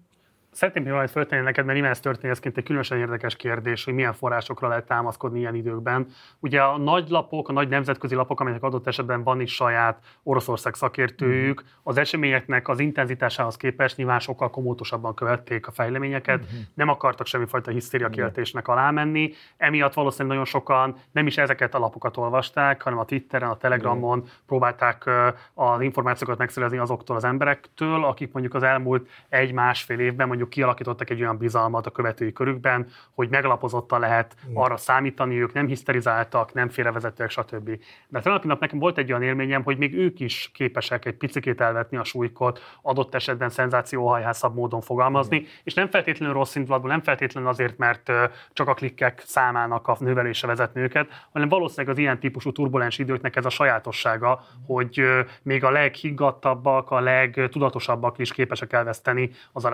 Szeretném 0.51 0.93
majd 0.93 1.09
föltenni 1.09 1.43
neked, 1.43 1.65
mert 1.65 1.83
ez 1.83 1.99
történészként 1.99 2.57
egy 2.57 2.63
különösen 2.63 2.97
érdekes 2.97 3.35
kérdés, 3.35 3.83
hogy 3.83 3.93
milyen 3.93 4.13
forrásokra 4.13 4.67
lehet 4.67 4.85
támaszkodni 4.85 5.39
ilyen 5.39 5.55
időkben. 5.55 6.07
Ugye 6.39 6.61
a 6.61 6.77
nagy 6.77 7.09
lapok, 7.09 7.49
a 7.49 7.51
nagy 7.51 7.67
nemzetközi 7.67 8.15
lapok, 8.15 8.39
amelyek 8.39 8.63
adott 8.63 8.87
esetben 8.87 9.23
van 9.23 9.39
is 9.39 9.53
saját 9.53 9.99
Oroszország 10.23 10.73
szakértőjük, 10.73 11.61
mhm. 11.61 11.69
az 11.83 11.97
eseményeknek 11.97 12.67
az 12.67 12.79
intenzitásához 12.79 13.57
képest 13.57 13.97
nyilván 13.97 14.19
sokkal 14.19 14.49
komótosabban 14.49 15.13
követték 15.13 15.67
a 15.67 15.71
fejleményeket, 15.71 16.43
uh-huh. 16.43 16.59
nem 16.73 16.89
akartak 16.89 17.25
semmifajta 17.25 17.71
hisztériakiáltésnek 17.71 18.67
alá 18.67 18.91
menni, 18.91 19.33
emiatt 19.57 19.93
valószínűleg 19.93 20.29
nagyon 20.29 20.45
sokan 20.51 20.95
nem 21.11 21.27
is 21.27 21.37
ezeket 21.37 21.75
a 21.75 21.79
lapokat 21.79 22.17
olvasták, 22.17 22.81
hanem 22.81 22.99
a 22.99 23.05
Twitteren, 23.05 23.49
a 23.49 23.57
Telegramon 23.57 24.17
uh-huh. 24.17 24.33
próbálták 24.47 25.09
az 25.53 25.81
információkat 25.81 26.37
megszerezni 26.37 26.77
azoktól 26.77 27.15
az 27.15 27.23
emberektől, 27.23 28.03
akik 28.03 28.31
mondjuk 28.31 28.53
az 28.53 28.63
elmúlt 28.63 29.09
egy-másfél 29.29 29.99
évben 29.99 30.27
mondjuk 30.39 30.59
kialakítottak 30.59 31.09
egy 31.09 31.21
olyan 31.21 31.37
bizalmat 31.37 31.85
a 31.85 31.91
követői 31.91 32.31
körükben, 32.31 32.87
hogy 33.15 33.29
megalapozottan 33.29 33.99
lehet 33.99 34.35
Igen. 34.43 34.63
arra 34.63 34.77
számítani, 34.77 35.41
ők 35.41 35.53
nem 35.53 35.67
hiszterizáltak, 35.67 36.53
nem 36.53 36.69
félrevezetőek, 36.69 37.29
stb. 37.29 37.79
De 38.07 38.19
a 38.23 38.39
nap 38.43 38.59
nekem 38.59 38.79
volt 38.79 38.97
egy 38.97 39.11
olyan 39.11 39.23
élményem, 39.23 39.63
hogy 39.63 39.77
még 39.77 39.93
ők 39.93 40.19
is 40.19 40.51
képesek 40.53 41.05
egy 41.05 41.15
picikét 41.15 41.61
elvetni 41.61 41.97
a 41.97 42.03
súlykot, 42.03 42.59
adott 42.81 43.15
esetben 43.15 43.49
szenzációhajhászabb 43.49 44.55
módon 44.55 44.81
fogalmazni, 44.81 45.35
Igen. 45.35 45.49
és 45.63 45.73
nem 45.73 45.89
feltétlenül 45.89 46.35
rossz 46.35 46.55
indulatból, 46.55 46.89
nem 46.89 47.01
feltétlenül 47.01 47.49
azért, 47.49 47.77
mert 47.77 48.11
csak 48.53 48.67
a 48.67 48.73
klikkek 48.73 49.21
számának 49.25 49.87
a 49.87 49.97
növelése 49.99 50.47
vezetni 50.47 50.81
őket, 50.81 51.27
hanem 51.31 51.49
valószínűleg 51.49 51.95
az 51.95 52.01
ilyen 52.01 52.19
típusú 52.19 52.51
turbulens 52.51 52.97
időknek 52.97 53.35
ez 53.35 53.45
a 53.45 53.49
sajátossága, 53.49 54.45
hogy 54.65 55.03
még 55.43 55.63
a 55.63 55.71
leghiggadtabbak, 55.71 56.91
a 56.91 56.99
legtudatosabbak 56.99 58.17
is 58.17 58.31
képesek 58.31 58.73
elveszteni 58.73 59.31
az 59.51 59.65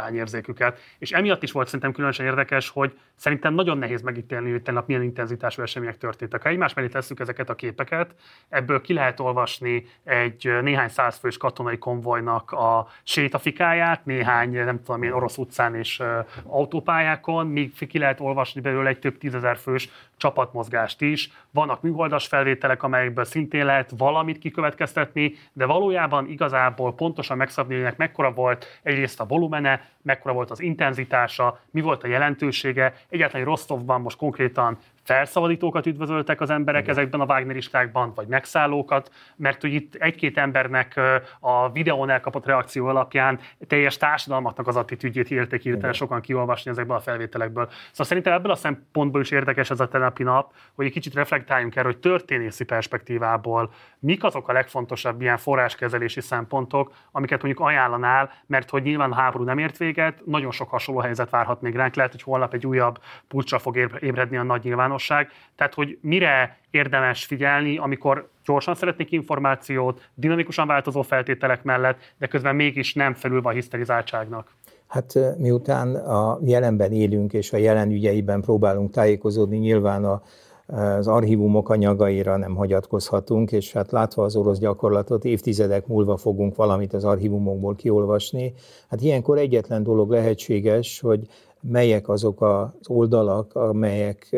őket. 0.56 0.80
És 0.98 1.12
emiatt 1.12 1.44
is 1.44 1.52
volt 1.52 1.66
szerintem 1.66 1.92
különösen 1.92 2.26
érdekes, 2.26 2.70
hogy 2.70 2.98
szerintem 3.16 3.54
nagyon 3.54 3.78
nehéz 3.78 4.02
megítélni, 4.02 4.52
hogy 4.52 4.62
tegnap 4.62 4.88
milyen 4.88 5.04
intenzitású 5.04 5.62
események 5.62 5.98
történtek. 5.98 6.42
Ha 6.42 6.50
egymás 6.50 6.74
mellé 6.74 6.88
tesszük 6.88 7.20
ezeket 7.20 7.50
a 7.50 7.56
képeket, 7.56 8.16
ebből 8.50 8.82
ki 8.82 8.94
lehet 8.94 9.20
olvasni 9.20 9.86
egy 10.04 10.52
néhány 10.62 10.90
százfős 10.90 11.38
katonai 11.38 11.78
konvojnak 11.78 12.52
a 12.52 12.88
sétafikáját, 13.04 14.06
néhány, 14.06 14.50
nem 14.50 14.84
tudom 14.84 15.04
én, 15.04 15.12
orosz 15.12 15.38
utcán 15.38 15.76
és 15.76 16.04
autópályákon, 16.44 17.48
míg 17.48 17.88
ki 17.88 17.98
lehet 17.98 18.20
olvasni 18.20 18.62
belőle 18.62 18.90
egy 18.90 19.00
több 19.00 19.18
tízezer 19.18 19.58
fős 19.58 19.90
csapatmozgást 20.18 21.02
is. 21.02 21.32
Vannak 21.52 21.82
műholdas 21.82 22.28
felvételek, 22.28 22.84
amelyekből 22.84 23.26
szintén 23.26 23.66
lehet 23.66 23.92
valamit 23.98 24.38
kikövetkeztetni, 24.38 25.34
de 25.54 25.66
valójában 25.66 26.30
igazából 26.30 26.94
pontosan 26.94 27.38
megszabni, 27.38 27.82
hogy 27.82 27.94
mekkora 27.98 28.32
volt 28.32 28.80
egyrészt 28.84 29.20
a 29.20 29.26
volumene, 29.26 29.90
mekkora 30.02 30.34
volt 30.34 30.52
az 30.52 30.60
intenzitása, 30.60 31.60
mi 31.72 31.82
volt 31.82 32.04
a 32.04 32.08
jelentősége. 32.08 32.94
Egyáltalán 33.10 33.46
Rostovban 33.46 34.02
most 34.02 34.18
konkrétan 34.18 34.78
felszabadítókat 35.06 35.86
üdvözöltek 35.86 36.42
az 36.42 36.50
emberek 36.50 36.82
Igen. 36.82 36.96
ezekben 36.96 37.20
a 37.20 37.26
Wagneristákban, 37.26 38.12
vagy 38.16 38.28
megszállókat, 38.28 39.12
mert 39.36 39.62
hogy 39.62 39.74
itt 39.74 39.96
egy-két 39.96 40.38
embernek 40.38 41.00
a 41.40 41.72
videón 41.72 42.10
elkapott 42.10 42.46
reakció 42.46 42.88
alapján 42.88 43.40
teljes 43.68 43.98
társadalmaknak 43.98 44.68
az 44.68 44.76
attitűdjét 44.76 45.32
érték 45.32 45.62
hirtelen 45.62 45.94
sokan 45.94 46.22
kiolvasni 46.22 46.72
ezekből 46.72 46.96
a 46.96 47.00
felvételekből. 47.00 47.66
Szóval 47.92 48.06
szerintem 48.06 48.34
ebből 48.34 48.52
a 48.52 48.56
szempontból 48.56 49.22
is 49.22 49.32
érdekes 49.32 49.70
ez 49.70 49.80
a 49.80 49.88
telepi 49.88 50.24
nap, 50.24 50.54
hogy 50.76 50.86
egy 50.86 50.92
kicsit 50.92 51.14
reflektáljunk 51.14 51.76
erre, 51.76 51.88
hogy 51.88 51.98
történészi 51.98 52.64
perspektívából 52.64 53.74
mik 54.00 54.24
azok 54.24 54.48
a 54.48 54.54
legfontosabb 54.54 55.22
ilyen 55.22 55.38
forráskezelési 55.38 56.22
szempontok, 56.22 56.94
amiket 57.12 57.42
mondjuk 57.42 57.68
ajánlanál, 57.68 58.32
mert 58.46 58.70
hogy 58.70 58.84
nyilván 58.84 59.12
a 59.12 59.16
háború 59.16 59.44
nem 59.44 59.58
ért 59.58 59.78
véget, 59.78 60.26
nagyon 60.26 60.52
sok 60.52 60.70
hasonló 60.70 61.02
helyzet 61.02 61.30
várhat 61.30 61.62
még 61.62 61.76
ránk, 61.76 61.96
lehet, 61.96 62.12
hogy 62.12 62.22
holnap 62.22 62.54
egy 62.54 62.66
újabb 62.66 63.00
pucsra 63.28 63.60
fog 63.60 63.78
ébredni 64.00 64.38
a 64.38 64.44
nagy 64.44 64.66
nyilvánosság. 64.96 65.28
Tehát, 65.56 65.74
hogy 65.74 65.98
mire 66.02 66.58
érdemes 66.72 67.26
figyelni, 67.26 67.78
amikor 67.78 68.30
gyorsan 68.46 68.76
szeretnék 68.76 69.12
információt, 69.12 70.10
dinamikusan 70.14 70.68
változó 70.68 71.02
feltételek 71.02 71.64
mellett, 71.64 71.98
de 72.18 72.28
közben 72.28 72.56
mégis 72.56 72.94
nem 72.94 73.14
felülve 73.14 73.50
a 73.50 73.54
hiszterizáltságnak. 73.54 74.52
Hát 74.88 75.14
miután 75.38 75.96
a 75.96 76.40
jelenben 76.44 76.92
élünk, 76.92 77.34
és 77.34 77.54
a 77.54 77.58
jelen 77.58 77.92
ügyeiben 77.92 78.42
próbálunk 78.42 78.92
tájékozódni, 78.92 79.58
nyilván 79.58 80.06
a 80.06 80.22
az 80.68 81.08
archívumok 81.08 81.70
anyagaira 81.70 82.38
nem 82.38 82.56
hagyatkozhatunk, 82.56 83.52
és 83.52 83.74
hát 83.74 83.92
látva 83.92 84.24
az 84.24 84.36
orosz 84.36 84.60
gyakorlatot, 84.60 85.26
évtizedek 85.26 85.88
múlva 85.88 86.18
fogunk 86.18 86.56
valamit 86.56 86.94
az 86.94 87.04
archívumokból 87.04 87.76
kiolvasni. 87.76 88.54
Hát 88.90 89.02
ilyenkor 89.02 89.38
egyetlen 89.38 89.84
dolog 89.84 90.10
lehetséges, 90.10 91.00
hogy 91.00 91.28
melyek 91.70 92.10
azok 92.10 92.42
az 92.42 92.90
oldalak, 92.90 93.56
amelyek 93.56 94.36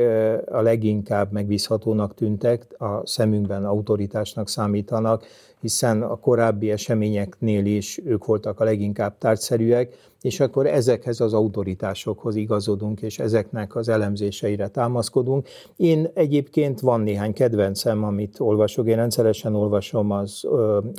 a 0.52 0.62
leginkább 0.62 1.32
megbízhatónak 1.32 2.14
tűntek, 2.14 2.76
a 2.78 3.08
szemünkben 3.08 3.66
autoritásnak 3.66 4.50
számítanak, 4.50 5.26
hiszen 5.62 6.02
a 6.02 6.16
korábbi 6.16 6.72
eseményeknél 6.72 7.66
is 7.66 8.02
ők 8.06 8.26
voltak 8.26 8.60
a 8.60 8.64
leginkább 8.64 9.18
tárgyszerűek, 9.18 9.96
és 10.22 10.40
akkor 10.40 10.66
ezekhez 10.68 11.20
az 11.20 11.34
autoritásokhoz 11.34 12.36
igazodunk, 12.36 13.02
és 13.02 13.20
ezeknek 13.20 13.76
az 13.76 13.90
elemzéseire 13.90 14.68
támaszkodunk. 14.68 15.48
Én 15.76 16.10
egyébként 16.14 16.80
van 16.80 17.02
néhány 17.02 17.34
kedvencem, 17.34 18.04
amit 18.04 18.40
olvasok, 18.40 18.88
én 18.88 18.96
rendszeresen 18.96 19.56
olvasom 19.56 20.12
az 20.12 20.46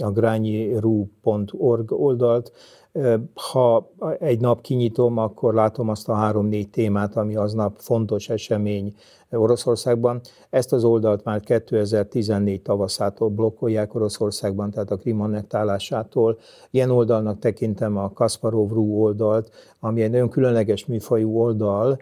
a 0.03 0.11
grányiru.org 0.11 1.93
oldalt, 1.93 2.53
ha 3.35 3.91
egy 4.19 4.41
nap 4.41 4.61
kinyitom, 4.61 5.19
akkor 5.19 5.55
látom 5.55 5.89
azt 5.89 6.09
a 6.09 6.15
három-négy 6.15 6.71
témát, 6.71 7.17
ami 7.17 7.37
aznap 7.37 7.75
fontos 7.79 8.29
esemény 8.29 8.95
Oroszországban. 9.31 10.21
Ezt 10.51 10.73
az 10.73 10.85
oldalt 10.85 11.25
már 11.25 11.41
2014 11.41 12.63
tavaszától 12.63 13.29
blokkolják 13.29 13.95
Oroszországban, 13.95 14.71
tehát 14.71 14.91
a 14.91 14.97
Krim 14.97 15.21
annektálásától. 15.21 16.39
Ilyen 16.71 16.91
oldalnak 16.91 17.39
tekintem 17.39 17.97
a 17.97 18.13
Kasparov.ru 18.13 19.03
oldalt, 19.03 19.51
ami 19.81 20.03
egy 20.03 20.11
nagyon 20.11 20.29
különleges 20.29 20.87
műfajú 20.87 21.39
oldal, 21.39 21.99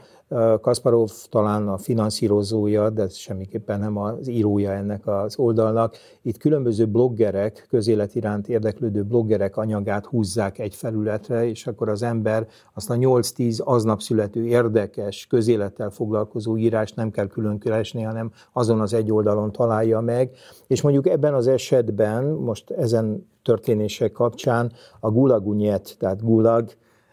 Kasparov 0.61 1.11
talán 1.31 1.69
a 1.69 1.79
finanszírozója, 1.79 2.91
de 2.91 3.09
semmiképpen 3.09 3.81
nem 3.81 3.97
az 3.97 4.29
írója 4.29 4.73
ennek 4.73 5.07
az 5.07 5.39
oldalnak. 5.39 5.97
Itt 6.23 6.37
különböző 6.37 6.87
bloggerek, 6.87 7.67
közélet 7.69 8.15
iránt 8.15 8.49
érdeklődő 8.49 9.03
bloggerek 9.03 9.57
anyagát 9.57 10.07
húzzák 10.07 10.59
egy 10.59 10.75
felületre, 10.75 11.49
és 11.49 11.67
akkor 11.67 11.89
az 11.89 12.03
ember 12.03 12.49
azt 12.75 12.91
a 12.91 12.95
8-10 12.95 13.63
aznap 13.63 14.01
születő 14.01 14.47
érdekes, 14.47 15.27
közélettel 15.27 15.91
foglalkozó 15.91 16.57
írás 16.57 16.93
nem 16.93 17.11
kell 17.11 17.27
külön 17.27 17.59
keresni, 17.59 18.03
hanem 18.03 18.33
azon 18.53 18.81
az 18.81 18.93
egy 18.93 19.13
oldalon 19.13 19.53
találja 19.53 20.01
meg. 20.01 20.31
És 20.67 20.83
mondjuk 20.83 21.09
ebben 21.09 21.35
az 21.35 21.47
esetben, 21.47 22.25
most 22.25 22.71
ezen 22.71 23.29
történések 23.43 24.13
kapcsán 24.13 24.73
a 25.01 25.11
gulagunyet, 25.11 25.97
tehát 25.99 26.25
gulag, 26.25 26.71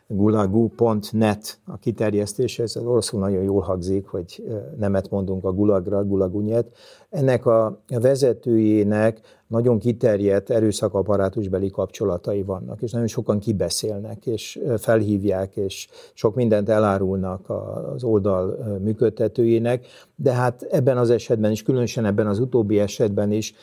gulagu.net 0.08 1.60
a 1.66 1.78
kiterjesztése, 1.78 2.64
ez 2.64 2.76
az 2.76 2.86
oroszul 2.86 3.20
nagyon 3.20 3.44
jól 3.44 3.62
hangzik, 3.62 4.08
hogy 4.08 4.44
nemet 4.78 5.10
mondunk 5.10 5.44
a 5.44 5.52
gulagra, 5.52 6.04
gulagunyet. 6.04 6.78
Ennek 7.14 7.46
a 7.46 7.80
vezetőjének 7.88 9.20
nagyon 9.48 9.80
kiterjedt 9.80 10.50
erőszakaparátusbeli 10.50 11.70
kapcsolatai 11.70 12.44
vannak, 12.44 12.82
és 12.82 12.92
nagyon 12.92 13.08
sokan 13.08 13.40
kibeszélnek, 13.40 14.26
és 14.26 14.60
felhívják, 14.78 15.56
és 15.56 15.88
sok 16.14 16.36
mindent 16.36 16.70
elárulnak 16.70 17.50
az 17.94 18.04
oldal 18.04 18.58
működtetőjének, 18.84 19.86
de 20.16 20.32
hát 20.32 20.62
ebben 20.62 20.98
az 20.98 21.10
esetben 21.10 21.52
is, 21.52 21.64
különösen 21.64 22.06
ebben 22.06 22.28
az 22.28 22.40
utóbbi 22.40 22.80
esetben 22.80 23.32
is 23.32 23.54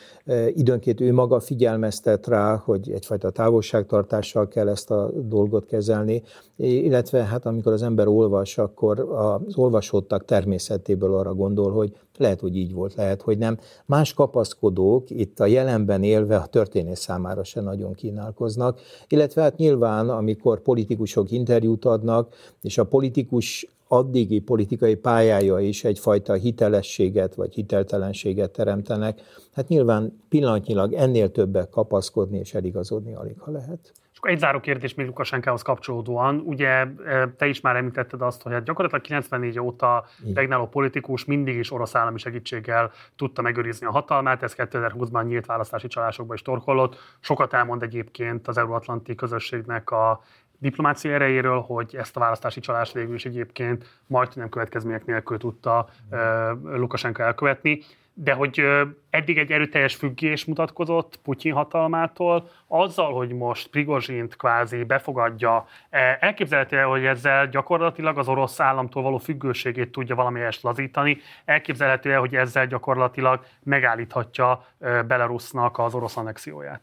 időnként 0.53 1.01
ő 1.01 1.13
maga 1.13 1.39
figyelmeztet 1.39 2.27
rá, 2.27 2.55
hogy 2.55 2.91
egyfajta 2.91 3.29
távolságtartással 3.29 4.47
kell 4.47 4.67
ezt 4.67 4.91
a 4.91 5.11
dolgot 5.15 5.65
kezelni, 5.65 6.23
illetve 6.55 7.23
hát 7.23 7.45
amikor 7.45 7.73
az 7.73 7.81
ember 7.81 8.07
olvas, 8.07 8.57
akkor 8.57 8.99
az 8.99 9.55
olvasottak 9.55 10.25
természetéből 10.25 11.15
arra 11.15 11.33
gondol, 11.33 11.71
hogy 11.71 11.95
lehet, 12.21 12.39
hogy 12.39 12.55
így 12.55 12.73
volt, 12.73 12.93
lehet, 12.93 13.21
hogy 13.21 13.37
nem. 13.37 13.59
Más 13.85 14.13
kapaszkodók 14.13 15.09
itt 15.09 15.39
a 15.39 15.45
jelenben 15.45 16.03
élve 16.03 16.35
a 16.35 16.45
történés 16.45 16.99
számára 16.99 17.43
se 17.43 17.61
nagyon 17.61 17.93
kínálkoznak, 17.93 18.79
illetve 19.07 19.41
hát 19.41 19.57
nyilván, 19.57 20.09
amikor 20.09 20.61
politikusok 20.61 21.31
interjút 21.31 21.85
adnak, 21.85 22.35
és 22.61 22.77
a 22.77 22.85
politikus 22.85 23.67
addigi 23.87 24.39
politikai 24.39 24.95
pályája 24.95 25.59
is 25.59 25.83
egyfajta 25.83 26.33
hitelességet 26.33 27.35
vagy 27.35 27.53
hiteltelenséget 27.53 28.51
teremtenek, 28.51 29.21
hát 29.53 29.67
nyilván 29.67 30.21
pillanatnyilag 30.29 30.93
ennél 30.93 31.31
többet 31.31 31.69
kapaszkodni 31.69 32.37
és 32.37 32.53
eligazodni 32.53 33.13
alig, 33.13 33.39
ha 33.39 33.51
lehet. 33.51 33.91
Egy 34.21 34.39
záró 34.39 34.59
kérdés 34.59 34.93
még 34.93 35.05
Lukasenkához 35.05 35.61
kapcsolódóan. 35.61 36.41
Ugye 36.45 36.85
e, 37.05 37.29
te 37.37 37.47
is 37.47 37.61
már 37.61 37.75
említetted 37.75 38.21
azt, 38.21 38.41
hogy 38.41 38.51
hát 38.51 38.63
gyakorlatilag 38.63 39.03
94 39.03 39.59
óta 39.59 40.05
regnáló 40.33 40.67
politikus 40.67 41.25
mindig 41.25 41.55
is 41.55 41.71
orosz 41.71 41.95
állami 41.95 42.19
segítséggel 42.19 42.91
tudta 43.15 43.41
megőrizni 43.41 43.85
a 43.85 43.91
hatalmát, 43.91 44.43
ez 44.43 44.53
2020-ban 44.57 45.25
nyílt 45.25 45.45
választási 45.45 45.87
csalásokba 45.87 46.33
is 46.33 46.41
torkolott. 46.41 46.97
Sokat 47.19 47.53
elmond 47.53 47.83
egyébként 47.83 48.47
az 48.47 48.57
euróatlanti 48.57 49.15
közösségnek 49.15 49.89
a 49.91 50.23
diplomácia 50.57 51.13
erejéről, 51.13 51.59
hogy 51.59 51.95
ezt 51.95 52.15
a 52.15 52.19
választási 52.19 52.59
csalást 52.59 52.93
végül 52.93 53.13
is 53.13 53.25
egyébként 53.25 53.85
majd 54.07 54.29
nem 54.35 54.49
következmények 54.49 55.05
nélkül 55.05 55.37
tudta 55.37 55.89
uh, 56.09 56.19
Lukasenka 56.63 57.23
elkövetni 57.23 57.81
de 58.13 58.33
hogy 58.33 58.63
eddig 59.09 59.37
egy 59.37 59.51
erőteljes 59.51 59.95
függés 59.95 60.45
mutatkozott 60.45 61.19
Putyin 61.23 61.53
hatalmától, 61.53 62.49
azzal, 62.67 63.13
hogy 63.13 63.29
most 63.29 63.67
Prigozsint 63.67 64.35
kvázi 64.35 64.83
befogadja, 64.83 65.67
e, 65.89 66.17
elképzelhető 66.19 66.81
hogy 66.81 67.05
ezzel 67.05 67.47
gyakorlatilag 67.47 68.17
az 68.17 68.27
orosz 68.27 68.59
államtól 68.59 69.03
való 69.03 69.17
függőségét 69.17 69.91
tudja 69.91 70.15
valamelyest 70.15 70.63
lazítani, 70.63 71.17
elképzelhető 71.45 72.13
hogy 72.13 72.35
ezzel 72.35 72.67
gyakorlatilag 72.67 73.45
megállíthatja 73.63 74.65
Belarusnak 75.07 75.79
az 75.79 75.93
orosz 75.93 76.17
annexióját? 76.17 76.81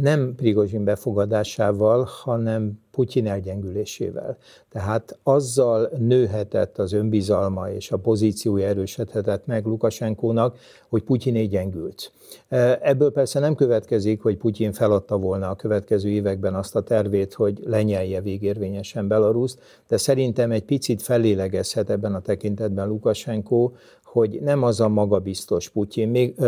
Nem 0.00 0.34
Prigozsin 0.34 0.84
befogadásával, 0.84 2.08
hanem 2.22 2.80
Putyin 2.90 3.26
elgyengülésével. 3.26 4.36
Tehát 4.70 5.18
azzal 5.22 5.90
nőhetett 5.98 6.78
az 6.78 6.92
önbizalma 6.92 7.70
és 7.70 7.90
a 7.90 7.96
pozíciója 7.96 8.66
erősödhetett 8.66 9.46
meg 9.46 9.66
Lukasenkónak, 9.66 10.58
hogy 10.88 11.02
Putyin 11.02 11.48
gyengült. 11.48 12.12
Ebből 12.80 13.12
persze 13.12 13.38
nem 13.38 13.54
következik, 13.54 14.22
hogy 14.22 14.36
Putyin 14.36 14.72
feladta 14.72 15.18
volna 15.18 15.50
a 15.50 15.54
következő 15.54 16.08
években 16.08 16.54
azt 16.54 16.76
a 16.76 16.82
tervét, 16.82 17.34
hogy 17.34 17.62
lenyelje 17.64 18.20
végérvényesen 18.20 19.08
Belaruszt, 19.08 19.58
de 19.88 19.96
szerintem 19.96 20.50
egy 20.50 20.64
picit 20.64 21.02
fellélegezhet 21.02 21.90
ebben 21.90 22.14
a 22.14 22.20
tekintetben 22.20 22.88
Lukasenko, 22.88 23.72
hogy 24.18 24.40
nem 24.40 24.62
az 24.62 24.80
a 24.80 24.88
magabiztos 24.88 25.68
Putyin 25.68 26.08
még 26.08 26.34
ö, 26.36 26.44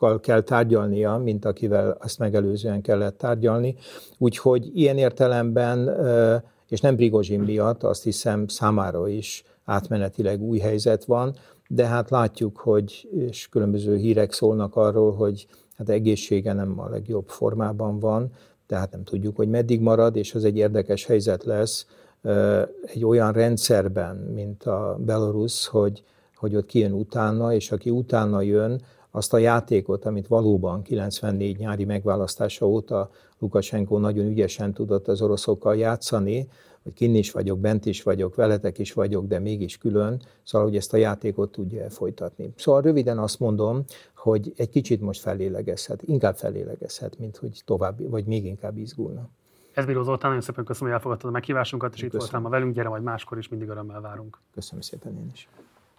ö, 0.00 0.20
kell 0.20 0.40
tárgyalnia, 0.40 1.16
mint 1.16 1.44
akivel 1.44 1.96
azt 2.00 2.18
megelőzően 2.18 2.80
kellett 2.80 3.18
tárgyalni. 3.18 3.76
Úgyhogy 4.18 4.70
ilyen 4.74 4.96
értelemben, 4.98 5.86
ö, 5.86 6.36
és 6.68 6.80
nem 6.80 6.96
Prigozsin 6.96 7.40
miatt, 7.40 7.82
azt 7.82 8.02
hiszem 8.02 8.46
számára 8.48 9.08
is 9.08 9.44
átmenetileg 9.64 10.42
új 10.42 10.58
helyzet 10.58 11.04
van, 11.04 11.34
de 11.68 11.86
hát 11.86 12.10
látjuk, 12.10 12.56
hogy 12.56 13.08
és 13.10 13.48
különböző 13.48 13.96
hírek 13.96 14.32
szólnak 14.32 14.76
arról, 14.76 15.12
hogy 15.12 15.46
hát 15.78 15.88
egészsége 15.88 16.52
nem 16.52 16.80
a 16.80 16.88
legjobb 16.88 17.28
formában 17.28 17.98
van, 17.98 18.32
tehát 18.66 18.90
nem 18.90 19.04
tudjuk, 19.04 19.36
hogy 19.36 19.48
meddig 19.48 19.80
marad, 19.80 20.16
és 20.16 20.34
az 20.34 20.44
egy 20.44 20.56
érdekes 20.56 21.04
helyzet 21.04 21.44
lesz 21.44 21.86
egy 22.94 23.04
olyan 23.04 23.32
rendszerben, 23.32 24.16
mint 24.16 24.64
a 24.64 24.98
Belarus, 25.00 25.66
hogy 25.66 26.02
hogy 26.36 26.56
ott 26.56 26.66
kijön 26.66 26.92
utána, 26.92 27.52
és 27.52 27.72
aki 27.72 27.90
utána 27.90 28.40
jön, 28.40 28.82
azt 29.10 29.32
a 29.32 29.38
játékot, 29.38 30.04
amit 30.04 30.26
valóban 30.26 30.82
94 30.82 31.58
nyári 31.58 31.84
megválasztása 31.84 32.66
óta 32.66 33.10
Lukasenko 33.38 33.98
nagyon 33.98 34.26
ügyesen 34.26 34.72
tudott 34.72 35.08
az 35.08 35.22
oroszokkal 35.22 35.76
játszani, 35.76 36.48
hogy 36.82 36.92
kinn 36.92 37.14
is 37.14 37.32
vagyok, 37.32 37.58
bent 37.58 37.86
is 37.86 38.02
vagyok, 38.02 38.34
veletek 38.34 38.78
is 38.78 38.92
vagyok, 38.92 39.26
de 39.26 39.38
mégis 39.38 39.78
külön, 39.78 40.22
szóval, 40.42 40.66
hogy 40.66 40.76
ezt 40.76 40.92
a 40.92 40.96
játékot 40.96 41.52
tudja 41.52 41.90
folytatni. 41.90 42.52
Szóval 42.56 42.80
röviden 42.80 43.18
azt 43.18 43.40
mondom, 43.40 43.84
hogy 44.16 44.52
egy 44.56 44.68
kicsit 44.68 45.00
most 45.00 45.20
felélegezhet, 45.20 46.02
inkább 46.02 46.36
felélegezhet, 46.36 47.18
mint 47.18 47.36
hogy 47.36 47.62
tovább, 47.64 48.10
vagy 48.10 48.24
még 48.24 48.44
inkább 48.44 48.76
izgulna. 48.76 49.28
Ez 49.72 49.84
Bíró 49.84 50.02
Zoltán, 50.02 50.28
nagyon 50.28 50.44
szépen 50.44 50.64
köszönöm, 50.64 50.88
hogy 50.88 50.96
elfogadtad 50.96 51.30
a 51.30 51.32
meghívásunkat, 51.32 51.94
és 51.94 52.00
köszönöm. 52.00 52.14
itt 52.14 52.20
voltál 52.20 52.40
ma 52.40 52.48
velünk, 52.48 52.74
gyere 52.74 52.88
majd 52.88 53.02
máskor 53.02 53.38
is, 53.38 53.48
mindig 53.48 53.68
örömmel 53.68 54.00
várunk. 54.00 54.38
Köszönöm 54.54 54.80
szépen 54.80 55.16
én 55.16 55.30
is. 55.32 55.48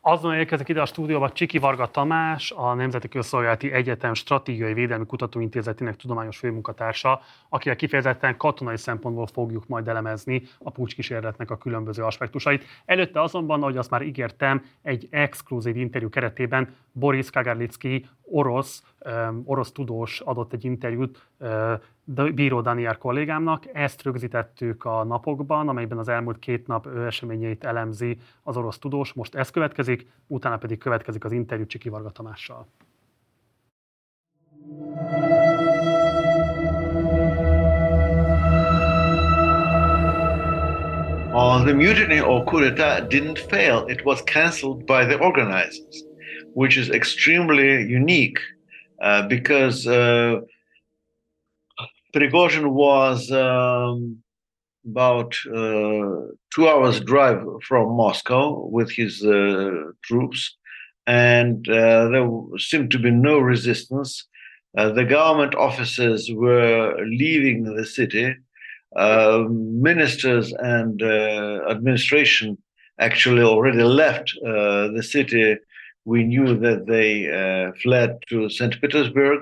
Azon 0.01 0.33
érkezek 0.33 0.69
ide 0.69 0.81
a 0.81 0.85
stúdióba 0.85 1.31
Csiki 1.31 1.57
Varga 1.57 1.91
Tamás, 1.91 2.51
a 2.51 2.73
Nemzeti 2.73 3.07
Közszolgálati 3.07 3.71
Egyetem 3.71 4.13
Stratégiai 4.13 4.73
Védelmi 4.73 5.05
Kutatóintézetének 5.05 5.95
tudományos 5.95 6.37
főmunkatársa, 6.37 7.21
akivel 7.49 7.77
kifejezetten 7.77 8.37
katonai 8.37 8.77
szempontból 8.77 9.27
fogjuk 9.27 9.67
majd 9.67 9.87
elemezni 9.87 10.43
a 10.59 10.69
pucskísérletnek 10.69 11.51
a 11.51 11.57
különböző 11.57 12.03
aspektusait. 12.03 12.63
Előtte 12.85 13.21
azonban, 13.21 13.61
ahogy 13.61 13.77
azt 13.77 13.89
már 13.89 14.01
ígértem, 14.01 14.65
egy 14.81 15.07
exkluzív 15.11 15.75
interjú 15.75 16.09
keretében 16.09 16.75
Boris 16.91 17.29
Kagarlicki, 17.29 18.05
orosz, 18.23 18.83
orosz 19.43 19.71
tudós 19.71 20.19
adott 20.19 20.53
egy 20.53 20.65
interjút 20.65 21.27
Bíró 22.33 22.61
Daniel 22.61 22.97
kollégámnak. 22.97 23.63
Ezt 23.73 24.03
rögzítettük 24.03 24.85
a 24.85 25.03
napokban, 25.03 25.69
amelyben 25.69 25.97
az 25.97 26.07
elmúlt 26.07 26.39
két 26.39 26.67
nap 26.67 26.87
eseményeit 26.87 27.63
elemzi 27.63 28.17
az 28.43 28.57
orosz 28.57 28.79
tudós. 28.79 29.13
Most 29.13 29.35
ez 29.35 29.49
következik, 29.49 30.07
utána 30.27 30.57
pedig 30.57 30.77
következik 30.77 31.25
az 31.25 31.31
interjú 31.31 31.65
Csiki 31.65 31.89
Varga 31.89 32.09
Tamással. 32.09 32.67
Uh, 41.33 41.63
the 41.63 41.73
mutiny 41.73 42.19
or 42.19 42.43
coup 42.43 42.61
d'etat 42.61 43.07
didn't 43.09 43.37
fail. 43.37 43.83
It 43.87 44.03
was 44.03 44.23
cancelled 44.23 44.85
by 44.85 45.05
the 45.05 45.17
organizers, 45.19 46.03
which 46.53 46.77
is 46.77 46.89
extremely 46.89 47.95
unique 47.95 48.39
uh, 48.97 49.27
because 49.27 49.85
uh, 49.85 50.41
Prigozhin 52.13 52.71
was 52.71 53.31
um, 53.31 54.17
about 54.85 55.35
uh, 55.47 56.31
two 56.53 56.67
hours 56.67 56.99
drive 57.01 57.43
from 57.67 57.95
Moscow 57.97 58.65
with 58.67 58.89
his 58.91 59.23
uh, 59.25 59.91
troops, 60.03 60.55
and 61.05 61.67
uh, 61.69 62.07
there 62.07 62.29
seemed 62.57 62.91
to 62.91 62.99
be 62.99 63.11
no 63.11 63.39
resistance. 63.39 64.25
Uh, 64.77 64.89
the 64.91 65.03
government 65.03 65.55
officers 65.55 66.29
were 66.33 66.95
leaving 67.05 67.63
the 67.63 67.85
city. 67.85 68.35
Um, 68.95 69.81
ministers 69.81 70.53
and 70.53 71.01
uh, 71.03 71.69
administration 71.69 72.57
actually 72.99 73.43
already 73.43 73.83
left 73.83 74.31
uh, 74.45 74.87
the 74.95 75.03
city. 75.03 75.57
We 76.05 76.23
knew 76.23 76.57
that 76.59 76.85
they 76.87 77.27
fled 77.81 78.17
to 78.29 78.49
St. 78.49 78.79
Petersburg 78.79 79.41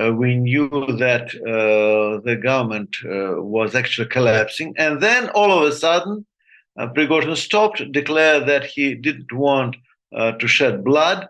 uh, 0.00 0.12
we 0.12 0.36
knew 0.36 0.68
that 0.98 1.34
uh, 1.34 2.20
the 2.24 2.36
government 2.36 2.96
uh, 3.04 3.40
was 3.42 3.74
actually 3.74 4.08
collapsing. 4.08 4.74
And 4.76 5.00
then 5.00 5.28
all 5.30 5.52
of 5.52 5.62
a 5.68 5.72
sudden, 5.72 6.26
uh, 6.78 6.88
Prigozhin 6.88 7.36
stopped, 7.36 7.92
declared 7.92 8.48
that 8.48 8.64
he 8.64 8.94
didn't 8.94 9.32
want 9.32 9.76
uh, 10.14 10.32
to 10.32 10.48
shed 10.48 10.84
blood, 10.84 11.28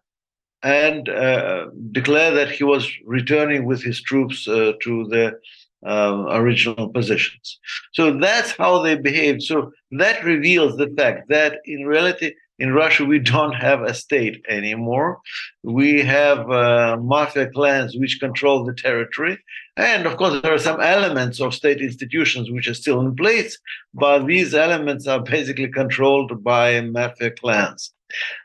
and 0.62 1.08
uh, 1.10 1.66
declared 1.92 2.36
that 2.36 2.50
he 2.50 2.64
was 2.64 2.90
returning 3.04 3.66
with 3.66 3.82
his 3.82 4.00
troops 4.00 4.48
uh, 4.48 4.72
to 4.82 5.06
the 5.08 5.38
original 5.86 6.88
positions. 6.88 7.58
So 7.92 8.18
that's 8.18 8.52
how 8.52 8.82
they 8.82 8.96
behaved. 8.96 9.42
So 9.42 9.70
that 9.90 10.24
reveals 10.24 10.78
the 10.78 10.88
fact 10.96 11.28
that 11.28 11.58
in 11.66 11.84
reality, 11.84 12.32
in 12.58 12.72
Russia, 12.72 13.04
we 13.04 13.18
don't 13.18 13.54
have 13.54 13.82
a 13.82 13.94
state 13.94 14.44
anymore. 14.48 15.20
We 15.62 16.02
have 16.02 16.50
uh, 16.50 16.96
mafia 17.00 17.50
clans 17.50 17.96
which 17.96 18.20
control 18.20 18.64
the 18.64 18.74
territory. 18.74 19.38
And 19.76 20.06
of 20.06 20.16
course, 20.16 20.40
there 20.40 20.54
are 20.54 20.58
some 20.58 20.80
elements 20.80 21.40
of 21.40 21.54
state 21.54 21.80
institutions 21.80 22.50
which 22.50 22.68
are 22.68 22.74
still 22.74 23.00
in 23.00 23.16
place, 23.16 23.58
but 23.92 24.26
these 24.26 24.54
elements 24.54 25.06
are 25.06 25.22
basically 25.22 25.68
controlled 25.68 26.44
by 26.44 26.80
mafia 26.80 27.32
clans. 27.32 27.92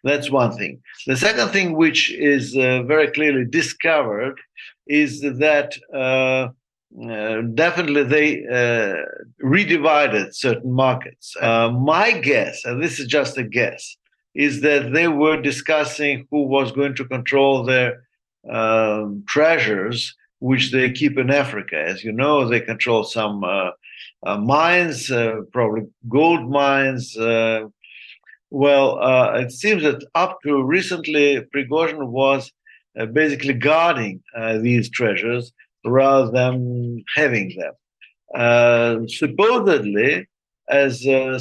That's 0.03 0.31
one 0.31 0.57
thing. 0.57 0.81
The 1.05 1.17
second 1.17 1.49
thing, 1.49 1.73
which 1.73 2.11
is 2.11 2.55
uh, 2.55 2.83
very 2.83 3.11
clearly 3.11 3.45
discovered, 3.45 4.39
is 4.87 5.21
that 5.21 5.77
uh, 5.93 6.47
uh, 7.07 7.41
definitely 7.53 8.03
they 8.03 8.43
uh, 8.47 8.95
redivided 9.43 10.33
certain 10.33 10.73
markets. 10.73 11.35
Uh, 11.39 11.69
my 11.69 12.11
guess, 12.11 12.65
and 12.65 12.81
this 12.81 12.99
is 12.99 13.05
just 13.05 13.37
a 13.37 13.43
guess, 13.43 13.95
is 14.39 14.61
that 14.61 14.93
they 14.93 15.09
were 15.09 15.41
discussing 15.41 16.25
who 16.31 16.43
was 16.43 16.71
going 16.71 16.95
to 16.95 17.03
control 17.03 17.61
their 17.61 18.05
um, 18.49 19.21
treasures, 19.27 20.15
which 20.39 20.71
they 20.71 20.89
keep 20.89 21.17
in 21.17 21.29
Africa. 21.29 21.77
As 21.77 22.05
you 22.05 22.13
know, 22.13 22.47
they 22.47 22.61
control 22.61 23.03
some 23.03 23.43
uh, 23.43 23.71
uh, 24.25 24.37
mines, 24.37 25.11
uh, 25.11 25.41
probably 25.51 25.87
gold 26.07 26.49
mines. 26.49 27.17
Uh, 27.17 27.65
well, 28.49 28.97
uh, 29.03 29.33
it 29.43 29.51
seems 29.51 29.83
that 29.83 30.01
up 30.15 30.37
to 30.43 30.63
recently, 30.63 31.41
Prigozhin 31.53 32.07
was 32.07 32.49
uh, 32.97 33.07
basically 33.07 33.55
guarding 33.55 34.23
these 34.61 34.89
treasures 34.89 35.51
rather 35.83 36.31
than 36.31 37.03
having 37.13 37.47
them. 37.59 39.09
supposedly, 39.09 40.29
as 40.69 40.91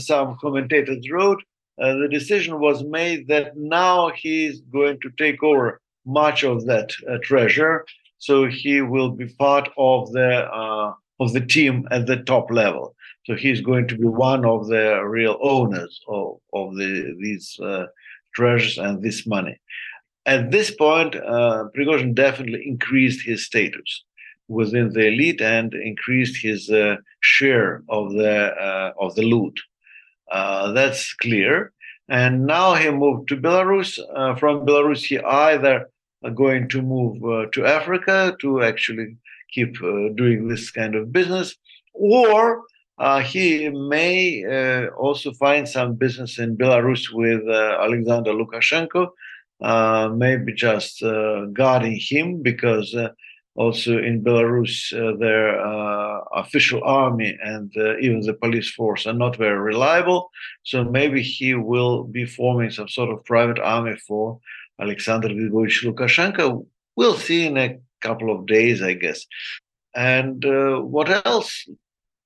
some 0.04 0.36
commentators 0.40 1.08
wrote, 1.12 1.42
uh, 1.80 1.94
the 1.96 2.08
decision 2.08 2.60
was 2.60 2.82
made 2.84 3.28
that 3.28 3.56
now 3.56 4.10
he's 4.10 4.60
going 4.60 4.98
to 5.00 5.10
take 5.16 5.42
over 5.42 5.80
much 6.04 6.42
of 6.42 6.66
that 6.66 6.92
uh, 7.08 7.18
treasure, 7.22 7.84
so 8.18 8.46
he 8.46 8.80
will 8.80 9.10
be 9.10 9.28
part 9.38 9.68
of 9.76 10.10
the 10.12 10.46
uh, 10.52 10.92
of 11.20 11.32
the 11.32 11.44
team 11.44 11.86
at 11.90 12.06
the 12.06 12.16
top 12.16 12.50
level. 12.50 12.94
So 13.26 13.34
he's 13.34 13.60
going 13.60 13.88
to 13.88 13.96
be 13.96 14.06
one 14.06 14.44
of 14.44 14.68
the 14.68 15.02
real 15.04 15.38
owners 15.40 16.00
of 16.08 16.38
of 16.52 16.76
the 16.76 17.14
these 17.20 17.58
uh, 17.62 17.86
treasures 18.34 18.78
and 18.78 19.02
this 19.02 19.26
money. 19.26 19.60
At 20.26 20.50
this 20.50 20.70
point, 20.70 21.14
uh, 21.14 21.64
Prigozhin 21.74 22.14
definitely 22.14 22.62
increased 22.66 23.24
his 23.24 23.46
status 23.46 24.04
within 24.48 24.90
the 24.90 25.06
elite 25.08 25.40
and 25.40 25.72
increased 25.74 26.42
his 26.42 26.70
uh, 26.70 26.96
share 27.20 27.82
of 27.88 28.12
the 28.12 28.36
of 28.98 29.14
the 29.14 29.22
loot. 29.22 29.58
Uh, 30.30 30.72
that's 30.72 31.14
clear. 31.14 31.72
And 32.08 32.46
now 32.46 32.74
he 32.74 32.90
moved 32.90 33.28
to 33.28 33.36
Belarus. 33.36 33.98
Uh, 33.98 34.34
from 34.36 34.66
Belarus, 34.66 35.04
he 35.04 35.18
either 35.18 35.90
going 36.34 36.68
to 36.70 36.82
move 36.82 37.22
uh, 37.22 37.46
to 37.52 37.66
Africa 37.66 38.36
to 38.40 38.62
actually 38.62 39.16
keep 39.52 39.76
uh, 39.82 40.08
doing 40.14 40.48
this 40.48 40.70
kind 40.70 40.94
of 40.94 41.12
business, 41.12 41.56
or 41.94 42.62
he 43.24 43.68
may 43.68 44.44
also 44.98 45.32
find 45.34 45.68
some 45.68 45.94
business 45.94 46.38
in 46.38 46.56
Belarus 46.56 47.12
with 47.12 47.48
Alexander 47.48 48.32
Lukashenko, 48.32 49.10
maybe 50.16 50.52
just 50.52 51.02
guarding 51.52 51.98
him 52.00 52.42
because 52.42 52.96
also 53.58 53.98
in 53.98 54.22
Belarus, 54.22 54.74
uh, 54.92 55.16
their 55.16 55.60
uh, 55.60 56.20
official 56.42 56.80
army 56.84 57.36
and 57.42 57.72
uh, 57.76 57.98
even 57.98 58.20
the 58.20 58.32
police 58.32 58.70
force 58.70 59.04
are 59.04 59.20
not 59.24 59.36
very 59.36 59.58
reliable. 59.58 60.30
So 60.62 60.84
maybe 60.84 61.22
he 61.22 61.54
will 61.54 62.04
be 62.04 62.24
forming 62.24 62.70
some 62.70 62.88
sort 62.88 63.10
of 63.10 63.24
private 63.24 63.58
army 63.58 63.96
for 64.06 64.38
Alexander 64.80 65.28
Grigorьevich 65.28 65.84
Lukashenko. 65.84 66.66
We'll 66.94 67.16
see 67.16 67.46
in 67.46 67.58
a 67.58 67.78
couple 68.00 68.30
of 68.30 68.46
days, 68.46 68.80
I 68.80 68.92
guess. 68.92 69.26
And 69.92 70.44
uh, 70.44 70.78
what 70.78 71.08
else? 71.26 71.68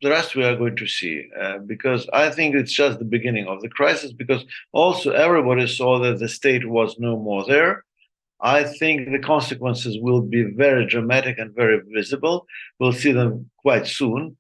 The 0.03 0.11
rest 0.11 0.35
we 0.35 0.45
are 0.45 0.57
going 0.57 0.77
to 0.77 0.87
see 0.87 1.29
uh, 1.41 1.59
because 1.59 2.09
I 2.13 2.29
think 2.29 2.57
it's 2.57 2.73
just 2.73 2.99
the 2.99 3.05
beginning 3.17 3.47
of 3.47 3.63
the 3.63 3.69
crisis. 3.71 4.13
Because 4.13 4.45
also 4.73 5.13
everybody 5.13 5.67
saw 5.67 5.99
that 6.01 6.19
the 6.19 6.29
state 6.29 6.69
was 6.69 6.99
no 6.99 7.17
more 7.17 7.47
there 7.47 7.85
I 8.43 8.65
think 8.65 9.13
the 9.13 9.21
consequences 9.21 9.99
will 10.01 10.21
be 10.21 10.43
very 10.43 10.85
dramatic 10.85 11.39
and 11.39 11.55
very 11.55 11.81
visible. 11.95 12.47
We'll 12.81 12.93
see 12.93 13.13
them 13.13 13.51
quite 13.59 13.87
soon. 13.87 14.37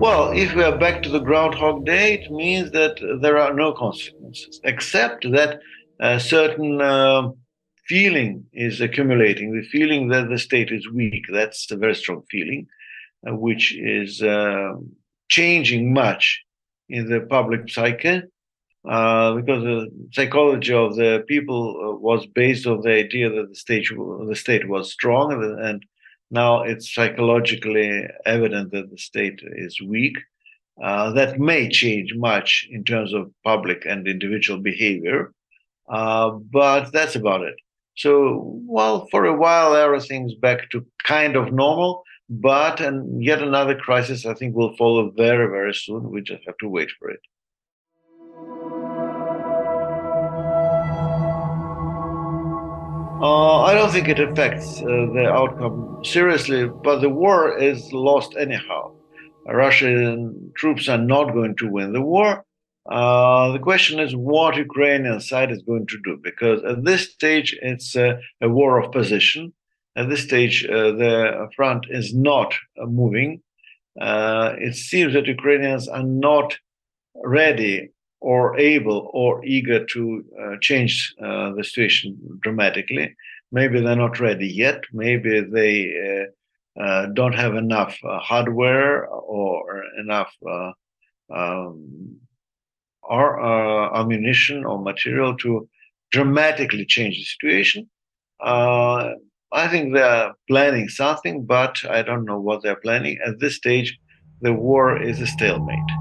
Well, 0.00 0.32
if 0.32 0.54
we 0.54 0.64
are 0.64 0.78
back 0.78 1.02
to 1.02 1.10
the 1.10 1.20
Groundhog 1.20 1.84
Day, 1.84 2.14
it 2.14 2.30
means 2.30 2.70
that 2.72 2.98
there 3.20 3.36
are 3.36 3.52
no 3.52 3.72
consequences, 3.72 4.58
except 4.64 5.30
that 5.30 5.60
a 6.00 6.18
certain 6.18 6.80
uh, 6.80 7.28
feeling 7.86 8.46
is 8.54 8.80
accumulating 8.80 9.52
the 9.52 9.68
feeling 9.68 10.08
that 10.08 10.30
the 10.30 10.38
state 10.38 10.72
is 10.72 10.90
weak. 10.90 11.24
That's 11.30 11.70
a 11.70 11.76
very 11.76 11.94
strong 11.94 12.22
feeling, 12.30 12.66
uh, 13.28 13.36
which 13.36 13.76
is 13.76 14.22
uh, 14.22 14.72
changing 15.28 15.92
much 15.92 16.42
in 16.88 17.08
the 17.08 17.20
public 17.20 17.68
psyche. 17.68 18.22
uh, 18.88 19.34
because 19.34 19.62
the 19.62 19.88
psychology 20.12 20.72
of 20.74 20.96
the 20.96 21.24
people 21.28 21.92
uh, 21.94 21.96
was 21.98 22.26
based 22.26 22.66
on 22.66 22.80
the 22.80 22.90
idea 22.90 23.30
that 23.30 23.48
the 23.48 23.54
state 23.54 23.86
the 24.28 24.36
state 24.36 24.68
was 24.68 24.92
strong, 24.92 25.32
and 25.62 25.84
now 26.30 26.62
it's 26.62 26.92
psychologically 26.94 28.06
evident 28.26 28.72
that 28.72 28.90
the 28.90 28.98
state 28.98 29.40
is 29.42 29.80
weak. 29.80 30.16
Uh, 30.82 31.12
that 31.12 31.38
may 31.38 31.68
change 31.68 32.14
much 32.14 32.66
in 32.70 32.82
terms 32.82 33.12
of 33.12 33.30
public 33.44 33.84
and 33.86 34.08
individual 34.08 34.58
behavior, 34.58 35.32
uh, 35.88 36.30
but 36.30 36.90
that's 36.92 37.14
about 37.14 37.42
it. 37.42 37.54
So, 37.96 38.58
well, 38.66 39.06
for 39.10 39.26
a 39.26 39.36
while, 39.36 39.76
everything's 39.76 40.34
back 40.34 40.70
to 40.70 40.84
kind 41.04 41.36
of 41.36 41.52
normal, 41.52 42.02
but 42.28 42.80
and 42.80 43.22
yet 43.22 43.42
another 43.42 43.76
crisis, 43.76 44.24
I 44.26 44.34
think, 44.34 44.54
will 44.54 44.76
follow 44.76 45.10
very, 45.10 45.48
very 45.48 45.74
soon. 45.74 46.10
We 46.10 46.22
just 46.22 46.42
have 46.46 46.56
to 46.58 46.68
wait 46.68 46.90
for 46.98 47.10
it. 47.10 47.20
Uh, 53.22 53.62
I 53.62 53.74
don't 53.74 53.92
think 53.92 54.08
it 54.08 54.18
affects 54.18 54.82
uh, 54.82 54.84
the 55.14 55.30
outcome 55.32 56.00
seriously, 56.02 56.68
but 56.82 56.98
the 57.00 57.08
war 57.08 57.56
is 57.56 57.92
lost 57.92 58.34
anyhow. 58.36 58.92
Russian 59.46 60.52
troops 60.56 60.88
are 60.88 60.98
not 60.98 61.32
going 61.32 61.54
to 61.56 61.68
win 61.68 61.92
the 61.92 62.00
war. 62.00 62.44
Uh, 62.90 63.52
the 63.52 63.60
question 63.60 64.00
is 64.00 64.16
what 64.16 64.56
Ukrainian 64.56 65.20
side 65.20 65.52
is 65.52 65.62
going 65.62 65.86
to 65.86 65.98
do, 66.02 66.18
because 66.20 66.64
at 66.64 66.84
this 66.84 67.12
stage 67.12 67.56
it's 67.62 67.94
a, 67.94 68.18
a 68.40 68.48
war 68.48 68.82
of 68.82 68.90
position. 68.90 69.52
At 69.94 70.08
this 70.08 70.22
stage, 70.22 70.64
uh, 70.64 70.92
the 70.92 71.48
front 71.54 71.86
is 71.90 72.14
not 72.14 72.54
uh, 72.80 72.86
moving. 72.86 73.42
Uh, 74.00 74.54
it 74.58 74.74
seems 74.74 75.12
that 75.12 75.26
Ukrainians 75.26 75.86
are 75.86 76.02
not 76.02 76.56
ready 77.22 77.90
or 78.20 78.58
able 78.58 79.10
or 79.12 79.44
eager 79.44 79.84
to 79.84 80.24
change 80.60 81.12
the 81.18 81.62
situation 81.62 82.16
dramatically. 82.40 83.14
Maybe 83.50 83.80
they're 83.80 83.96
not 83.96 84.20
ready 84.20 84.46
yet. 84.46 84.80
Maybe 84.92 85.40
they 85.40 86.26
uh 86.80 87.06
don't 87.06 87.34
have 87.34 87.54
enough 87.54 87.98
uh, 88.02 88.18
hardware 88.20 89.06
or 89.06 89.82
enough 89.98 90.32
uh, 90.48 90.70
um, 91.34 92.16
or 93.02 93.26
ammunition 93.94 94.64
or 94.64 94.80
material 94.80 95.36
to 95.38 95.68
dramatically 96.12 96.86
change 96.86 97.16
the 97.16 97.24
situation. 97.24 97.90
I 99.54 99.68
think 99.68 99.92
they're 99.92 100.34
planning 100.46 100.88
something, 100.88 101.44
but 101.46 101.84
I 101.84 102.02
don't 102.02 102.24
know 102.24 102.40
what 102.40 102.62
they're 102.62 102.80
planning. 102.80 103.18
At 103.26 103.38
this 103.38 103.54
stage, 103.54 104.00
the 104.40 104.52
war 104.52 105.02
is 105.02 105.20
a 105.20 105.26
stalemate. 105.26 105.92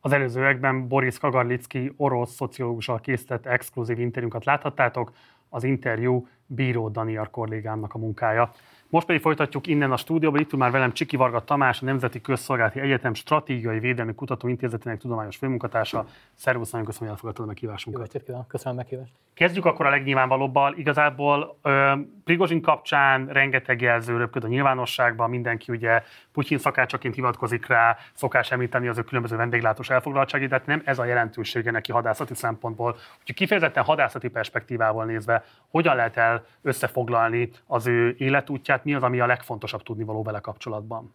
Az 0.00 0.12
előzőekben 0.12 0.88
Boris 0.88 1.18
Kagarlicki 1.18 1.92
orosz 1.96 2.34
szociológussal 2.34 3.00
készített 3.00 3.46
exkluzív 3.46 3.98
interjúkat 3.98 4.44
láthattátok, 4.44 5.12
az 5.48 5.64
interjú 5.64 6.28
Bíró 6.46 6.88
Daniar 6.88 7.30
kollégámnak 7.30 7.94
a 7.94 7.98
munkája. 7.98 8.52
Most 8.92 9.06
pedig 9.06 9.20
folytatjuk 9.22 9.66
innen 9.66 9.92
a 9.92 9.96
stúdióban. 9.96 10.40
Itt 10.40 10.56
már 10.56 10.70
velem 10.70 10.92
Csiki 10.92 11.16
Varga 11.16 11.44
Tamás, 11.44 11.82
a 11.82 11.84
Nemzeti 11.84 12.20
Közszolgálati 12.20 12.80
Egyetem 12.80 13.14
Stratégiai 13.14 13.78
Védelmi 13.78 14.14
Kutatóintézetének 14.14 14.98
tudományos 14.98 15.36
főmunkatársa. 15.36 16.06
Szervusz, 16.34 16.70
nagyon 16.70 16.86
köszönöm, 16.86 17.08
hogy 17.08 17.16
elfogadtad 17.16 17.44
a 17.44 17.48
meghívásunkat. 17.48 18.22
Jó 18.26 18.44
köszönöm 18.48 18.78
a 18.78 18.80
meghívást. 18.80 19.12
Kezdjük 19.34 19.64
akkor 19.64 19.86
a 19.86 19.90
legnyilvánvalóbbal. 19.90 20.74
Igazából 20.76 21.58
ö, 21.62 21.92
Prigozsin 22.24 22.60
kapcsán 22.60 23.26
rengeteg 23.26 23.80
jelző 23.80 24.16
röpköd 24.16 24.44
a 24.44 24.48
nyilvánosságban, 24.48 25.30
mindenki 25.30 25.72
ugye 25.72 26.02
Putyin 26.32 26.58
szakácsaként 26.58 27.14
hivatkozik 27.14 27.66
rá, 27.66 27.96
szokás 28.12 28.50
említeni 28.50 28.88
az 28.88 28.98
ő 28.98 29.02
különböző 29.02 29.36
vendéglátós 29.36 29.90
elfoglaltságét, 29.90 30.48
de 30.48 30.54
hát 30.54 30.66
nem 30.66 30.82
ez 30.84 30.98
a 30.98 31.04
jelentősége 31.04 31.70
neki 31.70 31.92
hadászati 31.92 32.34
szempontból. 32.34 32.96
Úgyhogy 33.20 33.34
kifejezetten 33.34 33.84
hadászati 33.84 34.28
perspektívával 34.28 35.04
nézve, 35.04 35.44
hogyan 35.68 35.96
lehet 35.96 36.16
el 36.16 36.44
összefoglalni 36.62 37.50
az 37.66 37.86
ő 37.86 38.14
életútját, 38.18 38.81
mi 38.84 38.94
az, 38.94 39.02
ami 39.02 39.20
a 39.20 39.26
legfontosabb 39.26 39.82
tudnivaló 39.82 40.22
vele 40.22 40.40
kapcsolatban? 40.40 41.12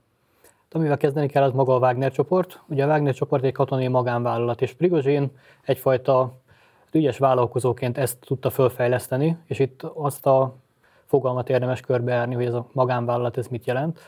Amivel 0.72 0.98
kezdeni 0.98 1.28
kell, 1.28 1.44
az 1.44 1.52
maga 1.52 1.76
a 1.76 1.80
Wagner 1.80 2.12
csoport. 2.12 2.62
Ugye 2.68 2.84
a 2.84 2.88
Wagner 2.88 3.14
csoport 3.14 3.44
egy 3.44 3.54
katonai 3.54 3.88
magánvállalat, 3.88 4.62
és 4.62 4.74
Prigozsin 4.74 5.32
egyfajta 5.62 6.34
ügyes 6.92 7.18
vállalkozóként 7.18 7.98
ezt 7.98 8.18
tudta 8.20 8.50
fölfejleszteni, 8.50 9.38
és 9.46 9.60
itt 9.60 9.84
azt 9.84 10.26
a 10.26 10.56
fogalmat 11.06 11.50
érdemes 11.50 11.82
körbeárni, 11.82 12.36
hogy 12.36 12.46
ez 12.46 12.54
a 12.54 12.68
magánvállalat 12.72 13.38
ez 13.38 13.48
mit 13.48 13.66
jelent. 13.66 14.00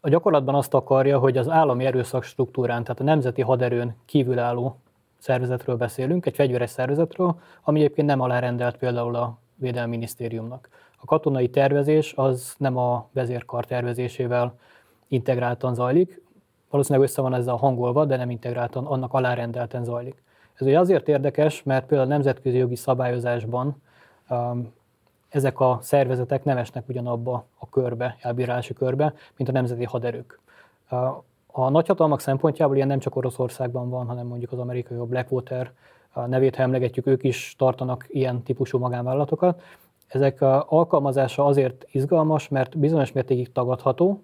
A 0.00 0.08
gyakorlatban 0.08 0.54
azt 0.54 0.74
akarja, 0.74 1.18
hogy 1.18 1.36
az 1.36 1.48
állami 1.48 1.84
erőszak 1.84 2.22
struktúrán, 2.22 2.82
tehát 2.82 3.00
a 3.00 3.04
nemzeti 3.04 3.42
haderőn 3.42 3.96
kívülálló 4.04 4.76
szervezetről 5.18 5.76
beszélünk, 5.76 6.26
egy 6.26 6.34
fegyveres 6.34 6.70
szervezetről, 6.70 7.40
ami 7.62 7.78
egyébként 7.78 8.06
nem 8.06 8.20
alárendelt 8.20 8.76
például 8.76 9.16
a 9.16 9.38
Védelmi 9.54 9.90
Minisztériumnak. 9.90 10.68
A 10.96 11.04
katonai 11.04 11.48
tervezés 11.48 12.12
az 12.16 12.54
nem 12.58 12.76
a 12.76 13.08
vezérkar 13.12 13.64
tervezésével 13.64 14.58
integráltan 15.08 15.74
zajlik, 15.74 16.22
valószínűleg 16.70 17.08
össze 17.08 17.22
van 17.22 17.34
ezzel 17.34 17.54
hangolva, 17.54 18.04
de 18.04 18.16
nem 18.16 18.30
integráltan, 18.30 18.86
annak 18.86 19.12
alárendelten 19.12 19.84
zajlik. 19.84 20.22
Ez 20.54 20.66
ugye 20.66 20.78
azért 20.78 21.08
érdekes, 21.08 21.62
mert 21.62 21.86
például 21.86 22.10
a 22.10 22.12
nemzetközi 22.12 22.56
jogi 22.56 22.76
szabályozásban 22.76 23.82
um, 24.30 24.72
ezek 25.28 25.60
a 25.60 25.78
szervezetek 25.82 26.44
nem 26.44 26.56
esnek 26.56 26.88
ugyanabba 26.88 27.44
a 27.58 27.68
körbe, 27.68 28.16
elbírálási 28.20 28.74
körbe, 28.74 29.14
mint 29.36 29.48
a 29.50 29.52
nemzeti 29.52 29.84
haderők. 29.84 30.40
Uh, 30.90 31.24
a 31.46 31.68
nagyhatalmak 31.68 32.20
szempontjából 32.20 32.76
ilyen 32.76 32.88
nem 32.88 32.98
csak 32.98 33.16
Oroszországban 33.16 33.90
van, 33.90 34.06
hanem 34.06 34.26
mondjuk 34.26 34.52
az 34.52 34.58
amerikai 34.58 34.98
a 34.98 35.04
Blackwater 35.04 35.72
nevét, 36.26 36.56
ha 36.56 36.62
emlegetjük, 36.62 37.06
ők 37.06 37.22
is 37.22 37.54
tartanak 37.58 38.06
ilyen 38.08 38.42
típusú 38.42 38.78
magánvállalatokat. 38.78 39.62
Ezek 40.06 40.40
a 40.40 40.66
alkalmazása 40.68 41.44
azért 41.44 41.86
izgalmas, 41.90 42.48
mert 42.48 42.78
bizonyos 42.78 43.12
mértékig 43.12 43.52
tagadható, 43.52 44.22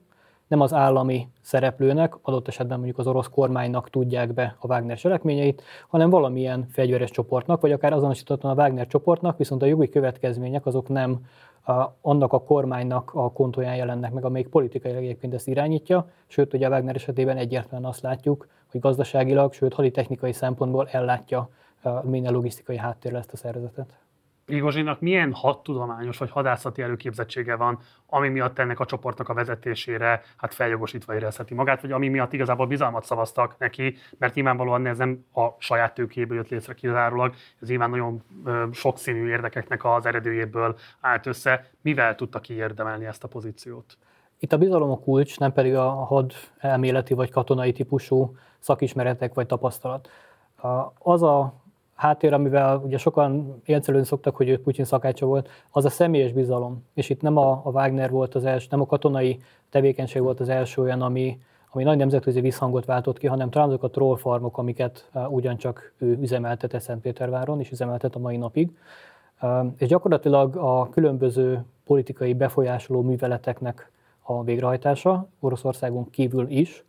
nem 0.52 0.60
az 0.60 0.72
állami 0.72 1.28
szereplőnek, 1.40 2.14
adott 2.22 2.48
esetben 2.48 2.76
mondjuk 2.76 2.98
az 2.98 3.06
orosz 3.06 3.28
kormánynak 3.28 3.90
tudják 3.90 4.34
be 4.34 4.56
a 4.58 4.66
Wagner 4.66 4.96
cselekményeit, 4.96 5.62
hanem 5.88 6.10
valamilyen 6.10 6.66
fegyveres 6.70 7.10
csoportnak, 7.10 7.60
vagy 7.60 7.72
akár 7.72 7.92
azonosítottan 7.92 8.50
a 8.50 8.62
Wagner 8.62 8.86
csoportnak, 8.86 9.38
viszont 9.38 9.62
a 9.62 9.66
jogi 9.66 9.88
következmények 9.88 10.66
azok 10.66 10.88
nem 10.88 11.26
a, 11.64 11.72
annak 12.00 12.32
a 12.32 12.42
kormánynak 12.42 13.10
a 13.14 13.32
kontóján 13.32 13.76
jelennek 13.76 14.12
meg, 14.12 14.24
amelyik 14.24 14.48
politikailag 14.48 15.02
egyébként 15.02 15.34
ezt 15.34 15.48
irányítja, 15.48 16.08
sőt, 16.26 16.54
ugye 16.54 16.66
a 16.66 16.70
Wagner 16.70 16.94
esetében 16.94 17.36
egyértelműen 17.36 17.90
azt 17.90 18.02
látjuk, 18.02 18.48
hogy 18.70 18.80
gazdaságilag, 18.80 19.52
sőt, 19.52 19.74
haditechnikai 19.74 20.32
szempontból 20.32 20.88
ellátja 20.90 21.48
minden 22.02 22.32
logisztikai 22.32 22.76
háttérrel 22.76 23.18
ezt 23.18 23.32
a 23.32 23.36
szervezetet. 23.36 23.98
Prigozsinak 24.44 25.00
milyen 25.00 25.32
hadtudományos 25.32 26.18
vagy 26.18 26.30
hadászati 26.30 26.82
előképzettsége 26.82 27.56
van, 27.56 27.78
ami 28.06 28.28
miatt 28.28 28.58
ennek 28.58 28.80
a 28.80 28.84
csoportnak 28.84 29.28
a 29.28 29.34
vezetésére 29.34 30.22
hát 30.36 30.54
feljogosítva 30.54 31.14
érezheti 31.14 31.54
magát, 31.54 31.80
vagy 31.80 31.92
ami 31.92 32.08
miatt 32.08 32.32
igazából 32.32 32.66
bizalmat 32.66 33.04
szavaztak 33.04 33.54
neki, 33.58 33.96
mert 34.18 34.34
nyilvánvalóan 34.34 34.86
ez 34.86 34.98
nem 34.98 35.24
a 35.34 35.48
saját 35.58 35.94
tőkéből 35.94 36.36
jött 36.36 36.48
létre 36.48 36.74
kizárólag, 36.74 37.34
ez 37.60 37.68
nyilván 37.68 37.90
nagyon 37.90 38.22
ö, 38.44 38.66
sokszínű 38.72 39.28
érdekeknek 39.28 39.84
az 39.84 40.06
eredőjéből 40.06 40.76
állt 41.00 41.26
össze. 41.26 41.70
Mivel 41.80 42.14
tudta 42.14 42.40
kiérdemelni 42.40 43.04
ezt 43.04 43.24
a 43.24 43.28
pozíciót? 43.28 43.96
Itt 44.38 44.52
a 44.52 44.58
bizalom 44.58 44.90
a 44.90 44.98
kulcs, 44.98 45.38
nem 45.38 45.52
pedig 45.52 45.74
a 45.74 45.90
had 45.90 46.32
elméleti 46.58 47.14
vagy 47.14 47.30
katonai 47.30 47.72
típusú 47.72 48.36
szakismeretek 48.58 49.34
vagy 49.34 49.46
tapasztalat. 49.46 50.08
Az 50.98 51.22
a 51.22 51.61
háttér, 52.02 52.32
amivel 52.32 52.82
ugye 52.84 52.98
sokan 52.98 53.60
élcelőn 53.64 54.04
szoktak, 54.04 54.36
hogy 54.36 54.48
ő 54.48 54.60
Putyin 54.60 54.84
szakácsa 54.84 55.26
volt, 55.26 55.48
az 55.70 55.84
a 55.84 55.90
személyes 55.90 56.32
bizalom. 56.32 56.84
És 56.94 57.10
itt 57.10 57.22
nem 57.22 57.36
a, 57.36 57.60
a 57.64 57.70
Wagner 57.70 58.10
volt 58.10 58.34
az 58.34 58.44
első, 58.44 58.66
nem 58.70 58.80
a 58.80 58.86
katonai 58.86 59.38
tevékenység 59.70 60.22
volt 60.22 60.40
az 60.40 60.48
első 60.48 60.82
olyan, 60.82 61.02
ami, 61.02 61.40
ami 61.70 61.82
nagy 61.82 61.96
nemzetközi 61.96 62.40
visszhangot 62.40 62.84
váltott 62.84 63.18
ki, 63.18 63.26
hanem 63.26 63.50
talán 63.50 63.68
azok 63.68 63.82
a 63.82 63.90
trollfarmok, 63.90 64.58
amiket 64.58 65.08
uh, 65.14 65.32
ugyancsak 65.32 65.92
ő 65.98 66.18
üzemeltetett 66.20 66.80
Szentpéterváron, 66.80 67.60
és 67.60 67.70
üzemeltet 67.70 68.14
a 68.14 68.18
mai 68.18 68.36
napig. 68.36 68.70
Uh, 69.42 69.66
és 69.76 69.88
gyakorlatilag 69.88 70.56
a 70.56 70.88
különböző 70.88 71.64
politikai 71.84 72.34
befolyásoló 72.34 73.02
műveleteknek 73.02 73.90
a 74.22 74.42
végrehajtása 74.44 75.28
Oroszországon 75.40 76.10
kívül 76.10 76.46
is, 76.48 76.84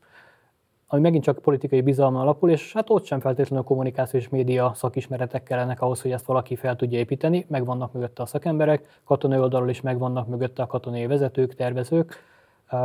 ami 0.94 1.02
megint 1.02 1.24
csak 1.24 1.40
politikai 1.40 1.82
bizalma 1.82 2.22
alapul, 2.22 2.50
és 2.50 2.74
hát 2.74 2.90
ott 2.90 3.06
sem 3.06 3.20
feltétlenül 3.20 3.66
a 3.66 3.68
kommunikáció 3.68 4.20
és 4.20 4.30
média 4.30 4.72
szakismeretek 4.76 5.44
kellenek 5.44 5.82
ahhoz, 5.82 6.02
hogy 6.02 6.12
ezt 6.12 6.26
valaki 6.26 6.56
fel 6.56 6.76
tudja 6.76 7.00
építeni, 7.00 7.46
megvannak 7.50 7.94
mögötte 7.94 8.22
a 8.22 8.26
szakemberek, 8.26 9.02
katonai 9.04 9.40
oldalról 9.40 9.70
is 9.70 9.82
megvannak 9.82 10.28
mögötte 10.28 10.62
a 10.62 10.68
katonai 10.68 11.06
vezetők, 11.08 11.56
tervezők, 11.56 12.16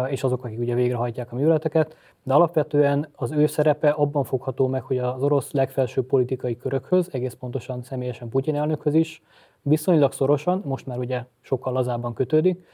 és 0.08 0.24
azok, 0.24 0.44
akik 0.44 0.58
ugye 0.58 0.74
végrehajtják 0.74 1.32
a 1.32 1.36
műveleteket, 1.36 1.96
de 2.22 2.34
alapvetően 2.34 3.08
az 3.14 3.30
ő 3.30 3.46
szerepe 3.46 3.88
abban 3.88 4.24
fogható 4.24 4.66
meg, 4.66 4.82
hogy 4.82 4.98
az 4.98 5.22
orosz 5.22 5.52
legfelsőbb 5.52 6.06
politikai 6.06 6.56
körökhöz, 6.56 7.08
egész 7.12 7.34
pontosan 7.34 7.82
személyesen 7.82 8.28
Putyin 8.28 8.56
elnökhöz 8.56 8.94
is, 8.94 9.22
viszonylag 9.62 10.12
szorosan, 10.12 10.62
most 10.64 10.86
már 10.86 10.98
ugye 10.98 11.24
sokkal 11.40 11.72
lazábban 11.72 12.14
kötődik, 12.14 12.66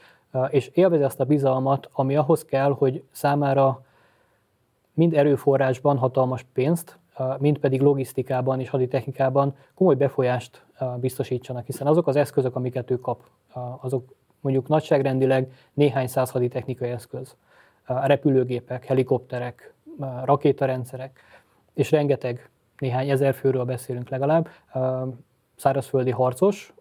és 0.49 0.69
élvezi 0.73 1.03
azt 1.03 1.19
a 1.19 1.25
bizalmat, 1.25 1.89
ami 1.91 2.15
ahhoz 2.15 2.45
kell, 2.45 2.71
hogy 2.71 3.03
számára 3.11 3.83
mind 4.95 5.13
erőforrásban 5.13 5.97
hatalmas 5.97 6.45
pénzt, 6.53 6.99
mind 7.37 7.57
pedig 7.57 7.81
logisztikában 7.81 8.59
és 8.59 8.69
haditechnikában 8.69 9.55
komoly 9.73 9.95
befolyást 9.95 10.65
biztosítsanak, 10.95 11.65
hiszen 11.65 11.87
azok 11.87 12.07
az 12.07 12.15
eszközök, 12.15 12.55
amiket 12.55 12.91
ő 12.91 12.99
kap, 12.99 13.23
azok 13.81 14.13
mondjuk 14.39 14.67
nagyságrendileg 14.67 15.51
néhány 15.73 16.07
száz 16.07 16.29
haditechnikai 16.29 16.89
eszköz, 16.89 17.35
repülőgépek, 17.85 18.85
helikopterek, 18.85 19.73
rakétarendszerek, 20.23 21.19
és 21.73 21.91
rengeteg, 21.91 22.49
néhány 22.77 23.09
ezer 23.09 23.33
főről 23.33 23.63
beszélünk 23.63 24.09
legalább, 24.09 24.49
szárazföldi 25.55 26.11
harcos, 26.11 26.73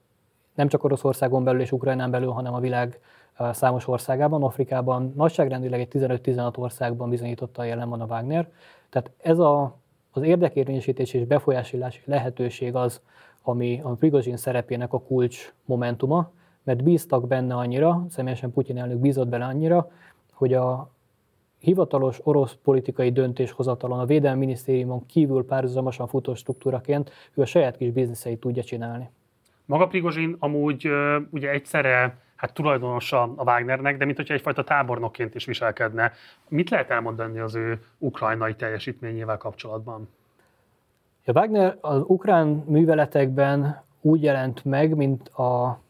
nem 0.54 0.68
csak 0.68 0.84
Oroszországon 0.84 1.44
belül 1.44 1.60
és 1.60 1.72
Ukrajnán 1.72 2.10
belül, 2.10 2.30
hanem 2.30 2.54
a 2.54 2.60
világ 2.60 3.00
számos 3.38 3.88
országában, 3.88 4.42
Afrikában, 4.42 5.12
nagyságrendileg 5.16 5.80
egy 5.80 5.88
15-16 5.92 6.58
országban 6.58 7.10
bizonyította 7.10 7.64
jelen 7.64 7.88
van 7.88 8.00
a 8.00 8.04
Wagner. 8.04 8.50
Tehát 8.90 9.10
ez 9.22 9.38
a, 9.38 9.78
az 10.10 10.22
érdekérvényesítés 10.22 11.14
és 11.14 11.24
befolyásolási 11.24 12.00
lehetőség 12.04 12.74
az, 12.74 13.00
ami 13.42 13.80
a 13.82 13.88
Prigozsin 13.88 14.36
szerepének 14.36 14.92
a 14.92 15.00
kulcs 15.00 15.54
momentuma, 15.64 16.30
mert 16.62 16.82
bíztak 16.82 17.26
benne 17.26 17.54
annyira, 17.54 18.06
személyesen 18.08 18.52
Putyin 18.52 18.78
elnök 18.78 18.98
bízott 18.98 19.28
bele 19.28 19.44
annyira, 19.44 19.90
hogy 20.32 20.54
a 20.54 20.90
hivatalos 21.58 22.20
orosz 22.22 22.56
politikai 22.62 23.12
döntéshozatalon, 23.12 23.98
a 23.98 24.04
Védelmi 24.04 24.38
Minisztériumon 24.38 25.06
kívül 25.06 25.44
párhuzamosan 25.44 26.06
futó 26.06 26.34
struktúraként 26.34 27.10
ő 27.34 27.42
a 27.42 27.46
saját 27.46 27.76
kis 27.76 27.90
bizniszeit 27.90 28.40
tudja 28.40 28.62
csinálni. 28.62 29.10
Maga 29.64 29.86
Prigozsin 29.86 30.36
amúgy 30.38 30.88
ugye 31.30 31.50
egyszerre 31.50 32.18
hát 32.44 32.54
tulajdonosa 32.54 33.22
a 33.22 33.42
Wagnernek, 33.42 33.96
de 33.96 34.04
mint 34.04 34.16
hogyha 34.16 34.34
egyfajta 34.34 34.64
tábornokként 34.64 35.34
is 35.34 35.44
viselkedne. 35.44 36.12
Mit 36.48 36.70
lehet 36.70 36.90
elmondani 36.90 37.38
az 37.38 37.54
ő 37.54 37.84
ukrajnai 37.98 38.54
teljesítményével 38.54 39.36
kapcsolatban? 39.36 40.08
A 41.26 41.32
Wagner 41.32 41.76
az 41.80 42.02
ukrán 42.06 42.46
műveletekben 42.46 43.82
úgy 44.00 44.22
jelent 44.22 44.64
meg, 44.64 44.96
mint 44.96 45.28
a 45.28 45.80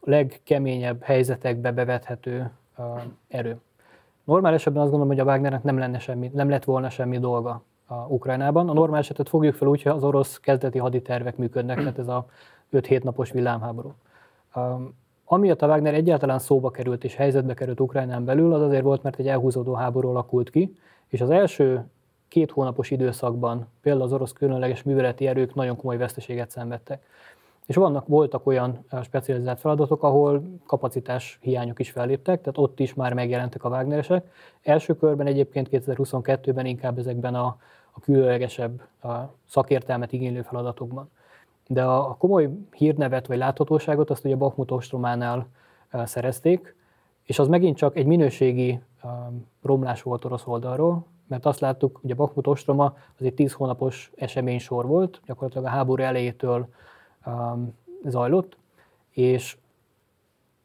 legkeményebb 0.00 1.02
helyzetekbe 1.02 1.72
bevethető 1.72 2.50
erő. 3.28 3.60
Normál 4.24 4.54
esetben 4.54 4.82
azt 4.82 4.90
gondolom, 4.90 5.16
hogy 5.16 5.26
a 5.26 5.30
Wagnernek 5.30 5.62
nem, 5.62 5.78
lenne 5.78 5.98
semmi, 5.98 6.30
nem 6.34 6.48
lett 6.48 6.64
volna 6.64 6.90
semmi 6.90 7.18
dolga 7.18 7.62
a 7.86 7.94
Ukrajnában. 7.94 8.68
A 8.68 8.72
normál 8.72 9.00
esetet 9.00 9.28
fogjuk 9.28 9.54
fel 9.54 9.68
úgy, 9.68 9.82
hogy 9.82 9.92
az 9.92 10.04
orosz 10.04 10.40
kezdeti 10.40 10.78
haditervek 10.78 11.36
működnek, 11.36 11.76
tehát 11.76 11.98
ez 11.98 12.08
a 12.08 12.26
5-7 12.72 13.02
napos 13.02 13.30
villámháború. 13.30 13.94
Amiatt 15.24 15.62
a 15.62 15.66
Wagner 15.66 15.94
egyáltalán 15.94 16.38
szóba 16.38 16.70
került 16.70 17.04
és 17.04 17.14
helyzetbe 17.14 17.54
került 17.54 17.80
Ukrajnán 17.80 18.24
belül, 18.24 18.54
az 18.54 18.62
azért 18.62 18.82
volt, 18.82 19.02
mert 19.02 19.18
egy 19.18 19.28
elhúzódó 19.28 19.74
háború 19.74 20.08
alakult 20.08 20.50
ki, 20.50 20.76
és 21.08 21.20
az 21.20 21.30
első 21.30 21.84
két 22.28 22.50
hónapos 22.50 22.90
időszakban 22.90 23.66
például 23.82 24.04
az 24.04 24.12
orosz 24.12 24.32
különleges 24.32 24.82
műveleti 24.82 25.26
erők 25.26 25.54
nagyon 25.54 25.76
komoly 25.76 25.96
veszteséget 25.96 26.50
szenvedtek. 26.50 27.06
És 27.66 27.76
vannak, 27.76 28.06
voltak 28.06 28.46
olyan 28.46 28.84
specializált 29.02 29.60
feladatok, 29.60 30.02
ahol 30.02 30.42
kapacitás 30.66 31.38
hiányok 31.40 31.78
is 31.78 31.90
felléptek, 31.90 32.40
tehát 32.40 32.58
ott 32.58 32.80
is 32.80 32.94
már 32.94 33.12
megjelentek 33.12 33.64
a 33.64 33.68
Wagneresek. 33.68 34.30
Első 34.62 34.96
körben 34.96 35.26
egyébként 35.26 35.68
2022-ben 35.72 36.66
inkább 36.66 36.98
ezekben 36.98 37.34
a, 37.34 37.56
a 37.90 38.00
különlegesebb 38.00 38.82
a 39.02 39.14
szakértelmet 39.48 40.12
igénylő 40.12 40.42
feladatokban. 40.42 41.10
De 41.66 41.84
a 41.84 42.16
komoly 42.16 42.50
hírnevet 42.70 43.26
vagy 43.26 43.38
láthatóságot 43.38 44.10
azt 44.10 44.24
ugye 44.24 44.36
Bakhmut 44.36 44.70
ostrománál 44.70 45.46
szerezték, 46.04 46.76
és 47.22 47.38
az 47.38 47.48
megint 47.48 47.76
csak 47.76 47.96
egy 47.96 48.06
minőségi 48.06 48.80
romlás 49.62 50.02
volt 50.02 50.24
orosz 50.24 50.46
oldalról, 50.46 51.06
mert 51.26 51.46
azt 51.46 51.60
láttuk, 51.60 51.98
hogy 52.00 52.10
a 52.10 52.14
Bakhmut 52.14 52.46
ostroma 52.46 52.96
az 53.18 53.24
egy 53.24 53.34
tíz 53.34 53.52
hónapos 53.52 54.12
eseménysor 54.16 54.86
volt, 54.86 55.20
gyakorlatilag 55.26 55.66
a 55.66 55.70
háború 55.70 56.02
elejétől 56.02 56.68
zajlott, 58.04 58.56
és 59.10 59.56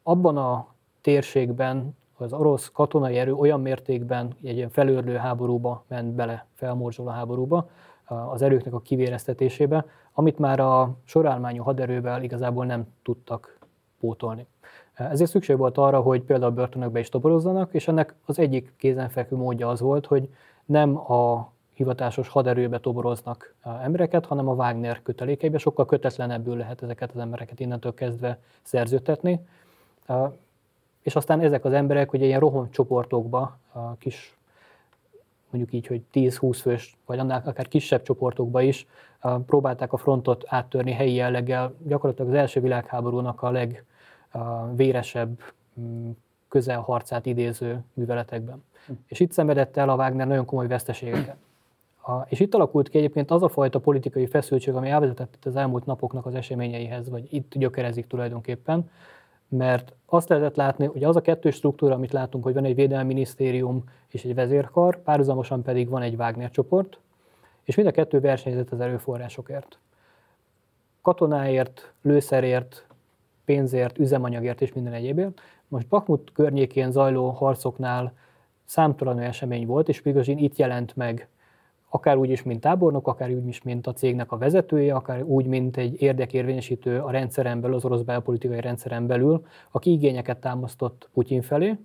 abban 0.02 0.36
a 0.36 0.66
térségben 1.00 1.96
az 2.16 2.32
orosz 2.32 2.70
katonai 2.72 3.18
erő 3.18 3.34
olyan 3.34 3.60
mértékben 3.60 4.36
egy 4.42 4.56
ilyen 4.56 4.70
felőrlő 4.70 5.16
háborúba 5.16 5.84
ment 5.86 6.12
bele, 6.14 6.46
felmorzsoló 6.54 7.08
háborúba, 7.08 7.68
az 8.04 8.42
erőknek 8.42 8.74
a 8.74 8.80
kivéreztetésébe, 8.80 9.86
amit 10.20 10.38
már 10.38 10.60
a 10.60 10.94
sorálmányú 11.04 11.62
haderővel 11.62 12.22
igazából 12.22 12.66
nem 12.66 12.86
tudtak 13.02 13.58
pótolni. 14.00 14.46
Ezért 14.94 15.30
szükség 15.30 15.56
volt 15.56 15.78
arra, 15.78 16.00
hogy 16.00 16.22
például 16.22 16.52
börtönökbe 16.52 16.98
is 16.98 17.08
toborozzanak, 17.08 17.74
és 17.74 17.88
ennek 17.88 18.14
az 18.24 18.38
egyik 18.38 18.72
kézenfekvő 18.76 19.36
módja 19.36 19.68
az 19.68 19.80
volt, 19.80 20.06
hogy 20.06 20.28
nem 20.64 21.12
a 21.12 21.52
hivatásos 21.72 22.28
haderőbe 22.28 22.80
toboroznak 22.80 23.54
embereket, 23.82 24.26
hanem 24.26 24.48
a 24.48 24.54
Wagner 24.54 25.02
kötelékeibe 25.02 25.58
sokkal 25.58 25.86
kötetlenebbül 25.86 26.56
lehet 26.56 26.82
ezeket 26.82 27.10
az 27.10 27.20
embereket 27.20 27.60
innentől 27.60 27.94
kezdve 27.94 28.38
szerződtetni. 28.62 29.46
És 31.02 31.16
aztán 31.16 31.40
ezek 31.40 31.64
az 31.64 31.72
emberek 31.72 32.12
ugye 32.12 32.24
ilyen 32.24 32.40
rohon 32.40 32.70
csoportokba, 32.70 33.58
kis 33.98 34.38
mondjuk 35.50 35.74
így, 35.74 35.86
hogy 35.86 36.02
10-20 36.12 36.58
fős, 36.60 36.96
vagy 37.06 37.18
annál 37.18 37.42
akár 37.44 37.68
kisebb 37.68 38.02
csoportokba 38.02 38.60
is 38.62 38.86
próbálták 39.46 39.92
a 39.92 39.96
frontot 39.96 40.44
áttörni 40.46 40.92
helyi 40.92 41.14
jelleggel, 41.14 41.74
gyakorlatilag 41.86 42.30
az 42.30 42.36
első 42.36 42.60
világháborúnak 42.60 43.42
a 43.42 43.50
legvéresebb 43.50 45.40
mm, 45.80 46.10
közelharcát 46.48 47.26
idéző 47.26 47.84
műveletekben. 47.94 48.64
Hm. 48.86 48.92
És 49.06 49.20
itt 49.20 49.32
szenvedett 49.32 49.76
el 49.76 49.88
a 49.88 49.94
Wagner 49.94 50.26
nagyon 50.26 50.44
komoly 50.44 50.66
veszteségeket. 50.66 51.36
A, 52.02 52.12
és 52.28 52.40
itt 52.40 52.54
alakult 52.54 52.88
ki 52.88 52.98
egyébként 52.98 53.30
az 53.30 53.42
a 53.42 53.48
fajta 53.48 53.78
politikai 53.78 54.26
feszültség, 54.26 54.74
ami 54.74 54.88
elvezetett 54.88 55.44
az 55.44 55.56
elmúlt 55.56 55.86
napoknak 55.86 56.26
az 56.26 56.34
eseményeihez, 56.34 57.08
vagy 57.08 57.26
itt 57.30 57.52
gyökerezik 57.54 58.06
tulajdonképpen, 58.06 58.90
mert 59.48 59.92
azt 60.06 60.28
lehetett 60.28 60.56
látni, 60.56 60.86
hogy 60.86 61.04
az 61.04 61.16
a 61.16 61.20
kettős 61.20 61.54
struktúra, 61.54 61.94
amit 61.94 62.12
látunk, 62.12 62.44
hogy 62.44 62.54
van 62.54 62.64
egy 62.64 62.74
védelmi 62.74 63.06
minisztérium 63.06 63.84
és 64.08 64.24
egy 64.24 64.34
vezérkar, 64.34 65.02
párhuzamosan 65.02 65.62
pedig 65.62 65.88
van 65.88 66.02
egy 66.02 66.14
Wagner 66.14 66.50
csoport, 66.50 66.98
és 67.70 67.76
mind 67.76 67.88
a 67.88 67.92
kettő 67.92 68.20
versenyzett 68.20 68.70
az 68.70 68.80
erőforrásokért. 68.80 69.78
Katonáért, 71.02 71.92
lőszerért, 72.02 72.86
pénzért, 73.44 73.98
üzemanyagért 73.98 74.60
és 74.60 74.72
minden 74.72 74.92
egyébért. 74.92 75.40
Most 75.68 75.86
Bakmut 75.86 76.32
környékén 76.32 76.90
zajló 76.90 77.30
harcoknál 77.30 78.12
számtalan 78.64 79.18
esemény 79.18 79.66
volt, 79.66 79.88
és 79.88 80.00
Prigozsin 80.00 80.38
itt 80.38 80.56
jelent 80.56 80.96
meg 80.96 81.28
akár 81.88 82.16
úgy 82.16 82.30
is, 82.30 82.42
mint 82.42 82.60
tábornok, 82.60 83.08
akár 83.08 83.30
úgy 83.30 83.46
is, 83.46 83.62
mint 83.62 83.86
a 83.86 83.92
cégnek 83.92 84.32
a 84.32 84.38
vezetője, 84.38 84.94
akár 84.94 85.22
úgy, 85.22 85.46
mint 85.46 85.76
egy 85.76 86.02
érdekérvényesítő 86.02 87.00
a 87.00 87.10
rendszeren 87.10 87.60
belül, 87.60 87.76
az 87.76 87.84
orosz 87.84 88.02
belpolitikai 88.02 88.60
rendszeren 88.60 89.06
belül, 89.06 89.46
aki 89.70 89.92
igényeket 89.92 90.40
támasztott 90.40 91.08
Putyin 91.12 91.42
felé, 91.42 91.76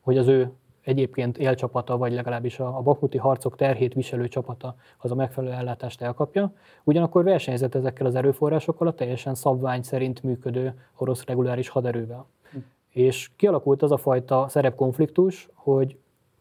hogy 0.00 0.18
az 0.18 0.26
ő 0.26 0.52
egyébként 0.88 1.38
élcsapata, 1.38 1.96
vagy 1.96 2.12
legalábbis 2.12 2.60
a, 2.60 2.76
a 2.76 2.80
bakmuti 2.80 3.18
harcok 3.18 3.56
terhét 3.56 3.94
viselő 3.94 4.28
csapata 4.28 4.74
az 4.98 5.10
a 5.10 5.14
megfelelő 5.14 5.52
ellátást 5.52 6.02
elkapja. 6.02 6.52
Ugyanakkor 6.84 7.24
versenyzett 7.24 7.74
ezekkel 7.74 8.06
az 8.06 8.14
erőforrásokkal 8.14 8.86
a 8.86 8.92
teljesen 8.92 9.34
szabvány 9.34 9.82
szerint 9.82 10.22
működő 10.22 10.74
orosz 10.96 11.24
reguláris 11.24 11.68
haderővel. 11.68 12.26
Hm. 12.50 12.58
És 12.90 13.30
kialakult 13.36 13.82
az 13.82 13.92
a 13.92 13.96
fajta 13.96 14.46
szerepkonfliktus, 14.48 15.48
hogy 15.54 15.96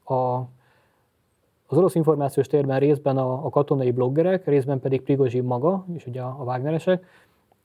a 0.06 0.40
az 1.70 1.78
orosz 1.78 1.96
információs 1.96 2.48
térben 2.48 2.80
részben 2.80 3.18
a, 3.18 3.46
a 3.46 3.50
katonai 3.50 3.92
bloggerek, 3.92 4.46
részben 4.46 4.80
pedig 4.80 5.02
Prigozsin 5.02 5.44
maga, 5.44 5.86
és 5.94 6.06
ugye 6.06 6.22
a, 6.22 6.36
a 6.40 6.44
Wagneresek, 6.44 7.06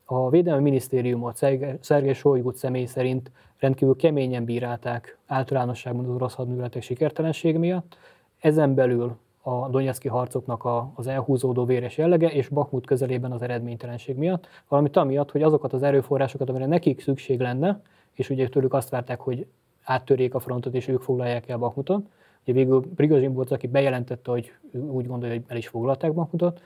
a 0.05 0.31
Védelmi 0.31 0.63
Minisztériumot 0.63 1.37
Szergei 1.81 2.13
Sojgut 2.13 2.57
személy 2.57 2.85
szerint 2.85 3.31
rendkívül 3.59 3.97
keményen 3.97 4.45
bírálták 4.45 5.19
általánosságban 5.27 6.05
az 6.05 6.15
orosz 6.15 6.35
hadműveletek 6.35 6.83
sikertelenség 6.83 7.57
miatt. 7.57 7.97
Ezen 8.41 8.75
belül 8.75 9.17
a 9.43 9.69
Donetszki 9.69 10.09
harcoknak 10.09 10.65
a, 10.65 10.93
az 10.95 11.07
elhúzódó 11.07 11.65
véres 11.65 11.97
jellege, 11.97 12.29
és 12.29 12.49
Bakmut 12.49 12.87
közelében 12.87 13.33
az 13.33 13.43
eredménytelenség 13.43 14.17
miatt, 14.17 14.49
valamint 14.69 14.97
amiatt, 14.97 15.31
hogy 15.31 15.43
azokat 15.43 15.73
az 15.73 15.83
erőforrásokat, 15.83 16.49
amire 16.49 16.67
nekik 16.67 17.01
szükség 17.01 17.41
lenne, 17.41 17.81
és 18.13 18.31
ugye 18.31 18.49
tőlük 18.49 18.75
azt 18.75 18.89
várták, 18.89 19.21
hogy 19.21 19.47
áttörjék 19.85 20.35
a 20.35 20.41
frontot, 20.41 20.75
és 20.75 20.89
ők 20.89 21.03
foglalják 21.03 21.49
el 21.49 21.59
Bakmutot, 21.59 22.07
Ugye 22.43 22.53
végül 22.53 22.85
Prigozsin 22.95 23.33
volt, 23.33 23.51
aki 23.51 23.67
bejelentette, 23.67 24.31
hogy 24.31 24.53
úgy 24.73 25.07
gondolja, 25.07 25.35
hogy 25.35 25.45
el 25.47 25.57
is 25.57 25.69
foglalták 25.69 26.13
Bakhmutot. 26.13 26.61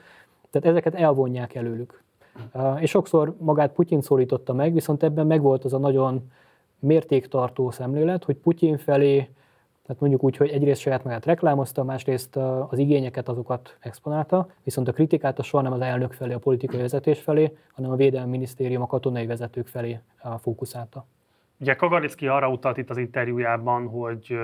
Tehát 0.49 0.67
ezeket 0.67 0.95
elvonják 0.95 1.55
előlük. 1.55 2.03
És 2.79 2.89
sokszor 2.89 3.35
magát 3.39 3.73
Putyin 3.73 4.01
szólította 4.01 4.53
meg, 4.53 4.73
viszont 4.73 5.03
ebben 5.03 5.27
megvolt 5.27 5.63
az 5.63 5.73
a 5.73 5.77
nagyon 5.77 6.31
mértéktartó 6.79 7.71
szemlélet, 7.71 8.23
hogy 8.23 8.35
Putyin 8.35 8.77
felé, 8.77 9.15
tehát 9.85 10.01
mondjuk 10.01 10.23
úgy, 10.23 10.37
hogy 10.37 10.49
egyrészt 10.49 10.81
saját 10.81 11.03
magát 11.03 11.25
reklámozta, 11.25 11.83
másrészt 11.83 12.35
az 12.69 12.77
igényeket 12.77 13.29
azokat 13.29 13.77
exponálta, 13.79 14.47
viszont 14.63 14.87
a 14.87 14.91
kritikát 14.91 15.39
a 15.39 15.43
soha 15.43 15.63
nem 15.63 15.73
az 15.73 15.81
elnök 15.81 16.13
felé, 16.13 16.33
a 16.33 16.39
politikai 16.39 16.79
vezetés 16.79 17.19
felé, 17.19 17.57
hanem 17.73 17.91
a 17.91 17.95
Védelmi 17.95 18.29
Minisztérium, 18.29 18.81
a 18.81 18.87
katonai 18.87 19.25
vezetők 19.25 19.67
felé 19.67 19.99
fókuszálta. 20.39 21.05
Ugye 21.59 21.75
Kagalicki 21.75 22.27
arra 22.27 22.49
utalt 22.49 22.77
itt 22.77 22.89
az 22.89 22.97
interjújában, 22.97 23.87
hogy 23.87 24.37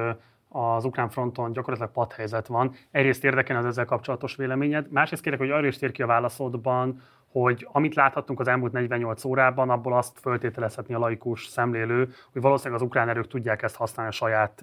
az 0.49 0.85
ukrán 0.85 1.09
fronton 1.09 1.53
gyakorlatilag 1.53 1.91
padhelyzet 1.91 2.47
van. 2.47 2.71
Egyrészt 2.91 3.23
érdekel 3.23 3.57
az 3.57 3.65
ezzel 3.65 3.85
kapcsolatos 3.85 4.35
véleményed, 4.35 4.91
másrészt 4.91 5.21
kérek, 5.21 5.39
hogy 5.39 5.49
arra 5.49 5.67
is 5.67 5.77
tér 5.77 5.91
ki 5.91 6.01
a 6.01 6.07
válaszodban, 6.07 7.01
hogy 7.33 7.67
amit 7.71 7.95
láthattunk 7.95 8.39
az 8.39 8.47
elmúlt 8.47 8.71
48 8.71 9.25
órában, 9.25 9.69
abból 9.69 9.93
azt 9.93 10.19
föltételezhetni 10.19 10.93
a 10.93 10.99
laikus 10.99 11.45
szemlélő, 11.45 12.09
hogy 12.31 12.41
valószínűleg 12.41 12.81
az 12.81 12.87
ukrán 12.87 13.09
erők 13.09 13.27
tudják 13.27 13.61
ezt 13.61 13.75
használni 13.75 14.11
a 14.11 14.15
saját 14.15 14.61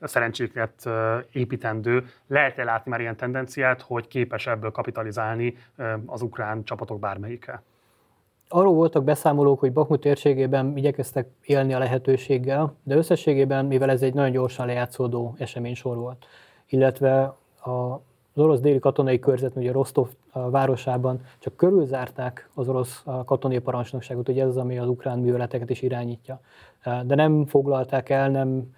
szerencséket 0.00 0.88
építendő. 1.32 2.06
Lehet-e 2.26 2.64
látni 2.64 2.90
már 2.90 3.00
ilyen 3.00 3.16
tendenciát, 3.16 3.82
hogy 3.82 4.08
képes 4.08 4.46
ebből 4.46 4.70
kapitalizálni 4.70 5.56
az 6.06 6.22
ukrán 6.22 6.64
csapatok 6.64 6.98
bármelyike? 6.98 7.62
Arról 8.48 8.74
voltak 8.74 9.04
beszámolók, 9.04 9.60
hogy 9.60 9.72
Bakmut 9.72 10.00
térségében 10.00 10.76
igyekeztek 10.76 11.28
élni 11.42 11.74
a 11.74 11.78
lehetőséggel, 11.78 12.74
de 12.82 12.96
összességében, 12.96 13.64
mivel 13.64 13.90
ez 13.90 14.02
egy 14.02 14.14
nagyon 14.14 14.30
gyorsan 14.30 14.66
lejátszódó 14.66 15.34
eseménysor 15.38 15.96
volt, 15.96 16.26
illetve 16.68 17.20
a 17.64 18.00
az 18.38 18.44
orosz 18.44 18.60
déli 18.60 18.78
katonai 18.78 19.18
körzet, 19.18 19.56
ugye 19.56 19.72
Rostov 19.72 20.08
városában 20.32 21.20
csak 21.38 21.56
körülzárták 21.56 22.48
az 22.54 22.68
orosz 22.68 23.04
katonai 23.24 23.58
parancsnokságot, 23.58 24.28
ugye 24.28 24.42
ez 24.42 24.48
az, 24.48 24.56
ami 24.56 24.78
az 24.78 24.88
ukrán 24.88 25.18
műveleteket 25.18 25.70
is 25.70 25.82
irányítja. 25.82 26.40
De 26.82 27.14
nem 27.14 27.46
foglalták 27.46 28.08
el, 28.08 28.30
nem 28.30 28.74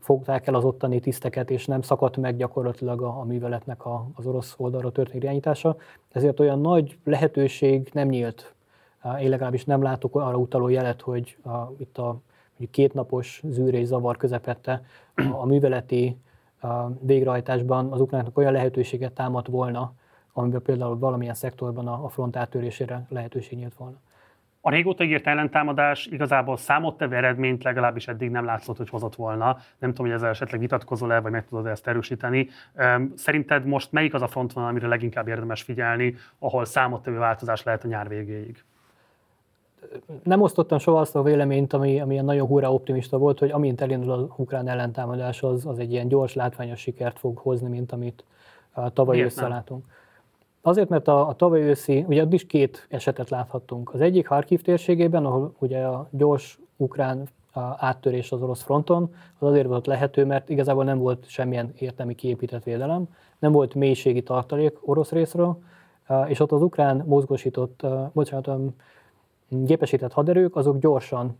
fogták 0.00 0.46
el 0.46 0.54
az 0.54 0.64
ottani 0.64 1.00
tiszteket, 1.00 1.50
és 1.50 1.66
nem 1.66 1.82
szakadt 1.82 2.16
meg 2.16 2.36
gyakorlatilag 2.36 3.02
a, 3.02 3.24
műveletnek 3.24 3.84
a, 3.86 4.06
az 4.14 4.26
orosz 4.26 4.54
oldalra 4.56 4.90
történő 4.90 5.22
irányítása. 5.22 5.76
Ezért 6.12 6.40
olyan 6.40 6.60
nagy 6.60 6.98
lehetőség 7.04 7.90
nem 7.92 8.08
nyílt. 8.08 8.54
Én 9.20 9.28
legalábbis 9.28 9.64
nem 9.64 9.82
látok 9.82 10.16
arra 10.16 10.36
utaló 10.36 10.68
jelet, 10.68 11.00
hogy 11.00 11.36
a, 11.44 11.72
itt 11.78 11.98
a 11.98 12.16
kétnapos 12.70 13.42
zűrés 13.44 13.86
zavar 13.86 14.16
közepette 14.16 14.82
a 15.40 15.46
műveleti 15.46 16.16
végrehajtásban 17.00 17.92
az 17.92 18.00
ukránoknak 18.00 18.38
olyan 18.38 18.52
lehetőséget 18.52 19.12
támadt 19.12 19.46
volna, 19.46 19.92
amiben 20.32 20.62
például 20.62 20.98
valamilyen 20.98 21.34
szektorban 21.34 21.88
a 21.88 22.08
front 22.08 22.36
áttörésére 22.36 23.06
lehetőség 23.08 23.58
nyílt 23.58 23.74
volna. 23.74 23.96
A 24.60 24.70
régóta 24.70 25.04
ígért 25.04 25.26
ellentámadás 25.26 26.06
igazából 26.06 26.56
számottevő 26.56 27.16
eredményt 27.16 27.62
legalábbis 27.62 28.08
eddig 28.08 28.30
nem 28.30 28.44
látszott, 28.44 28.76
hogy 28.76 28.88
hozott 28.88 29.14
volna. 29.14 29.58
Nem 29.78 29.90
tudom, 29.90 30.06
hogy 30.06 30.14
ezzel 30.14 30.28
esetleg 30.28 30.60
vitatkozol-e, 30.60 31.20
vagy 31.20 31.32
meg 31.32 31.46
tudod 31.46 31.66
ezt 31.66 31.86
erősíteni. 31.86 32.48
Szerinted 33.14 33.64
most 33.64 33.92
melyik 33.92 34.14
az 34.14 34.22
a 34.22 34.26
frontvonal, 34.26 34.68
amire 34.68 34.86
leginkább 34.86 35.28
érdemes 35.28 35.62
figyelni, 35.62 36.14
ahol 36.38 36.64
számottevő 36.64 37.18
változás 37.18 37.62
lehet 37.62 37.84
a 37.84 37.88
nyár 37.88 38.08
végéig? 38.08 38.64
Nem 40.22 40.42
osztottam 40.42 40.78
soha 40.78 41.00
azt 41.00 41.16
a 41.16 41.22
véleményt, 41.22 41.72
ami, 41.72 42.00
ami 42.00 42.16
nagyon 42.16 42.46
hurrá 42.46 42.68
optimista 42.68 43.18
volt, 43.18 43.38
hogy 43.38 43.50
amint 43.50 43.80
elindul 43.80 44.12
az 44.12 44.24
ukrán 44.36 44.68
ellentámadás, 44.68 45.42
az, 45.42 45.66
az 45.66 45.78
egy 45.78 45.92
ilyen 45.92 46.08
gyors, 46.08 46.34
látványos 46.34 46.80
sikert 46.80 47.18
fog 47.18 47.38
hozni, 47.38 47.68
mint 47.68 47.92
amit 47.92 48.24
a 48.72 48.92
tavaly 48.92 49.20
ősszel 49.20 49.48
látunk. 49.48 49.84
Azért, 50.62 50.88
mert 50.88 51.08
a, 51.08 51.28
a 51.28 51.34
tavaly 51.34 51.60
őszi, 51.60 52.04
ugye 52.08 52.22
ott 52.22 52.32
is 52.32 52.46
két 52.46 52.86
esetet 52.90 53.30
láthattunk. 53.30 53.94
Az 53.94 54.00
egyik 54.00 54.28
Harkiv 54.28 54.62
térségében, 54.62 55.24
ahol 55.24 55.54
ugye 55.58 55.84
a 55.84 56.08
gyors 56.10 56.58
ukrán 56.76 57.28
a 57.52 57.60
áttörés 57.76 58.32
az 58.32 58.42
orosz 58.42 58.62
fronton, 58.62 59.14
az 59.38 59.48
azért 59.48 59.66
volt 59.66 59.86
lehető, 59.86 60.24
mert 60.24 60.48
igazából 60.48 60.84
nem 60.84 60.98
volt 60.98 61.28
semmilyen 61.28 61.72
értelmi 61.78 62.14
kiépített 62.14 62.62
védelem, 62.62 63.08
nem 63.38 63.52
volt 63.52 63.74
mélységi 63.74 64.22
tartalék 64.22 64.78
orosz 64.80 65.10
részről, 65.10 65.58
és 66.26 66.40
ott 66.40 66.52
az 66.52 66.62
ukrán 66.62 67.04
mozgósított, 67.06 67.86
bocsánat, 68.12 68.48
gépesített 69.48 70.12
haderők, 70.12 70.56
azok 70.56 70.78
gyorsan 70.78 71.38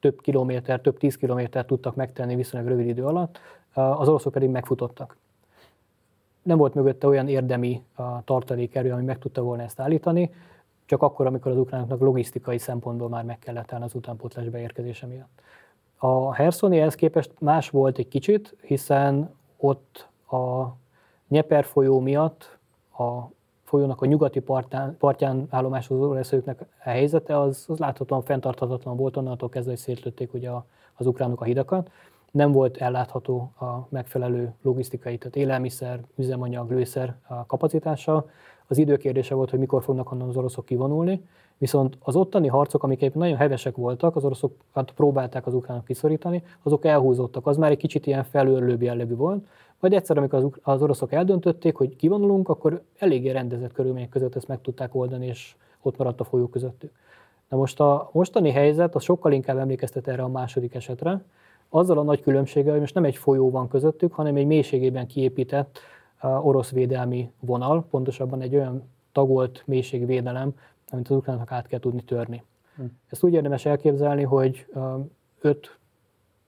több 0.00 0.20
kilométer, 0.20 0.80
több 0.80 0.98
tíz 0.98 1.16
kilométer 1.16 1.64
tudtak 1.64 1.94
megtenni 1.94 2.34
viszonylag 2.34 2.68
rövid 2.68 2.86
idő 2.86 3.04
alatt, 3.04 3.38
az 3.72 4.08
oroszok 4.08 4.32
pedig 4.32 4.48
megfutottak. 4.48 5.16
Nem 6.42 6.58
volt 6.58 6.74
mögötte 6.74 7.06
olyan 7.06 7.28
érdemi 7.28 7.82
tartalékerő, 8.24 8.92
ami 8.92 9.04
meg 9.04 9.18
tudta 9.18 9.42
volna 9.42 9.62
ezt 9.62 9.80
állítani, 9.80 10.34
csak 10.84 11.02
akkor, 11.02 11.26
amikor 11.26 11.52
az 11.52 11.58
ukránoknak 11.58 12.00
logisztikai 12.00 12.58
szempontból 12.58 13.08
már 13.08 13.24
meg 13.24 13.38
kellett 13.38 13.72
állni 13.72 13.84
az 13.84 13.94
utánpótlás 13.94 14.48
beérkezése 14.48 15.06
miatt. 15.06 15.40
A 15.96 16.34
Hersoni 16.34 16.78
ehhez 16.78 16.94
képest 16.94 17.30
más 17.38 17.70
volt 17.70 17.98
egy 17.98 18.08
kicsit, 18.08 18.56
hiszen 18.62 19.34
ott 19.56 20.08
a 20.30 20.64
Nyeper 21.28 21.64
folyó 21.64 22.00
miatt 22.00 22.58
a 22.98 23.22
folyónak 23.76 24.02
a 24.02 24.06
nyugati 24.06 24.40
partján, 24.40 24.96
partján 24.98 25.46
állomásozó 25.50 26.12
leszőknek 26.12 26.60
a 26.60 26.64
helyzete, 26.78 27.40
az, 27.40 27.64
az 27.68 27.78
láthatóan 27.78 28.22
fenntarthatatlan 28.22 28.96
volt, 28.96 29.16
onnantól 29.16 29.48
kezdve, 29.48 29.70
hogy 29.70 29.80
szétlőtték 29.80 30.34
ugye 30.34 30.50
az 30.94 31.06
ukránok 31.06 31.40
a 31.40 31.44
hidakat. 31.44 31.90
Nem 32.30 32.52
volt 32.52 32.76
ellátható 32.76 33.52
a 33.60 33.86
megfelelő 33.88 34.54
logisztikai, 34.62 35.18
tehát 35.18 35.36
élelmiszer, 35.36 36.00
üzemanyag, 36.14 36.70
lőszer 36.70 37.16
kapacitása. 37.46 38.26
Az 38.66 38.78
időkérdése 38.78 39.34
volt, 39.34 39.50
hogy 39.50 39.58
mikor 39.58 39.82
fognak 39.82 40.12
onnan 40.12 40.28
az 40.28 40.36
oroszok 40.36 40.64
kivonulni, 40.64 41.24
viszont 41.58 41.98
az 42.00 42.16
ottani 42.16 42.48
harcok, 42.48 42.82
amik 42.82 43.14
nagyon 43.14 43.36
hevesek 43.36 43.76
voltak, 43.76 44.16
az 44.16 44.24
oroszokat 44.24 44.90
próbálták 44.90 45.46
az 45.46 45.54
ukránok 45.54 45.84
kiszorítani, 45.84 46.42
azok 46.62 46.84
elhúzódtak. 46.84 47.46
Az 47.46 47.56
már 47.56 47.70
egy 47.70 47.78
kicsit 47.78 48.06
ilyen 48.06 48.24
felőrlőbb 48.24 48.82
jellegű 48.82 49.14
volt, 49.14 49.44
vagy 49.80 49.94
egyszer, 49.94 50.16
amikor 50.18 50.50
az 50.62 50.82
oroszok 50.82 51.12
eldöntötték, 51.12 51.76
hogy 51.76 51.96
kivonulunk, 51.96 52.48
akkor 52.48 52.82
eléggé 52.98 53.30
rendezett 53.30 53.72
körülmények 53.72 54.08
között 54.08 54.36
ezt 54.36 54.48
meg 54.48 54.60
tudták 54.60 54.94
oldani, 54.94 55.26
és 55.26 55.56
ott 55.82 55.96
maradt 55.96 56.20
a 56.20 56.24
folyó 56.24 56.48
közöttük. 56.48 56.92
Na 57.48 57.56
most 57.56 57.80
a 57.80 58.10
mostani 58.12 58.50
helyzet 58.50 58.94
az 58.94 59.02
sokkal 59.02 59.32
inkább 59.32 59.58
emlékeztet 59.58 60.08
erre 60.08 60.22
a 60.22 60.28
második 60.28 60.74
esetre, 60.74 61.22
azzal 61.68 61.98
a 61.98 62.02
nagy 62.02 62.22
különbséggel, 62.22 62.70
hogy 62.70 62.80
most 62.80 62.94
nem 62.94 63.04
egy 63.04 63.16
folyó 63.16 63.50
van 63.50 63.68
közöttük, 63.68 64.12
hanem 64.12 64.36
egy 64.36 64.46
mélységében 64.46 65.06
kiépített 65.06 65.78
orosz 66.20 66.70
védelmi 66.70 67.30
vonal, 67.40 67.84
pontosabban 67.90 68.40
egy 68.40 68.54
olyan 68.54 68.88
tagolt 69.12 69.62
mélységvédelem, 69.66 70.54
amit 70.90 71.08
az 71.08 71.16
ukránoknak 71.16 71.52
át 71.52 71.66
kell 71.66 71.78
tudni 71.78 72.02
törni. 72.02 72.44
Hm. 72.76 72.82
Ezt 73.10 73.22
úgy 73.22 73.32
érdemes 73.32 73.66
elképzelni, 73.66 74.22
hogy 74.22 74.66
5 75.40 75.78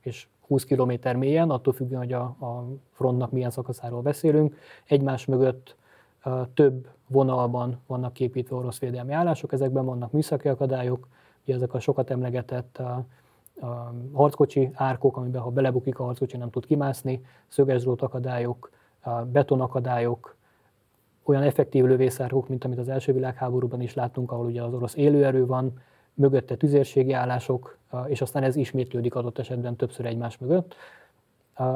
és 0.00 0.26
20 0.48 0.64
km 0.64 1.18
mélyen, 1.18 1.50
attól 1.50 1.72
függően, 1.72 2.00
hogy 2.00 2.12
a, 2.12 2.22
a 2.22 2.64
frontnak 2.92 3.30
milyen 3.30 3.50
szakaszáról 3.50 4.02
beszélünk. 4.02 4.56
Egymás 4.84 5.24
mögött 5.24 5.76
több 6.54 6.88
vonalban 7.06 7.80
vannak 7.86 8.12
képítve 8.12 8.56
orosz 8.56 8.78
védelmi 8.78 9.12
állások, 9.12 9.52
ezekben 9.52 9.84
vannak 9.84 10.12
műszaki 10.12 10.48
akadályok, 10.48 11.08
ugye 11.44 11.54
ezek 11.54 11.74
a 11.74 11.80
sokat 11.80 12.10
emlegetett 12.10 12.78
a, 12.78 13.04
harckocsi 14.12 14.70
árkok, 14.74 15.16
amiben 15.16 15.42
ha 15.42 15.50
belebukik 15.50 15.98
a 15.98 16.04
harckocsi 16.04 16.36
nem 16.36 16.50
tud 16.50 16.66
kimászni, 16.66 17.24
szögesdrót 17.48 18.02
akadályok, 18.02 18.70
betonakadályok, 19.32 20.36
olyan 21.22 21.42
effektív 21.42 21.84
lövészárkok, 21.84 22.48
mint 22.48 22.64
amit 22.64 22.78
az 22.78 22.88
első 22.88 23.12
világháborúban 23.12 23.80
is 23.80 23.94
láttunk, 23.94 24.32
ahol 24.32 24.46
ugye 24.46 24.62
az 24.62 24.74
orosz 24.74 24.96
élőerő 24.96 25.46
van, 25.46 25.80
mögötte 26.18 26.56
tüzérségi 26.56 27.12
állások, 27.12 27.78
és 28.06 28.20
aztán 28.20 28.42
ez 28.42 28.56
ismétlődik 28.56 29.14
adott 29.14 29.38
esetben 29.38 29.76
többször 29.76 30.06
egymás 30.06 30.38
mögött. 30.38 30.74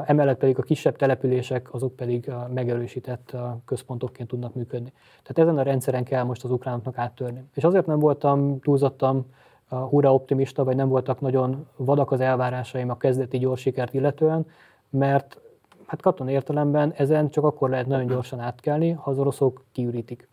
Emellett 0.05 0.37
pedig 0.37 0.57
a 0.57 0.61
kisebb 0.61 0.95
települések, 0.95 1.73
azok 1.73 1.95
pedig 1.95 2.31
megerősített 2.53 3.35
központokként 3.65 4.29
tudnak 4.29 4.53
működni. 4.53 4.93
Tehát 5.23 5.49
ezen 5.49 5.57
a 5.57 5.63
rendszeren 5.63 6.03
kell 6.03 6.23
most 6.23 6.43
az 6.43 6.51
ukránoknak 6.51 6.97
áttörni. 6.97 7.43
És 7.53 7.63
azért 7.63 7.85
nem 7.85 7.99
voltam 7.99 8.59
túlzottan 8.59 9.25
hurra 9.67 10.13
optimista, 10.13 10.63
vagy 10.63 10.75
nem 10.75 10.89
voltak 10.89 11.21
nagyon 11.21 11.67
vadak 11.75 12.11
az 12.11 12.19
elvárásaim 12.19 12.89
a 12.89 12.97
kezdeti 12.97 13.37
gyors 13.37 13.61
sikert 13.61 13.93
illetően, 13.93 14.45
mert 14.89 15.39
hát 15.85 16.01
katon 16.01 16.29
értelemben 16.29 16.93
ezen 16.97 17.29
csak 17.29 17.43
akkor 17.43 17.69
lehet 17.69 17.87
nagyon 17.87 18.07
gyorsan 18.07 18.39
átkelni, 18.39 18.91
ha 18.91 19.11
az 19.11 19.19
oroszok 19.19 19.63
kiürítik. 19.71 20.27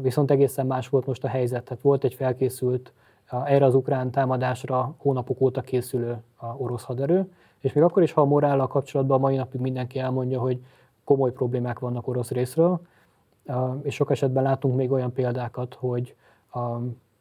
Viszont 0.00 0.30
egészen 0.30 0.66
más 0.66 0.88
volt 0.88 1.06
most 1.06 1.24
a 1.24 1.28
helyzet. 1.28 1.64
Tehát 1.64 1.82
volt 1.82 2.04
egy 2.04 2.14
felkészült, 2.14 2.92
erre 3.44 3.64
az 3.64 3.74
ukrán 3.74 4.10
támadásra 4.10 4.94
hónapok 4.96 5.40
óta 5.40 5.60
készülő 5.60 6.22
orosz 6.56 6.84
haderő, 6.84 7.32
és 7.58 7.72
még 7.72 7.84
akkor 7.84 8.02
is, 8.02 8.12
ha 8.12 8.20
a 8.20 8.24
morállal 8.24 8.66
kapcsolatban 8.66 9.16
a 9.16 9.20
mai 9.20 9.36
napig 9.36 9.60
mindenki 9.60 9.98
elmondja, 9.98 10.40
hogy 10.40 10.64
komoly 11.04 11.32
problémák 11.32 11.78
vannak 11.78 12.06
orosz 12.06 12.30
részről, 12.30 12.80
és 13.82 13.94
sok 13.94 14.10
esetben 14.10 14.42
látunk 14.42 14.76
még 14.76 14.92
olyan 14.92 15.12
példákat, 15.12 15.74
hogy 15.74 16.14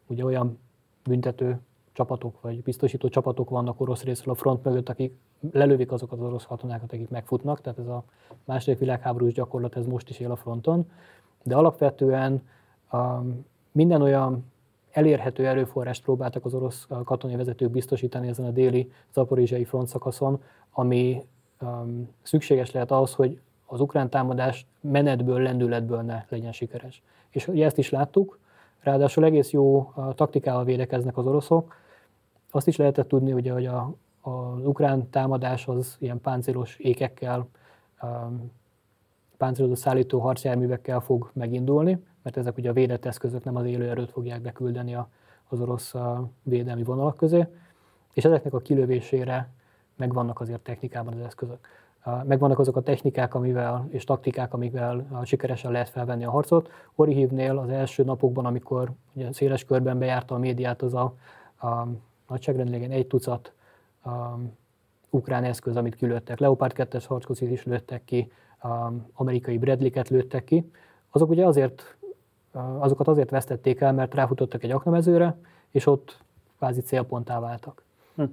ugye 0.07 0.25
olyan 0.25 0.59
büntető 1.03 1.59
csapatok, 1.91 2.41
vagy 2.41 2.63
biztosító 2.63 3.07
csapatok 3.07 3.49
vannak 3.49 3.81
orosz 3.81 4.03
részről 4.03 4.33
a 4.33 4.37
front 4.37 4.63
mögött, 4.63 4.89
akik 4.89 5.17
lelövik 5.51 5.91
azokat 5.91 6.19
az 6.19 6.25
orosz 6.25 6.45
katonákat, 6.45 6.93
akik 6.93 7.09
megfutnak, 7.09 7.61
tehát 7.61 7.79
ez 7.79 7.87
a 7.87 8.03
második 8.43 8.79
világháborús 8.79 9.33
gyakorlat, 9.33 9.75
ez 9.75 9.85
most 9.85 10.09
is 10.09 10.19
él 10.19 10.31
a 10.31 10.35
fronton 10.35 10.91
de 11.43 11.55
alapvetően 11.55 12.41
um, 12.91 13.45
minden 13.71 14.01
olyan 14.01 14.51
elérhető 14.91 15.47
erőforrást 15.47 16.03
próbáltak 16.03 16.45
az 16.45 16.53
orosz 16.53 16.87
katonai 17.03 17.35
vezetők 17.35 17.71
biztosítani 17.71 18.27
ezen 18.27 18.45
a 18.45 18.51
déli 18.51 18.91
zaporizsai 19.13 19.63
frontszakaszon, 19.63 20.43
ami 20.71 21.25
um, 21.61 22.09
szükséges 22.21 22.71
lehet 22.71 22.91
ahhoz, 22.91 23.13
hogy 23.13 23.39
az 23.65 23.79
ukrán 23.79 24.09
támadás 24.09 24.65
menetből, 24.79 25.41
lendületből 25.41 26.01
ne 26.01 26.25
legyen 26.29 26.51
sikeres. 26.51 27.01
És 27.29 27.47
ugye 27.47 27.65
ezt 27.65 27.77
is 27.77 27.89
láttuk, 27.89 28.39
ráadásul 28.79 29.23
egész 29.23 29.51
jó 29.51 29.91
uh, 29.95 30.13
taktikával 30.13 30.63
védekeznek 30.63 31.17
az 31.17 31.25
oroszok. 31.25 31.75
Azt 32.51 32.67
is 32.67 32.75
lehetett 32.75 33.07
tudni, 33.07 33.33
ugye, 33.33 33.51
hogy 33.51 33.65
a, 33.65 33.93
az 34.21 34.65
ukrán 34.65 35.09
támadás 35.09 35.67
az 35.67 35.95
ilyen 35.99 36.21
páncélos 36.21 36.75
ékekkel, 36.77 37.47
páncélozó 39.37 39.75
szállító 39.75 40.19
harcjárművekkel 40.19 40.99
fog 40.99 41.31
megindulni, 41.33 42.03
mert 42.21 42.37
ezek 42.37 42.57
ugye 42.57 42.69
a 42.69 42.73
védett 42.73 43.05
eszközök 43.05 43.43
nem 43.43 43.55
az 43.55 43.65
élő 43.65 43.89
erőt 43.89 44.11
fogják 44.11 44.41
beküldeni 44.41 44.97
az 45.47 45.61
orosz 45.61 45.93
védelmi 46.43 46.83
vonalak 46.83 47.17
közé, 47.17 47.47
és 48.13 48.25
ezeknek 48.25 48.53
a 48.53 48.59
kilövésére 48.59 49.49
megvannak 49.95 50.39
azért 50.39 50.61
technikában 50.61 51.13
az 51.13 51.25
eszközök. 51.25 51.67
Megvannak 52.23 52.59
azok 52.59 52.75
a 52.75 52.81
technikák 52.81 53.33
amivel, 53.33 53.87
és 53.89 54.03
taktikák, 54.03 54.53
amikvel 54.53 55.21
sikeresen 55.23 55.71
lehet 55.71 55.89
felvenni 55.89 56.25
a 56.25 56.29
harcot. 56.29 56.69
Orihívnél 56.95 57.57
az 57.57 57.69
első 57.69 58.03
napokban, 58.03 58.45
amikor 58.45 58.91
ugye 59.13 59.31
széles 59.31 59.65
körben 59.65 59.99
bejárta 59.99 60.35
a 60.35 60.37
médiát, 60.37 60.81
az 60.81 60.93
a, 60.93 61.15
a 61.67 61.87
nagyságrendileg 62.27 62.91
egy 62.91 63.07
tucat 63.07 63.53
a, 64.03 64.09
ukrán 65.09 65.43
eszköz, 65.43 65.75
amit 65.75 65.95
kilőttek. 65.95 66.39
Leopard 66.39 66.73
2-es 66.75 67.03
harckocsit 67.07 67.51
is 67.51 67.63
lőttek 67.63 68.05
ki, 68.05 68.31
a 68.31 68.42
amerikai 69.13 69.57
Bradley-ket 69.57 70.09
lőttek 70.09 70.43
ki. 70.43 70.71
Azok 71.09 71.29
ugye 71.29 71.45
azért, 71.45 71.97
azokat 72.77 73.07
azért 73.07 73.29
vesztették 73.29 73.81
el, 73.81 73.93
mert 73.93 74.13
ráfutottak 74.13 74.63
egy 74.63 74.71
aknamezőre, 74.71 75.37
és 75.71 75.85
ott 75.85 76.23
kvázi 76.57 76.81
célponttá 76.81 77.39
váltak. 77.39 77.83
Hm. 78.15 78.23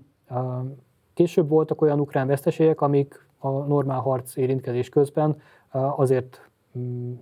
Később 1.14 1.48
voltak 1.48 1.80
olyan 1.80 2.00
ukrán 2.00 2.26
veszteségek, 2.26 2.80
amik 2.80 3.26
a 3.38 3.48
normál 3.48 4.00
harc 4.00 4.36
érintkezés 4.36 4.88
közben 4.88 5.40
azért 5.70 6.48
mm, 6.78 7.12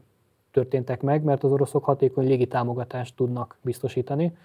történtek 0.51 1.03
meg, 1.03 1.23
mert 1.23 1.45
az 1.45 1.53
oroszok 1.53 1.85
hatékony 1.85 2.27
légitámogatást 2.27 3.17
tudnak 3.17 3.57
biztosítani. 3.63 4.37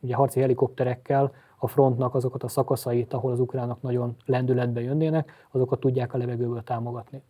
Ugye 0.00 0.14
harci 0.14 0.40
helikopterekkel 0.40 1.32
a 1.66 1.68
frontnak 1.68 2.14
azokat 2.14 2.42
a 2.42 2.48
szakaszait, 2.48 3.12
ahol 3.12 3.32
az 3.32 3.40
ukránok 3.40 3.82
nagyon 3.82 4.16
lendületbe 4.24 4.80
jönnének, 4.80 5.46
azokat 5.50 5.80
tudják 5.80 6.14
a 6.14 6.18
levegőből 6.18 6.62
támogatni. 6.62 7.22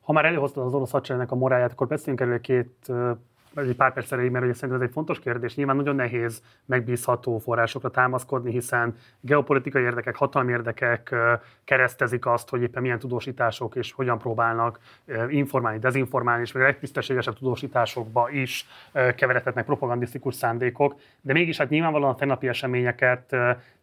Ha 0.00 0.12
már 0.12 0.24
előhoztad 0.24 0.64
az 0.64 0.74
orosz 0.74 0.90
hadseregnek 0.90 1.32
a 1.32 1.34
moráját, 1.34 1.72
akkor 1.72 1.86
beszéljünk 1.86 2.20
erről 2.20 2.40
két 2.40 2.92
egy 3.54 3.76
pár 3.76 3.92
perc 3.92 4.12
erejéig, 4.12 4.32
mert 4.32 4.44
ugye 4.44 4.54
szerintem 4.54 4.80
ez 4.80 4.86
egy 4.86 4.92
fontos 4.92 5.18
kérdés. 5.18 5.54
Nyilván 5.54 5.76
nagyon 5.76 5.94
nehéz 5.94 6.42
megbízható 6.66 7.38
forrásokra 7.38 7.90
támaszkodni, 7.90 8.50
hiszen 8.50 8.94
geopolitikai 9.20 9.82
érdekek, 9.82 10.16
hatalmi 10.16 10.52
érdekek 10.52 11.14
keresztezik 11.64 12.26
azt, 12.26 12.48
hogy 12.48 12.62
éppen 12.62 12.82
milyen 12.82 12.98
tudósítások 12.98 13.74
és 13.74 13.92
hogyan 13.92 14.18
próbálnak 14.18 14.78
informálni, 15.28 15.78
dezinformálni, 15.78 16.42
és 16.42 16.52
még 16.52 16.62
a 16.62 16.66
legtisztességesebb 16.66 17.38
tudósításokba 17.38 18.30
is 18.30 18.66
keveredhetnek 19.16 19.64
propagandisztikus 19.64 20.34
szándékok. 20.34 20.94
De 21.20 21.32
mégis 21.32 21.56
hát 21.56 21.68
nyilvánvalóan 21.68 22.12
a 22.12 22.16
tegnapi 22.16 22.48
eseményeket 22.48 23.36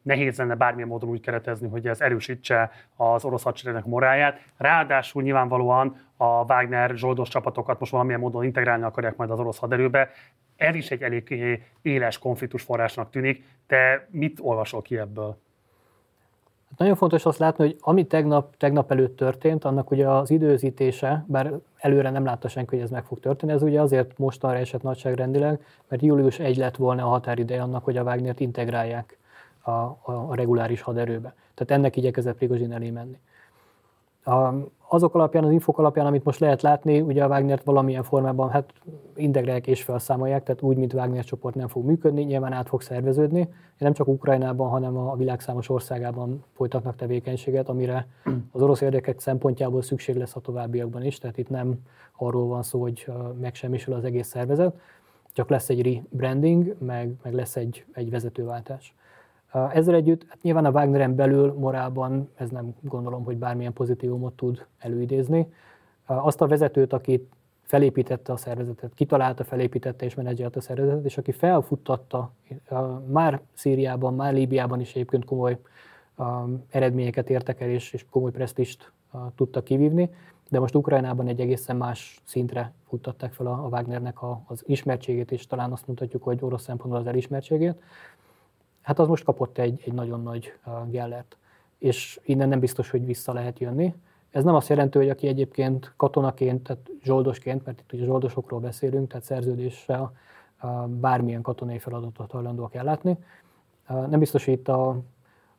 nehéz 0.07 0.37
lenne 0.37 0.55
bármilyen 0.55 0.87
módon 0.87 1.09
úgy 1.09 1.19
keretezni, 1.19 1.67
hogy 1.67 1.87
ez 1.87 2.01
erősítse 2.01 2.71
az 2.95 3.25
orosz 3.25 3.43
hadseregnek 3.43 3.85
moráját. 3.85 4.39
Ráadásul 4.57 5.21
nyilvánvalóan 5.21 5.99
a 6.17 6.25
Wagner 6.25 6.95
zsoldos 6.95 7.29
csapatokat 7.29 7.79
most 7.79 7.91
valamilyen 7.91 8.19
módon 8.19 8.43
integrálni 8.43 8.83
akarják 8.83 9.15
majd 9.15 9.29
az 9.29 9.39
orosz 9.39 9.57
haderőbe. 9.57 10.09
Ez 10.55 10.75
is 10.75 10.91
egy 10.91 11.01
elég 11.01 11.59
éles 11.81 12.17
konfliktus 12.17 12.61
forrásnak 12.61 13.09
tűnik. 13.09 13.43
Te 13.67 14.07
mit 14.11 14.39
olvasol 14.41 14.81
ki 14.81 14.97
ebből? 14.97 15.37
Hát 16.69 16.79
nagyon 16.79 16.95
fontos 16.95 17.25
azt 17.25 17.39
látni, 17.39 17.63
hogy 17.63 17.77
ami 17.79 18.05
tegnap, 18.05 18.57
tegnap 18.57 18.91
előtt 18.91 19.17
történt, 19.17 19.63
annak 19.63 19.91
ugye 19.91 20.09
az 20.09 20.29
időzítése, 20.29 21.25
bár 21.27 21.51
előre 21.77 22.09
nem 22.09 22.25
látta 22.25 22.47
senki, 22.47 22.75
hogy 22.75 22.83
ez 22.83 22.89
meg 22.89 23.03
fog 23.03 23.19
történni, 23.19 23.51
ez 23.51 23.61
ugye 23.61 23.81
azért 23.81 24.17
mostanra 24.17 24.57
esett 24.57 24.81
nagyságrendileg, 24.81 25.65
mert 25.87 26.01
július 26.01 26.39
1 26.39 26.57
lett 26.57 26.75
volna 26.75 27.03
a 27.03 27.07
határideje 27.07 27.61
annak, 27.61 27.83
hogy 27.83 27.97
a 27.97 28.03
Wagnert 28.03 28.39
integrálják 28.39 29.17
a, 29.67 29.97
a, 30.01 30.11
a 30.11 30.35
reguláris 30.35 30.81
haderőbe. 30.81 31.35
Tehát 31.53 31.71
ennek 31.81 31.95
igyekezett 31.95 32.37
Prigozsin 32.37 32.73
elé 32.73 32.89
menni. 32.89 33.19
A, 34.23 34.53
azok 34.87 35.15
alapján, 35.15 35.43
az 35.43 35.51
infok 35.51 35.77
alapján, 35.77 36.05
amit 36.05 36.23
most 36.23 36.39
lehet 36.39 36.61
látni, 36.61 37.01
ugye 37.01 37.23
a 37.23 37.27
Wagnert 37.27 37.63
valamilyen 37.63 38.03
formában 38.03 38.49
hát 38.49 38.73
integrálják 39.15 39.67
és 39.67 39.83
felszámolják, 39.83 40.43
tehát 40.43 40.61
úgy, 40.61 40.77
mint 40.77 40.93
Wagner 40.93 41.23
csoport 41.23 41.55
nem 41.55 41.67
fog 41.67 41.85
működni, 41.85 42.23
nyilván 42.23 42.53
át 42.53 42.67
fog 42.67 42.81
szerveződni. 42.81 43.49
Nem 43.77 43.93
csak 43.93 44.07
Ukrajnában, 44.07 44.69
hanem 44.69 44.97
a 44.97 45.15
világ 45.15 45.39
számos 45.39 45.69
országában 45.69 46.43
folytatnak 46.53 46.95
tevékenységet, 46.95 47.69
amire 47.69 48.07
az 48.51 48.61
orosz 48.61 48.81
érdekek 48.81 49.19
szempontjából 49.19 49.81
szükség 49.81 50.15
lesz 50.15 50.35
a 50.35 50.39
továbbiakban 50.39 51.03
is, 51.03 51.17
tehát 51.17 51.37
itt 51.37 51.49
nem 51.49 51.75
arról 52.17 52.47
van 52.47 52.63
szó, 52.63 52.81
hogy 52.81 53.11
megsemmisül 53.39 53.93
az 53.93 54.03
egész 54.03 54.27
szervezet, 54.27 54.79
csak 55.33 55.49
lesz 55.49 55.69
egy 55.69 55.83
rebranding, 55.83 56.75
meg, 56.79 57.13
meg 57.23 57.33
lesz 57.33 57.55
egy, 57.55 57.85
egy 57.93 58.09
vezetőváltás. 58.09 58.95
Ezzel 59.53 59.95
együtt 59.95 60.25
hát 60.27 60.41
nyilván 60.41 60.65
a 60.65 60.71
Wagneren 60.71 61.15
belül 61.15 61.53
morálban 61.53 62.29
ez 62.35 62.49
nem 62.49 62.75
gondolom, 62.81 63.23
hogy 63.23 63.37
bármilyen 63.37 63.73
pozitívumot 63.73 64.33
tud 64.33 64.65
előidézni. 64.77 65.47
Azt 66.05 66.41
a 66.41 66.47
vezetőt, 66.47 66.93
aki 66.93 67.27
felépítette 67.61 68.31
a 68.31 68.37
szervezetet, 68.37 68.93
kitalálta, 68.93 69.43
felépítette 69.43 70.05
és 70.05 70.15
menedzselt 70.15 70.55
a 70.55 70.61
szervezetet, 70.61 71.05
és 71.05 71.17
aki 71.17 71.31
felfuttatta 71.31 72.31
már 73.07 73.41
Szíriában, 73.53 74.13
már 74.13 74.33
Líbiában 74.33 74.79
is 74.79 74.89
egyébként 74.89 75.25
komoly 75.25 75.59
eredményeket 76.69 77.29
értek 77.29 77.61
el, 77.61 77.69
és, 77.69 77.93
és 77.93 78.05
komoly 78.09 78.31
presztist 78.31 78.91
tudta 79.35 79.63
kivívni, 79.63 80.09
de 80.49 80.59
most 80.59 80.75
Ukrajnában 80.75 81.27
egy 81.27 81.39
egészen 81.39 81.75
más 81.75 82.21
szintre 82.23 82.73
futtatták 82.87 83.33
fel 83.33 83.47
a, 83.47 83.67
Wagnernek 83.71 84.17
az 84.47 84.63
ismertségét, 84.65 85.31
és 85.31 85.47
talán 85.47 85.71
azt 85.71 85.87
mondhatjuk, 85.87 86.23
hogy 86.23 86.37
orosz 86.41 86.63
szempontból 86.63 86.99
az 86.99 87.07
elismertségét 87.07 87.81
hát 88.87 88.99
az 88.99 89.07
most 89.07 89.23
kapott 89.23 89.57
egy, 89.57 89.81
egy 89.85 89.93
nagyon 89.93 90.23
nagy 90.23 90.53
gellert. 90.89 91.37
És 91.77 92.19
innen 92.23 92.49
nem 92.49 92.59
biztos, 92.59 92.89
hogy 92.89 93.05
vissza 93.05 93.33
lehet 93.33 93.59
jönni. 93.59 93.95
Ez 94.31 94.43
nem 94.43 94.55
azt 94.55 94.69
jelenti, 94.69 94.97
hogy 94.97 95.09
aki 95.09 95.27
egyébként 95.27 95.93
katonaként, 95.97 96.63
tehát 96.63 96.89
zsoldosként, 97.03 97.65
mert 97.65 97.79
itt 97.79 97.93
ugye 97.93 98.05
zsoldosokról 98.05 98.59
beszélünk, 98.59 99.07
tehát 99.07 99.25
szerződéssel 99.25 100.13
bármilyen 100.87 101.41
katonai 101.41 101.79
feladatot 101.79 102.31
hajlandóak 102.31 102.75
ellátni. 102.75 103.17
Nem 103.87 104.19
biztos, 104.19 104.45
hogy 104.45 104.53
itt 104.53 104.67
a, 104.67 104.89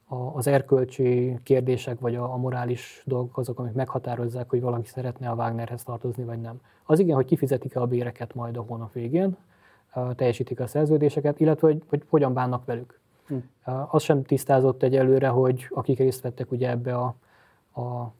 a, 0.06 0.14
az 0.14 0.46
erkölcsi 0.46 1.38
kérdések, 1.42 2.00
vagy 2.00 2.14
a, 2.14 2.32
a 2.32 2.36
morális 2.36 3.02
dolgok 3.06 3.38
azok, 3.38 3.58
amik 3.58 3.72
meghatározzák, 3.72 4.50
hogy 4.50 4.60
valaki 4.60 4.88
szeretne 4.88 5.28
a 5.28 5.34
Wagnerhez 5.34 5.82
tartozni, 5.82 6.24
vagy 6.24 6.40
nem. 6.40 6.60
Az 6.84 6.98
igen, 6.98 7.14
hogy 7.14 7.26
kifizetik-e 7.26 7.80
a 7.80 7.86
béreket 7.86 8.34
majd 8.34 8.56
a 8.56 8.64
hónap 8.68 8.92
végén, 8.92 9.36
teljesítik 10.14 10.60
a 10.60 10.66
szerződéseket, 10.66 11.40
illetve 11.40 11.66
hogy, 11.66 11.82
hogy 11.88 12.02
hogyan 12.08 12.32
bánnak 12.32 12.64
velük. 12.64 13.00
Hm. 13.28 13.36
Az 13.90 14.02
sem 14.02 14.22
tisztázott 14.22 14.82
egyelőre, 14.82 15.28
hogy 15.28 15.66
akik 15.70 15.98
részt 15.98 16.20
vettek 16.20 16.50
ugye 16.50 16.68
ebbe 16.68 16.96
a, 16.96 17.14
a 17.80 18.12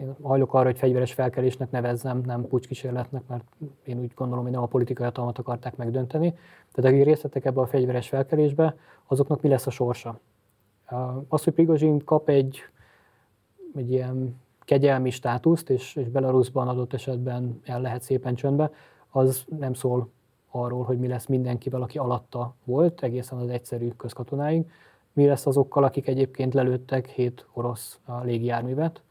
én 0.00 0.16
hajlok 0.22 0.54
arra, 0.54 0.64
hogy 0.64 0.78
fegyveres 0.78 1.12
felkelésnek 1.12 1.70
nevezzem, 1.70 2.22
nem 2.24 2.46
pucskísérletnek, 2.46 3.22
mert 3.26 3.44
én 3.84 3.98
úgy 3.98 4.12
gondolom, 4.14 4.44
hogy 4.44 4.52
nem 4.52 4.62
a 4.62 4.66
politikai 4.66 5.04
hatalmat 5.04 5.38
akarták 5.38 5.76
megdönteni. 5.76 6.30
Tehát 6.72 6.92
akik 6.92 7.04
részt 7.04 7.22
vettek 7.22 7.44
ebbe 7.44 7.60
a 7.60 7.66
fegyveres 7.66 8.08
felkelésbe, 8.08 8.76
azoknak 9.06 9.42
mi 9.42 9.48
lesz 9.48 9.66
a 9.66 9.70
sorsa? 9.70 10.20
Az, 11.28 11.44
hogy 11.44 11.52
Prigozsin 11.52 12.04
kap 12.04 12.28
egy, 12.28 12.58
egy 13.74 13.90
ilyen 13.90 14.40
kegyelmi 14.60 15.10
státuszt, 15.10 15.70
és, 15.70 15.96
és 15.96 16.08
Belarusban 16.08 16.68
adott 16.68 16.92
esetben 16.92 17.60
el 17.64 17.80
lehet 17.80 18.02
szépen 18.02 18.34
csöndbe, 18.34 18.70
az 19.10 19.44
nem 19.58 19.74
szól 19.74 20.08
arról, 20.62 20.84
hogy 20.84 20.98
mi 20.98 21.08
lesz 21.08 21.26
mindenkivel, 21.26 21.82
aki 21.82 21.98
alatta 21.98 22.54
volt, 22.64 23.02
egészen 23.02 23.38
az 23.38 23.48
egyszerű 23.48 23.88
közkatonáig, 23.88 24.70
mi 25.12 25.26
lesz 25.26 25.46
azokkal, 25.46 25.84
akik 25.84 26.06
egyébként 26.06 26.54
lelőttek 26.54 27.06
hét 27.06 27.46
orosz 27.52 27.98
légijárművet, 28.22 29.02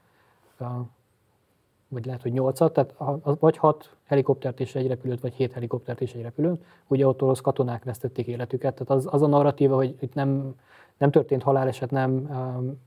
vagy 1.87 2.05
lehet, 2.05 2.21
hogy 2.21 2.31
nyolcat, 2.31 2.73
tehát 2.73 2.93
vagy 3.39 3.57
hat 3.57 3.95
helikoptert 4.05 4.59
és 4.59 4.75
egy 4.75 4.87
repülőt, 4.87 5.21
vagy 5.21 5.33
hét 5.33 5.51
helikoptert 5.51 6.01
és 6.01 6.13
egy 6.13 6.21
repülőt. 6.21 6.63
Ugye 6.87 7.07
ott 7.07 7.21
orosz 7.21 7.41
katonák 7.41 7.83
vesztették 7.83 8.27
életüket, 8.27 8.73
tehát 8.73 8.89
az, 8.89 9.13
az 9.13 9.21
a 9.21 9.27
narratíva, 9.27 9.75
hogy 9.75 9.95
itt 9.99 10.13
nem, 10.13 10.55
nem 10.97 11.11
történt 11.11 11.43
haláleset, 11.43 11.91
nem 11.91 12.11
um, 12.11 12.79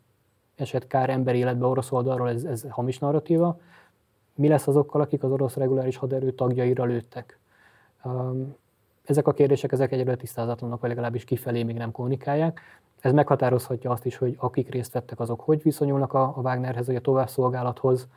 esett 0.54 0.86
kár 0.86 1.10
ember 1.10 1.34
életbe 1.34 1.66
orosz 1.66 1.92
oldalról, 1.92 2.28
ez, 2.28 2.44
ez 2.44 2.66
hamis 2.68 2.98
narratíva. 2.98 3.60
Mi 4.34 4.48
lesz 4.48 4.66
azokkal, 4.66 5.00
akik 5.00 5.22
az 5.22 5.30
orosz 5.30 5.54
reguláris 5.54 5.96
haderő 5.96 6.30
tagjaira 6.30 6.84
lőttek? 6.84 7.39
Ezek 9.04 9.26
a 9.26 9.32
kérdések, 9.32 9.72
ezek 9.72 9.92
egyre 9.92 10.16
tisztázatlanok, 10.16 10.80
vagy 10.80 10.88
legalábbis 10.88 11.24
kifelé 11.24 11.62
még 11.62 11.76
nem 11.76 11.92
kommunikálják. 11.92 12.60
Ez 13.00 13.12
meghatározhatja 13.12 13.90
azt 13.90 14.06
is, 14.06 14.16
hogy 14.16 14.36
akik 14.38 14.70
részt 14.70 14.92
vettek, 14.92 15.20
azok 15.20 15.40
hogy 15.40 15.62
viszonyulnak 15.62 16.12
a, 16.12 16.34
Wagnerhez, 16.36 16.86
vagy 16.86 16.96
a 16.96 17.00
továbbszolgálathoz, 17.00 18.08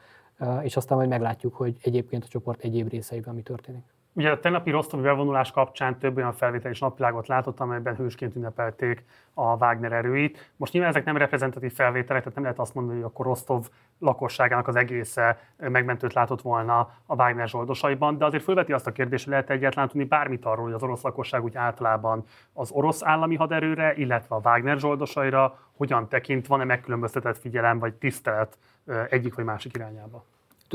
és 0.62 0.78
aztán 0.78 0.98
majd 0.98 1.10
meglátjuk, 1.10 1.56
hogy 1.56 1.78
egyébként 1.82 2.24
a 2.24 2.28
csoport 2.28 2.64
egyéb 2.64 2.90
részeiben 2.90 3.36
mi 3.36 3.42
történik. 3.42 3.84
Ugye 4.16 4.32
a 4.32 4.40
tegnapi 4.40 4.72
Rostovi 4.72 5.04
bevonulás 5.04 5.52
kapcsán 5.52 5.98
több 5.98 6.18
olyan 6.18 6.34
felvétel 6.34 6.72
és 6.72 6.80
napvilágot 6.80 7.28
látott, 7.28 7.60
amelyben 7.60 7.96
hősként 7.96 8.36
ünnepelték 8.36 9.06
a 9.34 9.56
Wagner 9.56 9.92
erőit. 9.92 10.52
Most 10.56 10.74
nyilván 10.74 10.92
ezek 10.92 11.06
nem 11.06 11.18
reprezentatív 11.18 11.74
felvételek, 11.74 12.22
tehát 12.22 12.36
nem 12.36 12.44
lehet 12.44 12.60
azt 12.60 12.74
mondani, 12.74 12.98
hogy 12.98 13.06
akkor 13.06 13.26
Rostov 13.26 13.70
lakosságának 14.00 14.68
az 14.68 14.76
egésze 14.76 15.40
megmentőt 15.58 16.14
látott 16.14 16.42
volna 16.42 16.80
a 17.06 17.16
Wagner 17.16 17.48
zsoldosaiban, 17.48 18.18
de 18.18 18.26
azért 18.26 18.44
felveti 18.44 18.74
azt 18.74 18.88
a 18.88 18.92
kérdést, 18.92 19.24
hogy 19.24 19.34
lehet 19.34 19.50
egyáltalán 19.50 19.88
tudni 19.88 20.06
bármit 20.06 20.46
arról, 20.46 20.64
hogy 20.64 20.74
az 20.74 20.84
orosz 20.84 21.04
lakosság 21.04 21.44
úgy 21.44 21.56
általában 21.56 22.24
az 22.54 22.72
orosz 22.72 23.04
állami 23.04 23.36
haderőre, 23.36 23.94
illetve 23.96 24.36
a 24.36 24.42
Wagner 24.44 24.78
zsoldosaira 24.80 25.60
hogyan 25.78 26.08
tekint, 26.08 26.48
van-e 26.48 26.64
megkülönböztetett 26.64 27.38
figyelem 27.38 27.80
vagy 27.80 27.94
tisztelet 27.94 28.58
egyik 29.10 29.36
vagy 29.36 29.46
másik 29.46 29.76
irányába? 29.76 30.26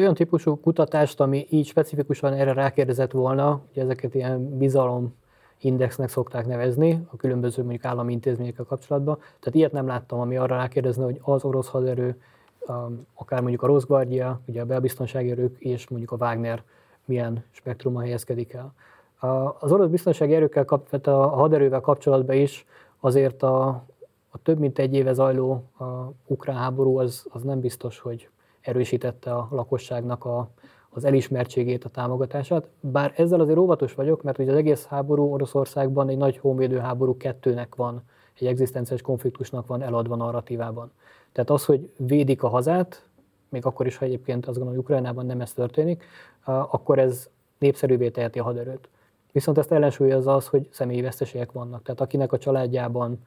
Olyan 0.01 0.15
típusú 0.15 0.61
kutatást, 0.61 1.20
ami 1.20 1.47
így 1.51 1.66
specifikusan 1.66 2.33
erre 2.33 2.53
rákérdezett 2.53 3.11
volna, 3.11 3.61
hogy 3.73 3.83
ezeket 3.83 4.15
ilyen 4.15 4.59
bizalom 4.59 5.15
indexnek 5.61 6.09
szokták 6.09 6.47
nevezni 6.47 7.07
a 7.11 7.16
különböző 7.16 7.62
mondjuk 7.62 7.85
állami 7.85 8.12
intézményekkel 8.12 8.65
kapcsolatban. 8.65 9.16
Tehát 9.16 9.55
ilyet 9.55 9.73
nem 9.73 9.87
láttam, 9.87 10.20
ami 10.20 10.37
arra 10.37 10.57
rákérdezne, 10.57 11.05
hogy 11.05 11.20
az 11.23 11.45
orosz 11.45 11.69
haderő, 11.69 12.20
um, 12.66 13.07
akár 13.15 13.41
mondjuk 13.41 13.62
a 13.62 13.66
Rosgvardia, 13.66 14.41
ugye 14.47 14.61
a 14.61 14.65
belbiztonsági 14.65 15.31
erők 15.31 15.59
és 15.59 15.89
mondjuk 15.89 16.12
a 16.12 16.16
Wagner 16.16 16.62
milyen 17.05 17.45
spektrumon 17.51 18.03
helyezkedik 18.03 18.53
el. 18.53 18.75
Az 19.59 19.73
orosz 19.73 19.89
biztonsági 19.89 20.35
erőkkel, 20.35 20.65
a 21.03 21.11
haderővel 21.11 21.81
kapcsolatban 21.81 22.37
is 22.37 22.66
azért 23.01 23.43
a, 23.43 23.66
a 24.29 24.43
több 24.43 24.59
mint 24.59 24.79
egy 24.79 24.95
éve 24.95 25.12
zajló 25.12 25.65
a 25.79 25.85
ukrán 26.27 26.57
háború 26.57 26.99
az, 26.99 27.27
az 27.31 27.43
nem 27.43 27.61
biztos, 27.61 27.99
hogy 27.99 28.29
erősítette 28.69 29.35
a 29.35 29.49
lakosságnak 29.51 30.24
a, 30.24 30.49
az 30.90 31.05
elismertségét, 31.05 31.85
a 31.85 31.89
támogatását. 31.89 32.69
Bár 32.81 33.12
ezzel 33.16 33.40
azért 33.40 33.59
óvatos 33.59 33.95
vagyok, 33.95 34.23
mert 34.23 34.39
ugye 34.39 34.51
az 34.51 34.57
egész 34.57 34.86
háború 34.86 35.32
Oroszországban 35.32 36.09
egy 36.09 36.16
nagy 36.16 36.39
honvédő 36.39 36.78
háború 36.78 37.16
kettőnek 37.16 37.74
van, 37.74 38.03
egy 38.39 38.47
egzisztenciális 38.47 39.03
konfliktusnak 39.03 39.66
van 39.66 39.82
eladva 39.82 40.16
narratívában. 40.16 40.90
Tehát 41.32 41.51
az, 41.51 41.65
hogy 41.65 41.90
védik 41.97 42.43
a 42.43 42.49
hazát, 42.49 43.07
még 43.49 43.66
akkor 43.66 43.86
is, 43.86 43.97
ha 43.97 44.05
egyébként 44.05 44.47
azt 44.47 44.59
gondolom, 44.59 44.74
hogy 44.74 44.85
Ukrajnában 44.85 45.27
nem 45.27 45.40
ez 45.40 45.53
történik, 45.53 46.05
akkor 46.45 46.99
ez 46.99 47.28
népszerűvé 47.59 48.11
teheti 48.11 48.39
a 48.39 48.43
haderőt. 48.43 48.89
Viszont 49.32 49.59
ezt 49.59 49.73
ellensúlyozza 49.73 50.35
az, 50.35 50.47
hogy 50.47 50.69
személyi 50.70 51.01
veszteségek 51.01 51.53
vannak. 51.53 51.82
Tehát 51.82 52.01
akinek 52.01 52.32
a 52.32 52.39
családjában 52.39 53.27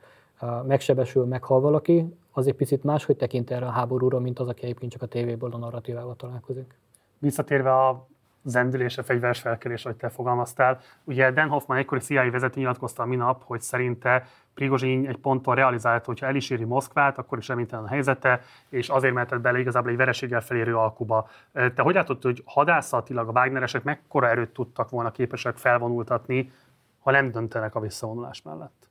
megsebesül, 0.67 1.25
meghal 1.25 1.59
valaki, 1.59 2.15
az 2.31 2.47
egy 2.47 2.55
picit 2.55 2.83
máshogy 2.83 3.17
tekint 3.17 3.51
erre 3.51 3.65
a 3.65 3.71
háborúra, 3.71 4.19
mint 4.19 4.39
az, 4.39 4.47
aki 4.47 4.63
egyébként 4.63 4.91
csak 4.91 5.01
a 5.01 5.05
tévéből 5.05 5.53
a 5.53 5.57
narratívával 5.57 6.15
találkozik. 6.15 6.75
Visszatérve 7.17 7.87
a 7.87 8.07
zendülése, 8.43 9.03
fegyveres 9.03 9.39
felkelés, 9.39 9.85
ahogy 9.85 9.97
te 9.97 10.09
fogalmaztál. 10.09 10.79
Ugye 11.03 11.31
Dan 11.31 11.47
Hoffman 11.47 11.77
egykori 11.77 12.01
CIA 12.01 12.31
vezető 12.31 12.59
nyilatkozta 12.59 13.03
a 13.03 13.05
minap, 13.05 13.43
hogy 13.43 13.61
szerinte 13.61 14.27
Prigozsin 14.53 15.07
egy 15.07 15.17
ponton 15.17 15.55
realizálta, 15.55 16.05
hogy 16.05 16.19
ha 16.19 16.25
el 16.25 16.35
is 16.35 16.49
éri 16.49 16.63
Moszkvát, 16.63 17.17
akkor 17.17 17.37
is 17.37 17.47
reménytelen 17.47 17.85
a 17.85 17.87
helyzete, 17.87 18.41
és 18.69 18.89
azért 18.89 19.13
mehetett 19.13 19.41
bele 19.41 19.59
igazából 19.59 19.91
egy 19.91 19.97
vereséggel 19.97 20.41
felérő 20.41 20.75
alkuba. 20.75 21.29
Te 21.51 21.81
hogy 21.81 21.93
látod, 21.93 22.21
hogy 22.21 22.43
hadászatilag 22.45 23.27
a 23.27 23.31
Wagneresek 23.31 23.83
mekkora 23.83 24.29
erőt 24.29 24.49
tudtak 24.49 24.89
volna 24.89 25.11
képesek 25.11 25.57
felvonultatni, 25.57 26.51
ha 26.99 27.11
nem 27.11 27.31
döntenek 27.31 27.75
a 27.75 27.79
visszavonulás 27.79 28.41
mellett? 28.41 28.89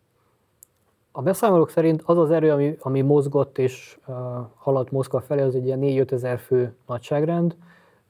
A 1.20 1.22
beszámolók 1.22 1.70
szerint 1.70 2.02
az 2.04 2.18
az 2.18 2.30
erő, 2.30 2.52
ami, 2.52 2.76
ami 2.78 3.00
mozgott 3.00 3.58
és 3.58 3.98
uh, 4.06 4.16
haladt 4.56 4.90
Moszkva 4.90 5.20
felé, 5.20 5.42
az 5.42 5.54
egy 5.54 5.66
ilyen 5.66 5.78
4-5 5.82 6.12
ezer 6.12 6.38
fő 6.38 6.74
nagyságrend, 6.86 7.56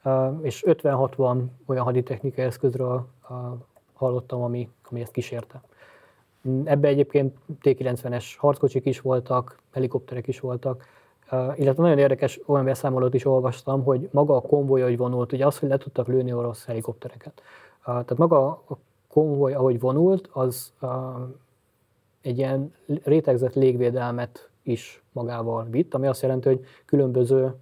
uh, 0.05 0.39
és 0.43 0.65
50-60 0.67 1.43
olyan 1.67 1.85
haditechnikai 1.85 2.45
eszközről 2.45 3.07
uh, 3.29 3.37
hallottam, 3.95 4.43
ami, 4.43 4.69
ami 4.91 5.01
ezt 5.01 5.13
kísérte. 5.13 5.61
Ebbe 6.65 6.89
egyébként 6.89 7.37
T-90-es 7.61 8.25
harckocsik 8.39 8.87
is 8.87 9.01
voltak, 9.01 9.59
helikopterek 9.73 10.27
is 10.27 10.41
voltak, 10.41 10.85
uh, 11.33 11.59
illetve 11.59 11.83
nagyon 11.83 11.99
érdekes 11.99 12.41
olyan 12.47 12.65
beszámolót 12.65 13.15
is 13.15 13.25
olvastam, 13.25 13.85
hogy 13.85 14.09
maga 14.13 14.37
a 14.37 14.41
konvoj, 14.41 14.81
hogy 14.81 14.97
vonult, 14.97 15.33
ugye 15.33 15.47
az, 15.47 15.59
hogy 15.59 15.69
le 15.69 15.77
tudtak 15.77 16.07
lőni 16.07 16.33
orosz 16.33 16.65
helikoptereket. 16.65 17.43
Uh, 17.79 17.85
tehát 17.85 18.19
maga 18.19 18.47
a 18.49 18.79
konvoj, 19.09 19.55
ahogy 19.55 19.81
vonult, 19.81 20.29
az 20.33 20.73
egy 22.23 22.39
ilyen 22.39 22.75
rétegzett 23.05 23.55
légvédelmet 23.55 24.51
is 24.63 25.03
magával 25.13 25.67
vitt, 25.71 25.95
ami 25.95 26.07
azt 26.07 26.23
jelenti, 26.23 26.49
hogy 26.49 26.65
különböző 26.85 27.55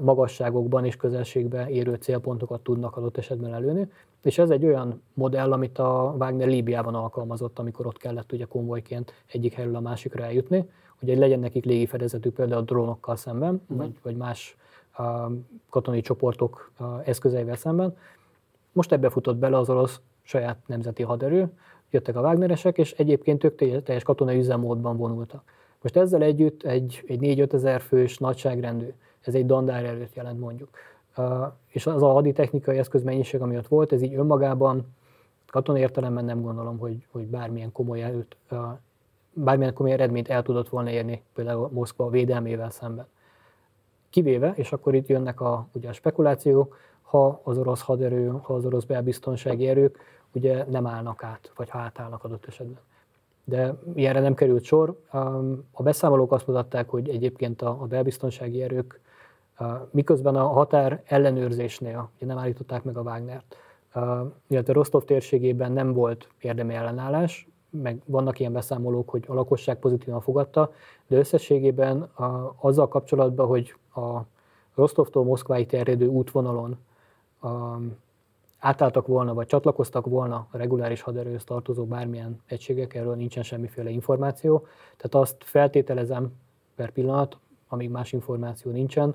magasságokban 0.00 0.84
és 0.84 0.96
közelségben 0.96 1.68
érő 1.68 1.94
célpontokat 1.94 2.60
tudnak 2.60 2.96
adott 2.96 3.16
esetben 3.16 3.54
előni. 3.54 3.90
És 4.22 4.38
ez 4.38 4.50
egy 4.50 4.64
olyan 4.64 5.02
modell, 5.14 5.52
amit 5.52 5.78
a 5.78 6.14
Wagner 6.18 6.48
Líbiában 6.48 6.94
alkalmazott, 6.94 7.58
amikor 7.58 7.86
ott 7.86 7.96
kellett 7.96 8.32
ugye 8.32 8.44
konvojként 8.44 9.12
egyik 9.26 9.52
helyről 9.52 9.76
a 9.76 9.80
másikra 9.80 10.24
eljutni, 10.24 10.68
hogy 10.98 11.18
legyen 11.18 11.40
nekik 11.40 11.64
légifedezetük 11.64 12.34
például 12.34 12.60
a 12.60 12.64
drónokkal 12.64 13.16
szemben, 13.16 13.54
uh-huh. 13.54 13.76
vagy, 13.76 13.96
vagy 14.02 14.16
más 14.16 14.56
uh, 14.98 15.32
katonai 15.70 16.00
csoportok 16.00 16.72
uh, 16.78 17.08
eszközeivel 17.08 17.56
szemben. 17.56 17.96
Most 18.72 18.92
ebbe 18.92 19.10
futott 19.10 19.36
bele 19.36 19.58
az 19.58 19.70
orosz 19.70 20.00
saját 20.22 20.58
nemzeti 20.66 21.02
haderő, 21.02 21.52
jöttek 21.92 22.16
a 22.16 22.20
Wagneresek, 22.20 22.78
és 22.78 22.92
egyébként 22.92 23.44
ők 23.44 23.54
teljes 23.82 24.02
katonai 24.02 24.38
üzemmódban 24.38 24.96
vonultak. 24.96 25.42
Most 25.82 25.96
ezzel 25.96 26.22
együtt 26.22 26.62
egy, 26.62 27.02
egy 27.06 27.18
4-5 27.22 27.52
ezer 27.52 27.80
fős 27.80 28.18
nagyságrendű, 28.18 28.92
ez 29.20 29.34
egy 29.34 29.46
dandár 29.46 29.84
erőt 29.84 30.14
jelent 30.14 30.40
mondjuk. 30.40 30.68
És 31.66 31.86
az 31.86 32.02
a 32.02 32.12
haditechnikai 32.12 32.78
eszközmennyiség, 32.78 33.40
ami 33.40 33.56
ott 33.56 33.68
volt, 33.68 33.92
ez 33.92 34.02
így 34.02 34.14
önmagában 34.14 34.86
katonai 35.46 35.80
értelemben 35.80 36.24
nem 36.24 36.42
gondolom, 36.42 36.78
hogy, 36.78 37.06
hogy 37.10 37.26
bármilyen 37.26 37.72
komoly 37.72 38.02
erőt, 38.02 38.36
uh, 38.50 38.58
bármilyen 39.32 39.74
komoly 39.74 39.92
eredményt 39.92 40.28
el 40.28 40.42
tudott 40.42 40.68
volna 40.68 40.90
érni, 40.90 41.22
például 41.34 41.68
Moszkva 41.72 42.08
védelmével 42.08 42.70
szemben. 42.70 43.06
Kivéve, 44.10 44.52
és 44.56 44.72
akkor 44.72 44.94
itt 44.94 45.06
jönnek 45.06 45.40
a, 45.40 45.66
ugye 45.72 45.88
a 45.88 45.92
spekulációk, 45.92 46.76
ha 47.02 47.40
az 47.42 47.58
orosz 47.58 47.80
haderő, 47.80 48.28
ha 48.42 48.54
az 48.54 48.64
orosz 48.64 48.84
belbiztonsági 48.84 49.68
erők 49.68 49.98
ugye 50.34 50.64
nem 50.68 50.86
állnak 50.86 51.22
át, 51.22 51.52
vagy 51.56 51.70
ha 51.70 51.78
átállnak 51.78 52.24
adott 52.24 52.46
esetben. 52.46 52.82
De 53.44 53.74
ilyenre 53.94 54.20
nem 54.20 54.34
került 54.34 54.64
sor. 54.64 54.98
A 55.72 55.82
beszámolók 55.82 56.32
azt 56.32 56.46
mutatták, 56.46 56.88
hogy 56.88 57.08
egyébként 57.08 57.62
a, 57.62 57.68
a 57.68 57.86
belbiztonsági 57.86 58.62
erők 58.62 59.00
miközben 59.90 60.36
a 60.36 60.46
határ 60.46 61.02
ellenőrzésnél 61.06 62.10
ugye 62.16 62.26
nem 62.26 62.38
állították 62.38 62.82
meg 62.82 62.96
a 62.96 63.00
Wagnert, 63.00 63.56
illetve 64.46 64.72
Rostov 64.72 65.04
térségében 65.04 65.72
nem 65.72 65.92
volt 65.92 66.28
érdemi 66.40 66.74
ellenállás, 66.74 67.48
meg 67.70 68.02
vannak 68.04 68.38
ilyen 68.40 68.52
beszámolók, 68.52 69.10
hogy 69.10 69.24
a 69.28 69.34
lakosság 69.34 69.78
pozitívan 69.78 70.20
fogadta, 70.20 70.72
de 71.06 71.16
összességében 71.16 72.02
a, 72.02 72.54
azzal 72.60 72.88
kapcsolatban, 72.88 73.46
hogy 73.46 73.74
a 73.94 74.20
Rostovtól 74.74 75.24
Moszkvái 75.24 75.66
terjedő 75.66 76.06
útvonalon 76.06 76.78
a, 77.40 77.48
átálltak 78.62 79.06
volna, 79.06 79.34
vagy 79.34 79.46
csatlakoztak 79.46 80.06
volna 80.06 80.46
a 80.50 80.56
reguláris 80.56 81.00
haderőhöz 81.00 81.44
tartozó 81.44 81.84
bármilyen 81.84 82.40
egységek, 82.46 82.94
erről 82.94 83.14
nincsen 83.14 83.42
semmiféle 83.42 83.90
információ. 83.90 84.66
Tehát 84.96 85.14
azt 85.14 85.36
feltételezem 85.44 86.32
per 86.74 86.90
pillanat, 86.90 87.38
amíg 87.68 87.90
más 87.90 88.12
információ 88.12 88.72
nincsen, 88.72 89.14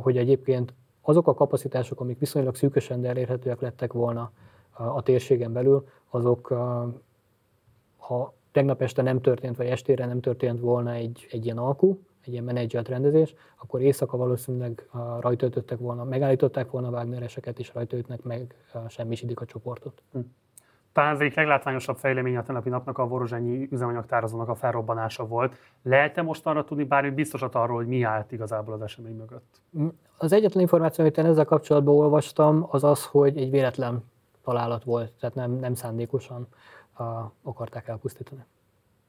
hogy 0.00 0.16
egyébként 0.16 0.74
azok 1.00 1.28
a 1.28 1.34
kapacitások, 1.34 2.00
amik 2.00 2.18
viszonylag 2.18 2.54
szűkösen 2.54 3.04
elérhetőek 3.04 3.60
lettek 3.60 3.92
volna 3.92 4.30
a 4.72 5.02
térségen 5.02 5.52
belül, 5.52 5.88
azok, 6.10 6.46
ha 7.96 8.32
tegnap 8.52 8.82
este 8.82 9.02
nem 9.02 9.20
történt, 9.20 9.56
vagy 9.56 9.66
estére 9.66 10.06
nem 10.06 10.20
történt 10.20 10.60
volna 10.60 10.92
egy, 10.92 11.26
egy 11.30 11.44
ilyen 11.44 11.58
alkú, 11.58 12.00
egy 12.26 12.32
ilyen 12.32 12.44
menedzselt 12.44 12.88
rendezés, 12.88 13.34
akkor 13.56 13.80
éjszaka 13.80 14.16
valószínűleg 14.16 14.88
rajtöltöttek 15.20 15.78
volna, 15.78 16.04
megállították 16.04 16.70
volna 16.70 16.90
Wagnereseket, 16.90 17.58
és 17.58 17.74
rajtöltnek 17.74 18.22
meg 18.22 18.54
semmisítik 18.88 19.40
a 19.40 19.44
csoportot. 19.44 20.02
Hm. 20.12 20.18
Talán 20.92 21.14
az 21.14 21.20
egyik 21.20 21.34
leglátványosabb 21.34 21.96
fejlemény 21.96 22.36
a 22.36 22.42
tenapi 22.42 22.68
napnak 22.68 22.98
a 22.98 23.06
Vorozsányi 23.06 23.68
üzemanyagtározónak 23.70 24.48
a 24.48 24.54
felrobbanása 24.54 25.26
volt. 25.26 25.56
Lehet-e 25.82 26.22
most 26.22 26.46
arra 26.46 26.64
tudni 26.64 26.84
bármi 26.84 27.10
biztosat 27.10 27.54
arról, 27.54 27.76
hogy 27.76 27.86
mi 27.86 28.02
állt 28.02 28.32
igazából 28.32 28.74
az 28.74 28.82
esemény 28.82 29.16
mögött? 29.16 29.60
Hm. 29.72 29.86
Az 30.16 30.32
egyetlen 30.32 30.62
információ, 30.62 31.04
amit 31.04 31.18
én 31.18 31.24
ezzel 31.24 31.44
kapcsolatban 31.44 31.94
olvastam, 31.94 32.66
az 32.70 32.84
az, 32.84 33.06
hogy 33.06 33.38
egy 33.38 33.50
véletlen 33.50 34.04
találat 34.42 34.84
volt, 34.84 35.12
tehát 35.12 35.34
nem, 35.34 35.50
nem 35.50 35.74
szándékosan 35.74 36.46
uh, 36.98 37.06
akarták 37.42 37.88
elpusztítani. 37.88 38.44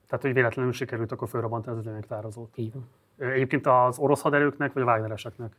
Tehát, 0.07 0.23
hogy 0.25 0.33
véletlenül 0.33 0.71
sikerült 0.71 1.11
akkor 1.11 1.27
felrobbantani 1.27 1.75
az 1.75 1.81
üzemanyagtározót. 1.81 2.57
Így 2.57 2.73
van. 2.73 2.89
Egyébként 3.17 3.67
az 3.67 3.97
orosz 3.97 4.21
haderőknek, 4.21 4.73
vagy 4.73 4.83
a 4.83 4.85
Wagnereseknek? 4.85 5.55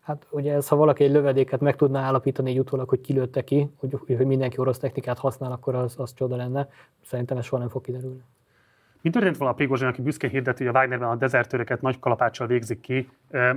Hát 0.00 0.26
ugye 0.30 0.54
ez, 0.54 0.68
ha 0.68 0.76
valaki 0.76 1.04
egy 1.04 1.10
lövedéket 1.10 1.60
meg 1.60 1.76
tudná 1.76 2.00
állapítani 2.00 2.50
egy 2.50 2.58
utólag, 2.58 2.88
hogy 2.88 3.00
kilőtte 3.00 3.44
ki, 3.44 3.70
hogy, 3.76 3.98
hogy 4.06 4.26
mindenki 4.26 4.58
orosz 4.58 4.78
technikát 4.78 5.18
használ, 5.18 5.52
akkor 5.52 5.74
az, 5.74 5.94
az 5.98 6.14
csoda 6.14 6.36
lenne. 6.36 6.68
Szerintem 7.04 7.36
ez 7.36 7.44
soha 7.44 7.60
nem 7.60 7.70
fog 7.70 7.82
kiderülni. 7.82 8.22
Mi 9.06 9.12
történt 9.12 9.36
volna 9.36 9.52
a 9.52 9.56
Prigozsin, 9.56 9.86
aki 9.86 10.02
büszkén 10.02 10.30
hirdeti, 10.30 10.64
hogy 10.64 10.74
a 10.74 10.78
Wagnerben 10.78 11.08
a 11.08 11.16
dezertőröket 11.16 11.80
nagy 11.80 11.98
kalapáccsal 11.98 12.46
végzik 12.46 12.80
ki, 12.80 13.08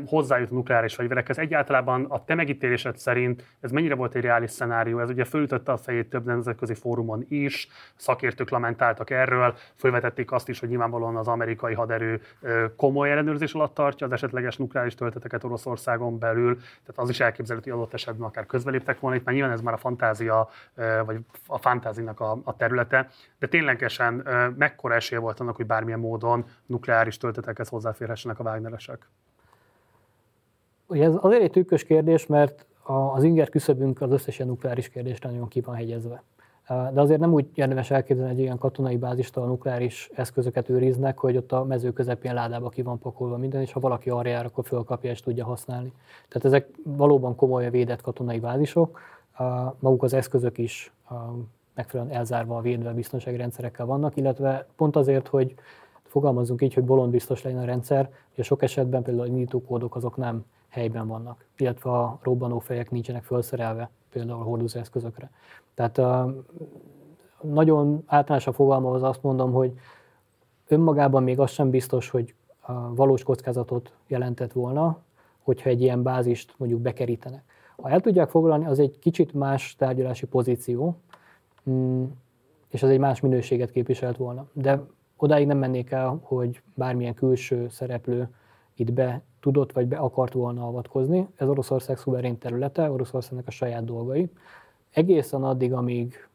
hozzájut 0.06 0.52
a 0.52 0.54
nukleáris 0.54 0.96
fegyverekhez? 0.96 1.38
Egyáltalán 1.38 2.06
a 2.06 2.24
te 2.26 2.36
megítélésed 2.36 2.98
szerint 2.98 3.44
ez 3.60 3.72
mennyire 3.72 3.96
volt 3.96 4.16
egy 4.16 4.22
reális 4.22 4.52
szenárió? 4.52 5.00
Ez 5.00 5.10
ugye 5.10 5.24
fölütötte 5.24 5.72
a 5.72 5.78
fejét 5.78 6.10
több 6.10 6.26
nemzetközi 6.26 6.74
fórumon 6.74 7.26
is, 7.30 7.68
szakértők 7.96 8.50
lamentáltak 8.50 9.10
erről, 9.10 9.56
fölvetették 9.76 10.32
azt 10.32 10.50
is, 10.50 10.60
hogy 10.60 10.70
nyilvánvalóan 10.70 11.16
az 11.16 11.28
amerikai 11.28 11.74
haderő 11.74 12.22
komoly 12.76 13.12
ellenőrzés 13.12 13.54
alatt 13.54 13.74
tartja 13.74 14.06
az 14.06 14.14
esetleges 14.14 14.58
nukleáris 14.58 14.96
tölteteket 14.96 15.44
Oroszországon 15.44 16.20
belül, 16.20 16.56
tehát 16.56 16.96
az 16.96 17.10
is 17.10 17.20
elképzelhető, 17.20 17.72
hogy 17.72 17.80
adott 17.80 17.94
esetben 17.94 18.28
akár 18.28 18.46
közbeléptek 18.46 19.00
volna 19.00 19.18
itt, 19.18 19.24
mert 19.24 19.38
nyilván 19.38 19.56
ez 19.56 19.62
már 19.62 19.74
a 19.74 19.78
fantázia, 19.78 20.50
vagy 21.06 21.18
a 21.48 21.58
fantázinak 21.58 22.20
a, 22.20 22.38
a 22.44 22.56
területe, 22.56 23.10
de 23.40 23.48
ténylegesen 23.48 24.28
mekkora 24.58 24.96
esély 24.96 25.20
volt 25.20 25.38
annak, 25.40 25.56
hogy 25.56 25.66
bármilyen 25.66 25.99
módon 25.99 26.45
nukleáris 26.66 27.18
töltetekhez 27.18 27.70
hozzáférhessenek 27.70 28.40
a 28.40 28.44
Wagneresek? 28.44 29.10
Ugye 30.88 31.03
ez 31.03 31.14
azért 31.22 31.41
egy 31.41 31.52
tükkös 31.52 31.84
kérdés, 31.84 32.26
mert 32.26 32.66
az 33.14 33.24
inger 33.24 33.49
küszöbünk 33.49 34.02
az 34.02 34.11
összes 34.11 34.36
ilyen 34.36 34.48
nukleáris 34.49 34.90
kérdésre 34.90 35.30
nagyon 35.30 35.48
ki 35.48 35.61
van 35.61 35.76
hegyezve. 35.76 36.24
De 36.68 37.02
azért 37.02 37.20
nem 37.20 37.34
úgy 37.34 37.45
érdemes 37.53 37.91
elképzelni 37.91 38.32
egy 38.32 38.40
ilyen 38.40 38.57
katonai 38.57 38.98
bázist, 38.98 39.38
a 39.38 39.45
nukleáris 39.45 40.10
eszközöket 40.14 40.70
őriznek, 40.70 41.18
hogy 41.18 41.38
ott 41.38 41.52
a 41.52 41.64
mező 41.64 41.94
közepén 41.94 42.34
ládába 42.34 42.70
ki 42.70 42.82
van 42.82 42.99
pakolva 42.99 43.38
minden, 43.38 43.61
és 43.61 43.72
ha 43.72 43.80
valaki 43.80 44.10
arra 44.10 44.30
jár, 44.30 44.45
akkor 44.45 44.66
fölkapja 44.66 45.10
és 45.10 45.22
tudja 45.22 45.45
használni. 45.45 45.94
Tehát 46.28 46.45
ezek 46.45 46.70
valóban 46.84 47.36
komoly 47.36 47.70
védett 47.70 48.02
katonai 48.02 48.40
bázisok, 48.40 48.99
maguk 49.80 50.03
az 50.03 50.14
eszközök 50.14 50.57
is 50.57 50.91
megfelelően 51.80 52.16
elzárva, 52.16 52.62
védve 52.62 52.94
biztonsági 52.94 53.38
rendszerekkel 53.38 53.86
vannak, 53.86 54.16
illetve 54.16 54.68
pont 54.76 54.96
azért, 54.96 55.28
hogy 55.28 55.56
fogalmazunk 56.04 56.62
így, 56.62 56.74
hogy 56.74 56.84
bolond 56.84 57.12
biztos 57.12 57.44
legyen 57.44 57.60
a 57.60 57.66
rendszer, 57.66 58.10
hogy 58.36 58.44
sok 58.44 58.62
esetben 58.62 59.04
például 59.04 59.26
a 59.26 59.30
indítókódok 59.30 59.96
azok 59.96 60.18
nem 60.18 60.46
helyben 60.68 61.08
vannak, 61.08 61.46
illetve 61.58 61.90
a 61.90 62.20
robbanófejek 62.22 62.92
nincsenek 62.92 63.24
felszerelve 63.24 63.90
például 64.12 64.40
a 64.40 64.44
hordozóeszközökre. 64.44 65.32
Tehát 65.74 66.02
nagyon 67.42 68.04
általánosan 68.06 68.54
fogalmazva 68.54 69.08
azt 69.08 69.24
mondom, 69.24 69.52
hogy 69.52 69.74
önmagában 70.68 71.24
még 71.24 71.40
az 71.40 71.52
sem 71.52 71.70
biztos, 71.70 72.10
hogy 72.10 72.34
valós 72.90 73.24
kockázatot 73.24 73.94
jelentett 74.08 74.52
volna, 74.52 74.98
hogyha 75.44 75.70
egy 75.70 75.82
ilyen 75.82 76.04
bázist 76.04 76.54
mondjuk 76.58 76.82
bekerítenek. 76.82 77.44
Ha 77.82 77.90
el 77.90 78.00
tudják 78.00 78.30
foglalni, 78.30 78.66
az 78.66 78.80
egy 78.80 79.00
kicsit 79.00 79.34
más 79.34 79.76
tárgyalási 79.76 80.26
pozíció, 80.26 80.96
és 82.69 82.84
az 82.84 82.90
egy 82.90 82.99
más 82.99 83.19
minőséget 83.19 83.72
képviselt 83.72 84.18
volna. 84.18 84.48
De 84.53 84.81
odáig 85.18 85.48
nem 85.48 85.57
mennék 85.57 85.91
el, 85.91 86.19
hogy 86.22 86.61
bármilyen 86.73 87.14
külső 87.14 87.68
szereplő 87.69 88.30
itt 88.76 88.94
be 88.94 89.22
tudott 89.40 89.72
vagy 89.72 89.88
be 89.88 89.98
akart 89.98 90.34
volna 90.34 90.68
avatkozni. 90.68 91.27
Ez 91.36 91.48
Oroszország 91.48 91.98
szuverén 91.98 92.38
területe, 92.38 92.91
Oroszországnak 92.91 93.48
a 93.48 93.52
saját 93.52 93.84
dolgai. 93.84 94.30
Egészen 94.91 95.44
addig, 95.44 95.73
amíg, 95.73 96.27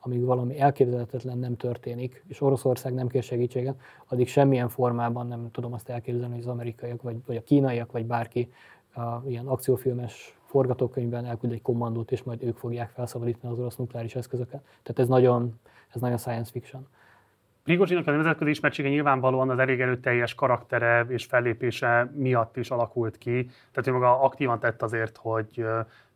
amíg 0.00 0.24
valami 0.24 0.60
elképzelhetetlen 0.60 1.38
nem 1.38 1.56
történik, 1.56 2.24
és 2.28 2.40
Oroszország 2.40 2.94
nem 2.94 3.06
kér 3.06 3.22
segítséget, 3.22 3.80
addig 4.06 4.28
semmilyen 4.28 4.68
formában 4.68 5.26
nem 5.26 5.50
tudom 5.50 5.72
azt 5.72 5.88
elképzelni, 5.88 6.34
hogy 6.34 6.42
az 6.42 6.50
amerikaiak, 6.50 7.02
vagy, 7.02 7.16
vagy 7.26 7.36
a 7.36 7.42
kínaiak, 7.42 7.92
vagy 7.92 8.06
bárki 8.06 8.52
a, 8.94 9.22
ilyen 9.26 9.46
akciófilmes 9.46 10.37
forgatókönyvben 10.48 11.24
elküld 11.24 11.52
egy 11.52 11.62
kommandót, 11.62 12.12
és 12.12 12.22
majd 12.22 12.42
ők 12.42 12.56
fogják 12.56 12.90
felszabadítani 12.90 13.52
az 13.52 13.58
orosz 13.58 13.76
nukleáris 13.76 14.14
eszközöket. 14.14 14.60
Tehát 14.82 14.98
ez 14.98 15.08
nagyon, 15.08 15.60
ez 15.88 16.00
nagyon 16.00 16.18
science 16.18 16.50
fiction. 16.50 16.86
Prigozsinak 17.64 18.06
a 18.06 18.10
nemzetközi 18.10 18.50
ismertsége 18.50 18.88
nyilvánvalóan 18.88 19.50
az 19.50 19.58
elég 19.58 19.80
erőteljes 19.80 20.34
karaktere 20.34 21.06
és 21.08 21.24
fellépése 21.24 22.12
miatt 22.14 22.56
is 22.56 22.70
alakult 22.70 23.18
ki. 23.18 23.50
Tehát 23.72 23.86
ő 23.86 23.92
maga 23.92 24.20
aktívan 24.20 24.58
tett 24.58 24.82
azért, 24.82 25.16
hogy 25.16 25.64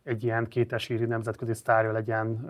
egy 0.03 0.23
ilyen 0.23 0.47
kétesíri 0.47 1.05
nemzetközi 1.05 1.53
sztárja 1.53 1.91
legyen 1.91 2.49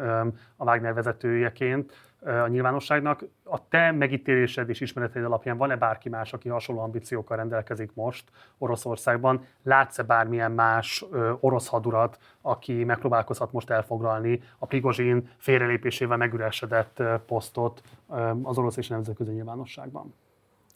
a 0.56 0.64
Wagner 0.64 0.94
vezetőjeként 0.94 1.92
a 2.26 2.48
nyilvánosságnak. 2.48 3.26
A 3.44 3.68
te 3.68 3.92
megítélésed 3.92 4.70
és 4.70 4.82
ismereteid 4.82 5.26
alapján 5.26 5.58
van-e 5.58 5.76
bárki 5.76 6.10
más, 6.10 6.34
aki 6.34 6.50
hasonló 6.50 6.82
ambíciókkal 6.82 7.38
rendelkezik 7.38 7.92
most 7.94 8.24
Oroszországban? 8.58 9.46
Látsz-e 9.64 10.04
bármilyen 10.04 10.52
más 10.52 11.06
orosz 11.40 11.68
hadurat, 11.68 12.18
aki 12.42 12.84
megpróbálkozhat 12.84 13.52
most 13.52 13.70
elfoglalni 13.70 14.42
a 14.58 14.66
Prigozsin 14.66 15.30
félrelépésével 15.38 16.18
megüresedett 16.18 17.04
posztot 17.26 17.82
az 18.44 18.58
orosz 18.58 18.78
és 18.78 18.88
nemzetközi 18.88 19.32
nyilvánosságban? 19.32 20.14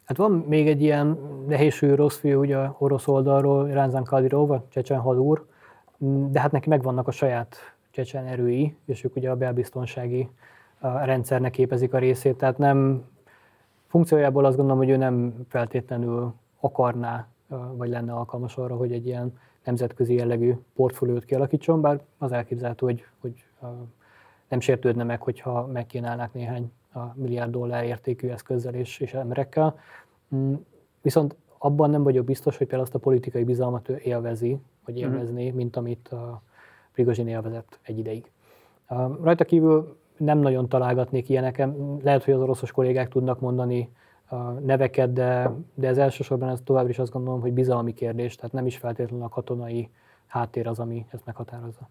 Hát 0.06 0.18
van 0.18 0.32
még 0.32 0.68
egy 0.68 0.82
ilyen 0.82 1.18
nehézsű 1.48 1.94
rossz 1.94 2.18
fiú 2.18 2.40
ugye 2.40 2.70
orosz 2.78 3.08
oldalról, 3.08 3.68
Ránzán 3.68 4.04
Kadirov, 4.04 4.62
csecsen 4.70 5.00
hadúr, 5.00 5.46
de 6.30 6.40
hát 6.40 6.52
neki 6.52 6.70
megvannak 6.70 7.08
a 7.08 7.12
saját 7.12 7.58
csecsen 7.92 8.26
erői, 8.26 8.76
és 8.86 9.04
ők 9.04 9.16
ugye 9.16 9.30
a 9.30 9.36
belbiztonsági 9.36 10.30
rendszernek 10.80 11.52
képezik 11.52 11.94
a 11.94 11.98
részét, 11.98 12.38
tehát 12.38 12.58
nem 12.58 13.06
funkciójából 13.88 14.46
azt 14.46 14.56
gondolom, 14.56 14.80
hogy 14.80 14.90
ő 14.90 14.96
nem 14.96 15.46
feltétlenül 15.48 16.34
akarná, 16.60 17.28
vagy 17.72 17.90
lenne 17.90 18.14
alkalmas 18.14 18.58
arra, 18.58 18.76
hogy 18.76 18.92
egy 18.92 19.06
ilyen 19.06 19.40
nemzetközi 19.64 20.14
jellegű 20.14 20.54
portfóliót 20.76 21.26
kialakítson, 21.26 21.82
bár 21.82 22.02
az 22.18 22.32
elképzelhető, 22.32 22.86
hogy, 22.86 23.06
hogy 23.20 23.46
nem 24.48 24.60
sértődne 24.60 25.04
meg, 25.04 25.22
hogyha 25.22 25.66
megkínálnák 25.66 26.34
néhány 26.34 26.72
milliárd 27.14 27.52
dollár 27.52 27.84
értékű 27.84 28.28
eszközzel 28.28 28.74
és, 28.74 29.00
és 29.00 29.14
emberekkel. 29.14 29.80
Mm, 30.36 30.54
viszont 31.02 31.36
abban 31.58 31.90
nem 31.90 32.04
vagyok 32.04 32.26
biztos, 32.26 32.58
hogy 32.58 32.68
például 32.68 32.88
azt 32.88 32.96
a 32.96 33.00
politikai 33.00 33.44
bizalmat 33.44 33.90
ő 33.90 34.00
élvezi, 34.04 34.58
vagy 34.88 34.96
mhm. 34.96 35.14
élvezni, 35.14 35.50
mint 35.50 35.76
amit 35.76 36.08
a 36.08 36.42
Prigozsin 36.94 37.28
élvezett 37.28 37.80
egy 37.82 37.98
ideig. 37.98 38.32
Rajta 39.22 39.46
kívül 39.46 39.98
nem 40.18 40.40
nagyon 40.40 40.70
találgatnék 40.70 41.30
ilyeneket. 41.30 41.76
Lehet, 42.04 42.24
hogy 42.24 42.34
az 42.34 42.42
oroszos 42.42 42.72
kollégák 42.72 43.08
tudnak 43.08 43.40
mondani 43.40 43.92
neveket, 44.60 45.14
de, 45.14 45.52
de 45.74 45.88
ez 45.88 45.98
elsősorban 45.98 46.50
ez 46.50 46.60
továbbra 46.64 46.90
is 46.90 47.00
azt 47.00 47.12
gondolom, 47.12 47.42
hogy 47.42 47.54
bizalmi 47.54 47.94
kérdés, 47.94 48.36
tehát 48.36 48.52
nem 48.52 48.66
is 48.66 48.78
feltétlenül 48.78 49.26
a 49.26 49.30
katonai 49.30 49.90
háttér 50.28 50.68
az, 50.68 50.80
ami 50.80 51.06
ezt 51.12 51.26
meghatározza. 51.26 51.90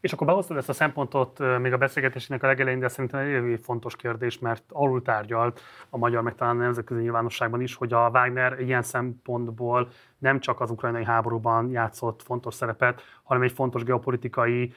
És 0.00 0.12
akkor 0.12 0.26
behoztad 0.26 0.56
ezt 0.56 0.68
a 0.68 0.72
szempontot 0.72 1.58
még 1.60 1.72
a 1.72 1.76
beszélgetésének 1.76 2.42
a 2.42 2.46
legelején, 2.46 2.78
de 2.78 2.88
szerintem 2.88 3.20
egy 3.20 3.60
fontos 3.62 3.96
kérdés, 3.96 4.38
mert 4.38 4.64
alul 4.68 5.02
tárgyalt 5.02 5.60
a 5.90 5.96
magyar, 5.98 6.22
meg 6.22 6.34
talán 6.34 6.56
a 6.56 6.62
nemzetközi 6.62 7.00
nyilvánosságban 7.00 7.60
is, 7.60 7.74
hogy 7.74 7.92
a 7.92 8.10
Wagner 8.12 8.60
ilyen 8.60 8.82
szempontból 8.82 9.88
nem 10.18 10.40
csak 10.40 10.60
az 10.60 10.70
ukrajnai 10.70 11.04
háborúban 11.04 11.70
játszott 11.70 12.22
fontos 12.22 12.54
szerepet, 12.54 13.02
hanem 13.22 13.42
egy 13.42 13.52
fontos 13.52 13.84
geopolitikai 13.84 14.74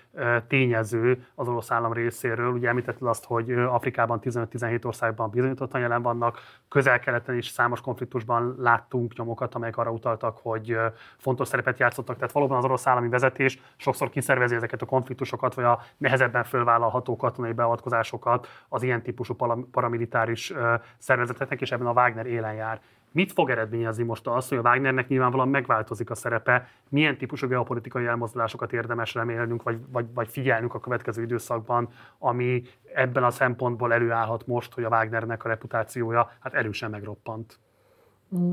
tényező 0.47 1.25
az 1.35 1.47
orosz 1.47 1.71
állam 1.71 1.93
részéről. 1.93 2.51
Ugye 2.51 2.67
említetted 2.67 3.07
azt, 3.07 3.25
hogy 3.25 3.51
Afrikában 3.51 4.19
15-17 4.23 4.85
országban 4.85 5.29
bizonyítottan 5.29 5.81
jelen 5.81 6.01
vannak, 6.01 6.39
közel-keleten 6.67 7.37
is 7.37 7.47
számos 7.47 7.81
konfliktusban 7.81 8.55
láttunk 8.57 9.17
nyomokat, 9.17 9.55
amelyek 9.55 9.77
arra 9.77 9.91
utaltak, 9.91 10.37
hogy 10.41 10.77
fontos 11.17 11.47
szerepet 11.47 11.79
játszottak. 11.79 12.15
Tehát 12.15 12.31
valóban 12.31 12.57
az 12.57 12.63
orosz 12.63 12.87
állami 12.87 13.09
vezetés 13.09 13.59
sokszor 13.75 14.09
kiszervezi 14.09 14.55
ezeket 14.55 14.81
a 14.81 14.85
konfliktusokat, 14.85 15.53
vagy 15.53 15.65
a 15.65 15.79
nehezebben 15.97 16.43
fölvállalható 16.43 17.15
katonai 17.15 17.51
beavatkozásokat 17.51 18.47
az 18.69 18.83
ilyen 18.83 19.01
típusú 19.01 19.35
paramilitáris 19.71 20.53
szervezeteknek, 20.97 21.61
és 21.61 21.71
ebben 21.71 21.87
a 21.87 21.91
Wagner 21.91 22.25
élen 22.25 22.53
jár. 22.53 22.81
Mit 23.17 23.31
fog 23.31 23.49
eredményezni 23.49 24.03
most 24.03 24.27
az, 24.27 24.47
hogy 24.49 24.57
a 24.57 24.61
Wagnernek 24.61 25.07
nyilvánvalóan 25.07 25.49
megváltozik 25.49 26.09
a 26.09 26.15
szerepe, 26.15 26.67
milyen 26.89 27.17
típusú 27.17 27.47
geopolitikai 27.47 28.05
elmozdulásokat 28.05 28.73
érdemes 28.73 29.13
remélnünk, 29.13 29.63
vagy, 29.63 29.77
vagy, 29.91 30.05
vagy 30.13 30.27
figyelnünk 30.27 30.73
a 30.73 30.79
következő 30.79 31.21
időszakban, 31.21 31.89
ami 32.17 32.61
ebben 32.93 33.23
a 33.23 33.31
szempontból 33.31 33.93
előállhat 33.93 34.47
most, 34.47 34.73
hogy 34.73 34.83
a 34.83 34.89
Wagnernek 34.89 35.45
a 35.45 35.47
reputációja 35.47 36.31
hát 36.39 36.53
erősen 36.53 36.89
megroppant? 36.89 37.59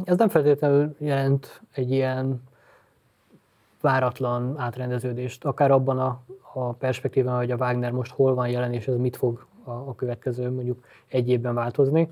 Ez 0.04 0.16
nem 0.16 0.28
feltétlenül 0.28 0.96
jelent 0.98 1.62
egy 1.72 1.90
ilyen 1.90 2.42
váratlan 3.80 4.58
átrendeződést, 4.58 5.44
akár 5.44 5.70
abban 5.70 5.98
a, 5.98 6.22
a 6.52 6.72
perspektívában, 6.72 7.38
hogy 7.38 7.50
a 7.50 7.56
Wagner 7.56 7.90
most 7.90 8.12
hol 8.12 8.34
van 8.34 8.48
jelen, 8.48 8.72
és 8.72 8.86
ez 8.86 8.96
mit 8.96 9.16
fog 9.16 9.46
a, 9.64 9.70
a 9.70 9.94
következő 9.94 10.50
mondjuk 10.50 10.84
egy 11.06 11.28
évben 11.28 11.54
változni 11.54 12.08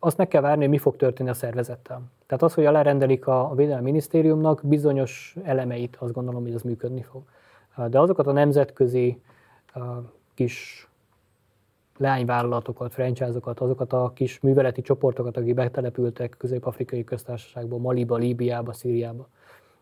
azt 0.00 0.16
meg 0.16 0.28
kell 0.28 0.40
várni, 0.40 0.60
hogy 0.60 0.70
mi 0.70 0.78
fog 0.78 0.96
történni 0.96 1.28
a 1.28 1.34
szervezettel. 1.34 2.02
Tehát 2.26 2.42
az, 2.42 2.54
hogy 2.54 2.64
alárendelik 2.64 3.26
a, 3.26 3.50
a 3.50 3.54
Védelmi 3.54 3.82
Minisztériumnak 3.82 4.60
bizonyos 4.64 5.36
elemeit, 5.42 5.96
azt 6.00 6.12
gondolom, 6.12 6.42
hogy 6.42 6.54
az 6.54 6.62
működni 6.62 7.02
fog. 7.02 7.22
De 7.88 8.00
azokat 8.00 8.26
a 8.26 8.32
nemzetközi 8.32 9.20
a 9.74 9.80
kis 10.34 10.88
leányvállalatokat, 11.96 12.92
franchise-okat, 12.92 13.60
azokat 13.60 13.92
a 13.92 14.12
kis 14.14 14.40
műveleti 14.40 14.82
csoportokat, 14.82 15.36
akik 15.36 15.54
betelepültek 15.54 16.34
közép-afrikai 16.38 17.04
köztársaságból, 17.04 17.78
Maliba, 17.78 18.16
Líbiába, 18.16 18.72
Szíriába, 18.72 19.28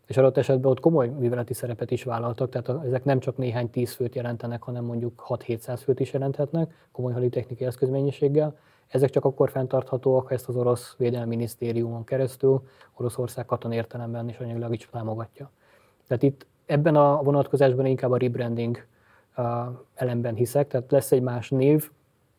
és 0.07 0.17
adott 0.17 0.37
esetben 0.37 0.71
ott 0.71 0.81
komoly 0.81 1.09
műveleti 1.09 1.55
szerepet 1.55 1.91
is 1.91 2.05
vállaltak, 2.05 2.51
tehát 2.51 2.85
ezek 2.85 3.05
nem 3.05 3.19
csak 3.19 3.37
néhány 3.37 3.71
tíz 3.71 3.93
főt 3.93 4.15
jelentenek, 4.15 4.63
hanem 4.63 4.85
mondjuk 4.85 5.25
6-700 5.29 5.81
főt 5.83 6.01
is 6.01 6.13
jelenthetnek 6.13 6.89
komoly 6.93 7.13
haditechnikai 7.13 7.67
eszközmennyiséggel. 7.67 8.57
Ezek 8.89 9.11
csak 9.11 9.25
akkor 9.25 9.51
fenntarthatóak, 9.51 10.27
ha 10.27 10.35
ezt 10.35 10.49
az 10.49 10.57
orosz 10.57 10.95
védelmi 10.99 11.29
minisztériumon 11.29 12.05
keresztül 12.05 12.63
Oroszország 12.97 13.47
katon 13.47 13.73
értelemben 13.73 14.29
és 14.29 14.39
anyagilag 14.39 14.73
is 14.73 14.89
támogatja. 14.93 15.51
Tehát 16.07 16.23
itt 16.23 16.47
ebben 16.67 16.97
a 16.97 17.23
vonatkozásban 17.23 17.87
inkább 17.87 18.11
a 18.11 18.17
rebranding 18.17 18.87
elemben 19.95 20.35
hiszek, 20.35 20.69
tehát 20.69 20.91
lesz 20.91 21.13
egy 21.13 21.23
más 21.23 21.51
név, 21.51 21.91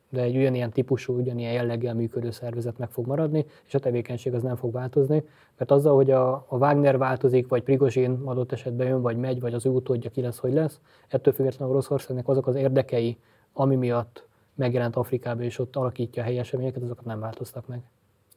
de 0.09 0.21
egy 0.21 0.38
ugyanilyen 0.38 0.71
típusú, 0.71 1.17
ugyanilyen 1.19 1.53
jelleggel 1.53 1.93
működő 1.93 2.31
szervezet 2.31 2.77
meg 2.77 2.89
fog 2.89 3.07
maradni, 3.07 3.45
és 3.65 3.73
a 3.73 3.80
tevékenység 3.80 4.34
az 4.34 4.41
nem 4.41 4.55
fog 4.55 4.71
változni, 4.73 5.23
mert 5.57 5.71
azzal, 5.71 5.95
hogy 5.95 6.11
a, 6.11 6.31
a 6.34 6.57
Wagner 6.57 6.97
változik, 6.97 7.47
vagy 7.47 7.63
Prigozsin 7.63 8.21
adott 8.23 8.51
esetben 8.51 8.88
jön, 8.88 9.01
vagy 9.01 9.17
megy, 9.17 9.39
vagy 9.39 9.53
az 9.53 9.65
ő 9.65 9.69
utódja 9.69 10.09
ki 10.09 10.21
lesz, 10.21 10.38
hogy 10.38 10.53
lesz, 10.53 10.80
ettől 11.07 11.34
függetlenül 11.34 11.73
Oroszországnak 11.73 12.27
azok 12.27 12.47
az 12.47 12.55
érdekei, 12.55 13.17
ami 13.53 13.76
miatt 13.76 14.27
megjelent 14.60 14.95
Afrikába, 14.95 15.41
és 15.41 15.60
ott 15.60 15.76
alakítja 15.76 16.22
a 16.22 16.26
helyi 16.26 16.38
eseményeket, 16.38 16.84
azokat 16.84 17.06
nem 17.06 17.19
változtak 17.19 17.68
meg. 17.68 17.81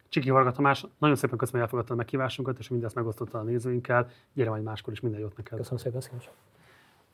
Csiki 0.09 0.31
Varga 0.31 0.53
Tamás, 0.53 0.86
nagyon 0.99 1.16
szépen 1.16 1.39
köszönöm, 1.39 1.61
hogy 1.61 1.61
elfogadtad 1.61 1.97
a 1.97 2.01
meghívásunkat, 2.01 2.59
és 2.59 2.69
mindezt 2.69 2.94
megosztotta 2.94 3.39
a 3.39 3.43
nézőinkkel. 3.43 4.09
Gyere 4.32 4.51
majd 4.51 4.62
máskor 4.62 4.93
is 4.93 5.01
minden 5.01 5.20
jót 5.20 5.36
neked. 5.36 5.59
Köszönöm 5.59 5.78
szépen, 5.78 6.01
szívesen. 6.01 6.32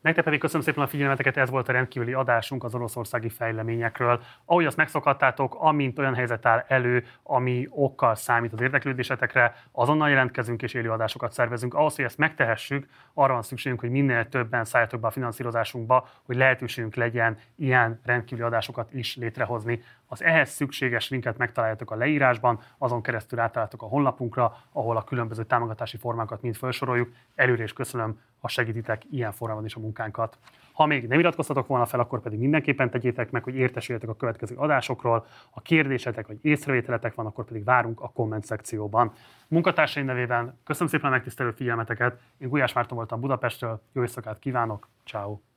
Nektek 0.01 0.25
pedig 0.25 0.41
köszönöm 0.41 0.63
szépen 0.63 0.83
a 0.83 0.87
figyelmeteket, 0.87 1.37
ez 1.37 1.51
volt 1.51 1.69
a 1.69 1.73
rendkívüli 1.73 2.13
adásunk 2.13 2.65
az 2.65 2.75
oroszországi 2.75 3.29
fejleményekről. 3.29 4.23
Ahogy 4.45 4.67
azt 4.67 4.77
megszokhattátok, 4.77 5.57
amint 5.59 5.99
olyan 5.99 6.15
helyzet 6.15 6.47
áll 6.47 6.65
elő, 6.69 7.05
ami 7.23 7.67
okkal 7.71 8.15
számít 8.15 8.53
az 8.53 8.61
érdeklődésetekre, 8.61 9.55
azonnal 9.73 10.09
jelentkezünk 10.09 10.63
és 10.63 10.75
élő 10.75 10.91
adásokat 10.91 11.33
szervezünk. 11.33 11.75
Ahhoz, 11.75 11.97
hogy 11.97 12.05
ezt 12.05 12.19
megtehessük, 12.19 12.87
arra 13.15 13.33
van 13.33 13.43
szükségünk, 13.43 13.81
hogy 13.81 13.91
minél 13.91 14.29
többen 14.29 14.65
szálljatok 14.65 15.01
be 15.01 15.07
a 15.07 15.11
finanszírozásunkba, 15.11 16.09
hogy 16.23 16.37
lehetőségünk 16.37 16.95
legyen 16.95 17.39
ilyen 17.57 18.01
rendkívüli 18.05 18.47
adásokat 18.47 18.93
is 18.93 19.17
létrehozni. 19.17 19.83
Az 20.11 20.23
ehhez 20.23 20.51
szükséges 20.51 21.09
linket 21.09 21.37
megtaláljátok 21.37 21.91
a 21.91 21.95
leírásban, 21.95 22.61
azon 22.79 23.03
keresztül 23.03 23.39
átálltok 23.39 23.83
a 23.83 23.87
honlapunkra, 23.87 24.57
ahol 24.73 24.97
a 24.97 25.05
különböző 25.05 25.45
támogatási 25.45 25.97
formákat 25.97 26.43
mind 26.43 26.57
felsoroljuk. 26.57 27.13
Előre 27.35 27.63
is 27.63 27.73
köszönöm, 27.73 28.21
ha 28.41 28.49
segítitek 28.49 29.03
ilyen 29.11 29.33
formában 29.33 29.65
is 29.65 29.75
a 29.75 29.81
munkánkat. 29.81 30.39
Ha 30.73 30.87
még 30.87 31.07
nem 31.07 31.19
iratkoztatok 31.19 31.67
volna 31.67 31.87
fel, 31.87 32.01
akkor 32.01 32.21
pedig 32.21 32.39
mindenképpen 32.39 32.91
tegyétek 32.91 33.31
meg, 33.31 33.43
hogy 33.43 33.55
értesüljetek 33.55 34.09
a 34.09 34.17
következő 34.17 34.57
adásokról. 34.57 35.27
Ha 35.51 35.61
kérdésetek 35.61 36.27
vagy 36.27 36.39
észrevételetek 36.43 37.15
van, 37.15 37.27
akkor 37.27 37.45
pedig 37.45 37.65
várunk 37.65 38.01
a 38.01 38.09
komment 38.09 38.45
szekcióban. 38.45 39.13
Munkatársaim 39.49 40.07
nevében 40.07 40.59
köszönöm 40.65 40.89
szépen 40.89 41.07
a 41.07 41.11
megtisztelő 41.11 41.51
figyelmeteket. 41.51 42.21
Én 42.39 42.49
Gulyás 42.49 42.73
Márton 42.73 42.97
voltam 42.97 43.21
Budapestről, 43.21 43.83
jó 43.93 44.03
éjszakát 44.03 44.39
kívánok, 44.39 44.89
ciao. 45.07 45.48